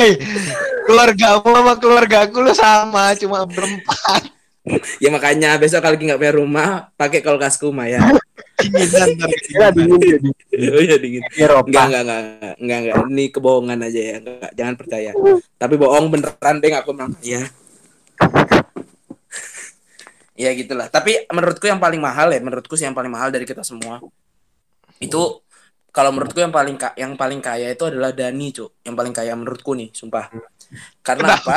Hei, 0.00 0.16
keluargamu 0.88 1.44
sama 1.44 1.74
keluargaku 1.76 2.38
lo 2.40 2.52
sama, 2.56 3.12
cuma 3.20 3.44
berempat. 3.44 4.32
Ya 4.96 5.08
makanya 5.12 5.56
besok 5.56 5.84
kalau 5.84 5.96
lagi 5.96 6.04
nggak 6.08 6.20
punya 6.20 6.34
rumah, 6.36 6.68
pakai 6.94 7.20
kulkasku 7.20 7.68
Maya. 7.68 8.00
Dinginan 8.60 9.08
Ya, 9.16 9.24
kedinginan. 9.24 9.72
dingin 9.72 10.00
ya, 10.04 10.18
dingin. 10.20 10.68
oh 10.68 10.82
iya 10.84 10.96
dingin. 11.00 11.22
Eropa. 11.32 11.64
Enggak, 11.64 11.84
enggak, 11.88 12.02
enggak, 12.04 12.20
enggak, 12.20 12.54
enggak, 12.60 12.78
enggak. 12.80 12.96
Ini 13.08 13.24
kebohongan 13.32 13.78
aja 13.80 14.00
ya. 14.00 14.16
Enggak, 14.20 14.50
jangan 14.52 14.74
percaya. 14.76 15.10
Tapi 15.56 15.74
bohong 15.80 16.06
beneran 16.12 16.56
deh 16.60 16.70
aku 16.76 16.90
bilang. 16.92 17.12
Ya. 17.24 17.42
Ya 20.40 20.50
gitulah. 20.56 20.88
Tapi 20.88 21.28
menurutku 21.28 21.68
yang 21.68 21.76
paling 21.84 22.00
mahal 22.00 22.32
ya, 22.32 22.40
menurutku 22.40 22.74
sih 22.80 22.88
yang 22.88 22.96
paling 22.96 23.12
mahal 23.12 23.28
dari 23.28 23.44
kita 23.44 23.60
semua. 23.60 24.00
Itu 24.96 25.44
kalau 25.92 26.10
menurutku 26.14 26.38
yang 26.40 26.54
paling 26.54 26.76
yang 26.96 27.12
paling 27.20 27.40
kaya 27.44 27.74
itu 27.76 27.84
adalah 27.90 28.10
Dani, 28.16 28.48
Cuk. 28.56 28.70
Yang 28.86 28.94
paling 28.96 29.14
kaya 29.14 29.32
menurutku 29.36 29.70
nih, 29.76 29.88
sumpah. 29.92 30.32
Karena 31.04 31.36
apa? 31.36 31.56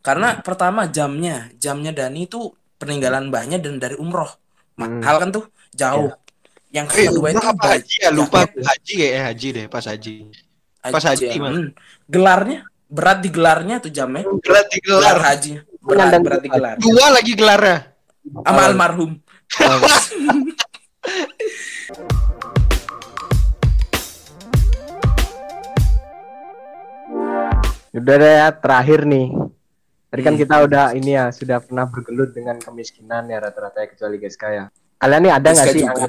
Karena 0.00 0.40
pertama 0.40 0.88
jamnya, 0.88 1.52
jamnya 1.60 1.92
Dani 1.92 2.24
itu 2.24 2.50
peninggalan 2.80 3.28
mbahnya 3.28 3.60
dan 3.60 3.76
dari 3.76 3.96
umroh. 4.00 4.28
Mahal 4.80 5.20
kan 5.20 5.28
tuh, 5.28 5.44
jauh. 5.76 6.08
Yang 6.72 6.86
Eh, 6.96 7.06
kedua 7.12 7.28
itu 7.34 7.42
apa 7.44 7.64
haji 7.76 7.96
ya? 8.00 8.10
Lupa 8.14 8.46
haji 8.46 8.92
kayaknya 8.96 9.22
haji 9.28 9.48
deh, 9.52 9.66
pas 9.68 9.84
haji. 9.84 10.14
Pas 10.80 11.04
haji 11.04 11.24
Aja. 11.28 11.34
gimana? 11.36 11.56
Hmm. 11.60 11.68
Gelarnya 12.08 12.58
berat 12.88 13.18
di 13.20 13.28
gelarnya 13.28 13.76
tuh 13.84 13.92
jamnya. 13.92 14.24
Gelar 14.40 14.64
di 14.72 14.78
Gelar 14.80 15.18
gelar. 15.18 15.18
haji. 15.20 15.52
Berat 15.80 16.42
di 16.44 16.48
gelar. 16.52 16.76
Dua 16.76 17.06
lagi 17.08 17.32
gelarnya. 17.32 17.78
Sama 18.44 18.60
almarhum. 18.68 19.16
Udah 27.90 28.16
deh 28.22 28.32
ya, 28.38 28.48
terakhir 28.54 29.02
nih. 29.02 29.34
Tadi 30.10 30.20
kan 30.26 30.34
Hmm. 30.34 30.42
kita 30.42 30.54
udah 30.62 30.84
ini 30.94 31.10
ya, 31.14 31.30
sudah 31.34 31.58
pernah 31.62 31.86
bergelut 31.86 32.30
dengan 32.34 32.58
kemiskinan 32.58 33.30
ya 33.30 33.38
rata-rata 33.42 33.82
ya, 33.82 33.88
kecuali 33.90 34.16
guys 34.18 34.36
kaya. 34.38 34.64
Kalian 34.98 35.20
nih 35.26 35.32
ada 35.34 35.48
nggak 35.54 35.66
sih? 35.70 35.82
juga. 35.82 36.06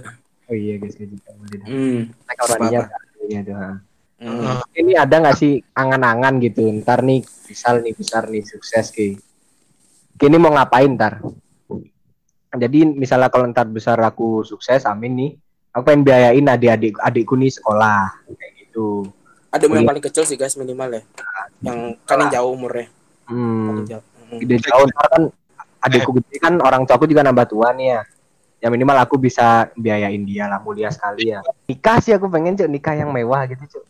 Oh 0.52 0.56
iya 0.58 0.76
guys 0.78 0.96
juga 0.98 1.30
boleh. 1.38 1.58
dah. 1.58 1.68
Hmm. 1.70 2.00
Iya, 3.30 3.40
tuh, 3.46 3.56
ha. 3.56 3.70
Hmm. 4.22 4.62
Ini 4.78 4.94
ada 5.00 5.16
nggak 5.26 5.38
sih 5.38 5.54
angan-angan 5.74 6.38
gitu? 6.44 6.62
Ntar 6.82 7.02
nih 7.02 7.26
misal 7.50 7.82
nih 7.82 7.94
besar 7.98 8.30
nih 8.30 8.44
sukses 8.46 8.94
ki. 8.94 9.18
Kini 10.22 10.38
mau 10.38 10.54
ngapain 10.54 10.94
ntar? 10.94 11.18
Jadi 12.54 12.86
misalnya 12.94 13.34
kalau 13.34 13.50
ntar 13.50 13.66
besar 13.66 13.98
aku 14.06 14.46
sukses, 14.46 14.86
amin 14.86 15.14
nih. 15.18 15.32
Aku 15.74 15.82
pengen 15.82 16.06
biayain 16.06 16.46
adik-adik 16.46 17.02
adikku 17.02 17.34
nih 17.34 17.50
sekolah 17.50 18.22
kayak 18.30 18.54
gitu. 18.62 19.10
Ada 19.50 19.66
yang 19.66 19.90
paling 19.90 20.04
kecil 20.06 20.22
sih 20.30 20.38
guys 20.38 20.54
minimal 20.54 20.94
ya. 20.94 21.02
Yang 21.66 21.98
kan 22.06 22.22
yang 22.22 22.34
jauh 22.38 22.54
umurnya. 22.54 22.86
Hmm. 23.26 23.82
Jauh. 23.90 24.04
Hmm. 24.30 24.38
Gede 24.46 24.62
jauh 24.62 24.86
ntar 24.94 25.06
kan 25.10 25.24
adikku 25.90 26.12
gede 26.22 26.38
kan 26.38 26.54
orang 26.62 26.86
tuaku 26.86 27.10
juga 27.10 27.26
nambah 27.26 27.50
tua 27.50 27.74
nih 27.74 27.98
ya. 27.98 28.02
ya 28.62 28.68
minimal 28.70 28.94
aku 29.02 29.18
bisa 29.18 29.74
biayain 29.74 30.22
dia 30.22 30.46
lah 30.46 30.62
mulia 30.62 30.94
sekali 30.94 31.34
ya 31.34 31.42
nikah 31.66 31.98
sih 31.98 32.14
aku 32.14 32.30
pengen 32.30 32.54
cok 32.54 32.70
nikah 32.70 32.94
yang 32.94 33.10
mewah 33.10 33.50
gitu 33.50 33.66
cok 33.66 33.86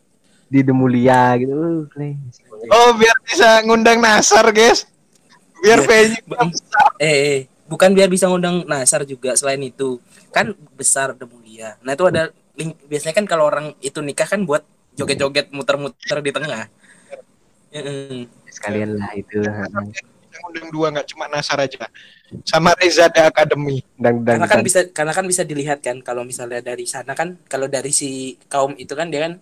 di 0.51 0.59
The 0.63 0.71
Mulia 0.75 1.36
gitu 1.39 1.51
uh. 1.91 2.71
Oh, 2.71 2.91
biar 2.95 3.15
bisa 3.23 3.63
ngundang 3.63 4.03
Nasar, 4.03 4.51
guys. 4.51 4.84
Biar 5.62 5.80
Iya. 5.80 5.88
venue 5.88 6.22
Eh, 6.97 7.05
eh, 7.05 7.39
bukan 7.66 7.89
biar 7.91 8.07
bisa 8.07 8.26
ngundang 8.26 8.66
Nasar 8.66 9.01
juga 9.03 9.34
selain 9.34 9.62
itu. 9.62 10.01
Kan 10.30 10.51
besar 10.74 11.14
udah 11.14 11.26
mulia. 11.26 11.78
Nah, 11.80 11.93
itu 11.93 12.03
ada 12.03 12.30
link 12.53 12.76
biasanya 12.86 13.14
kan 13.14 13.26
kalau 13.26 13.45
orang 13.45 13.74
itu 13.80 13.99
nikah 13.99 14.26
kan 14.26 14.41
buat 14.41 14.66
joget-joget 14.93 15.49
muter-muter 15.49 16.18
di 16.20 16.32
tengah. 16.32 16.66
Heeh. 17.72 18.28
sekalian 18.51 18.99
lah 18.99 19.16
itu 19.16 19.39
Kita 19.39 20.38
ngundang 20.41 20.68
dua 20.70 20.91
nggak 20.91 21.07
cuma 21.07 21.28
Nasar 21.28 21.55
aja. 21.57 21.88
Sama 22.43 22.72
Reza 22.74 23.07
The 23.07 23.26
Academy. 23.26 23.80
dan 23.95 24.20
dan 24.22 24.39
Karena 24.39 24.47
kan 24.49 24.59
bisa 24.62 24.80
karena 24.89 25.14
kan 25.14 25.26
bisa 25.26 25.43
dilihat 25.43 25.80
kan 25.80 25.99
kalau 25.99 26.24
misalnya 26.24 26.59
dari 26.59 26.84
sana 26.84 27.12
kan 27.12 27.39
kalau 27.45 27.68
dari 27.68 27.91
si 27.91 28.09
kaum 28.47 28.76
itu 28.76 28.91
kan 28.91 29.07
dia 29.07 29.24
kan 29.26 29.34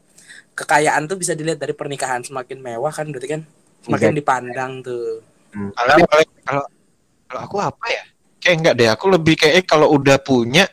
kekayaan 0.53 1.05
tuh 1.05 1.15
bisa 1.15 1.33
dilihat 1.33 1.57
dari 1.57 1.73
pernikahan 1.73 2.21
semakin 2.21 2.57
mewah 2.59 2.89
kan 2.89 3.05
berarti 3.07 3.29
kan 3.31 3.41
semakin 3.81 4.09
Iya. 4.11 4.17
dipandang 4.17 4.71
tuh. 4.81 5.21
Kalau 5.53 5.95
kalau 6.45 6.65
kalau 7.29 7.41
aku 7.45 7.57
apa 7.61 7.85
ya? 7.89 8.03
Kayak 8.39 8.55
enggak 8.61 8.75
deh. 8.79 8.89
Aku 8.89 9.05
lebih 9.11 9.35
kayak 9.35 9.67
kalau 9.67 9.91
udah 9.93 10.17
punya 10.21 10.65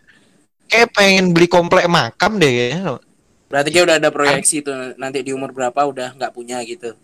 kayak 0.66 0.90
pengen 0.94 1.30
beli 1.30 1.46
komplek 1.46 1.86
makam 1.86 2.38
deh 2.38 2.50
kayaknya. 2.50 2.98
Berarti 3.46 3.68
kayak 3.70 3.84
udah 3.86 3.96
ada 4.02 4.10
proyeksi 4.10 4.56
tuh 4.62 4.98
nanti 4.98 5.22
di 5.22 5.30
umur 5.30 5.54
berapa 5.54 5.78
udah 5.86 6.18
nggak 6.18 6.32
punya 6.34 6.58
gitu. 6.66 6.94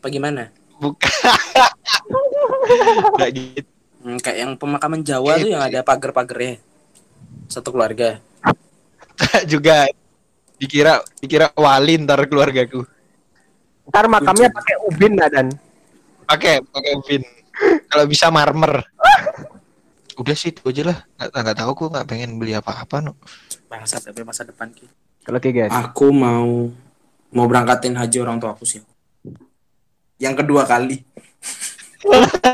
Apa 0.00 0.06
gimana? 0.12 0.52
Bukan. 0.78 1.08
Enggak 3.16 3.30
gitu. 3.34 3.70
Hmm, 3.98 4.18
kayak 4.22 4.38
yang 4.38 4.52
pemakaman 4.54 5.02
Jawa 5.02 5.42
tuh 5.42 5.50
yang 5.50 5.64
ada 5.64 5.82
pagar-pagarnya. 5.82 6.62
Satu 7.50 7.74
keluarga. 7.74 8.22
juga 9.52 9.90
dikira 10.58 11.02
dikira 11.18 11.50
wali 11.54 11.98
ntar 12.02 12.26
keluargaku. 12.30 12.86
ntar 13.88 14.04
makamnya 14.04 14.52
pakai 14.52 14.76
ubin 14.84 15.16
lah 15.16 15.32
dan 15.32 15.48
pakai 16.28 16.60
pakai 16.60 16.92
Vin. 17.08 17.24
Kalau 17.88 18.04
bisa 18.04 18.28
marmer. 18.28 18.84
Udah 20.20 20.34
sih 20.36 20.52
itu 20.52 20.62
aja 20.68 20.82
lah. 20.92 20.98
Nggak, 21.16 21.30
nggak 21.32 21.56
tahu. 21.56 21.68
Aku 21.72 21.84
nggak 21.88 22.06
pengen 22.06 22.36
beli 22.36 22.52
apa-apa 22.52 23.00
no 23.00 23.16
Masa 23.72 23.96
tapi 23.98 24.20
masa 24.22 24.44
depan 24.44 24.68
ki. 24.70 24.84
Kalau 25.24 25.40
ki 25.40 25.50
guys. 25.56 25.72
Aku 25.72 26.12
mau 26.12 26.68
mau 27.32 27.46
berangkatin 27.48 27.96
haji 27.96 28.20
orang 28.20 28.36
tua 28.36 28.52
aku 28.52 28.68
sih. 28.68 28.84
Yang 30.20 30.44
kedua 30.44 30.68
kali. 30.68 31.00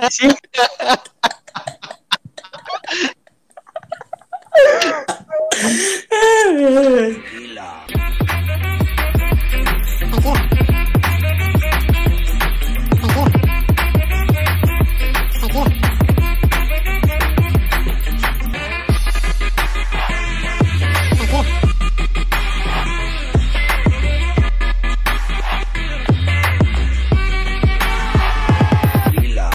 Sih 0.08 0.32
Gila. 6.54 7.70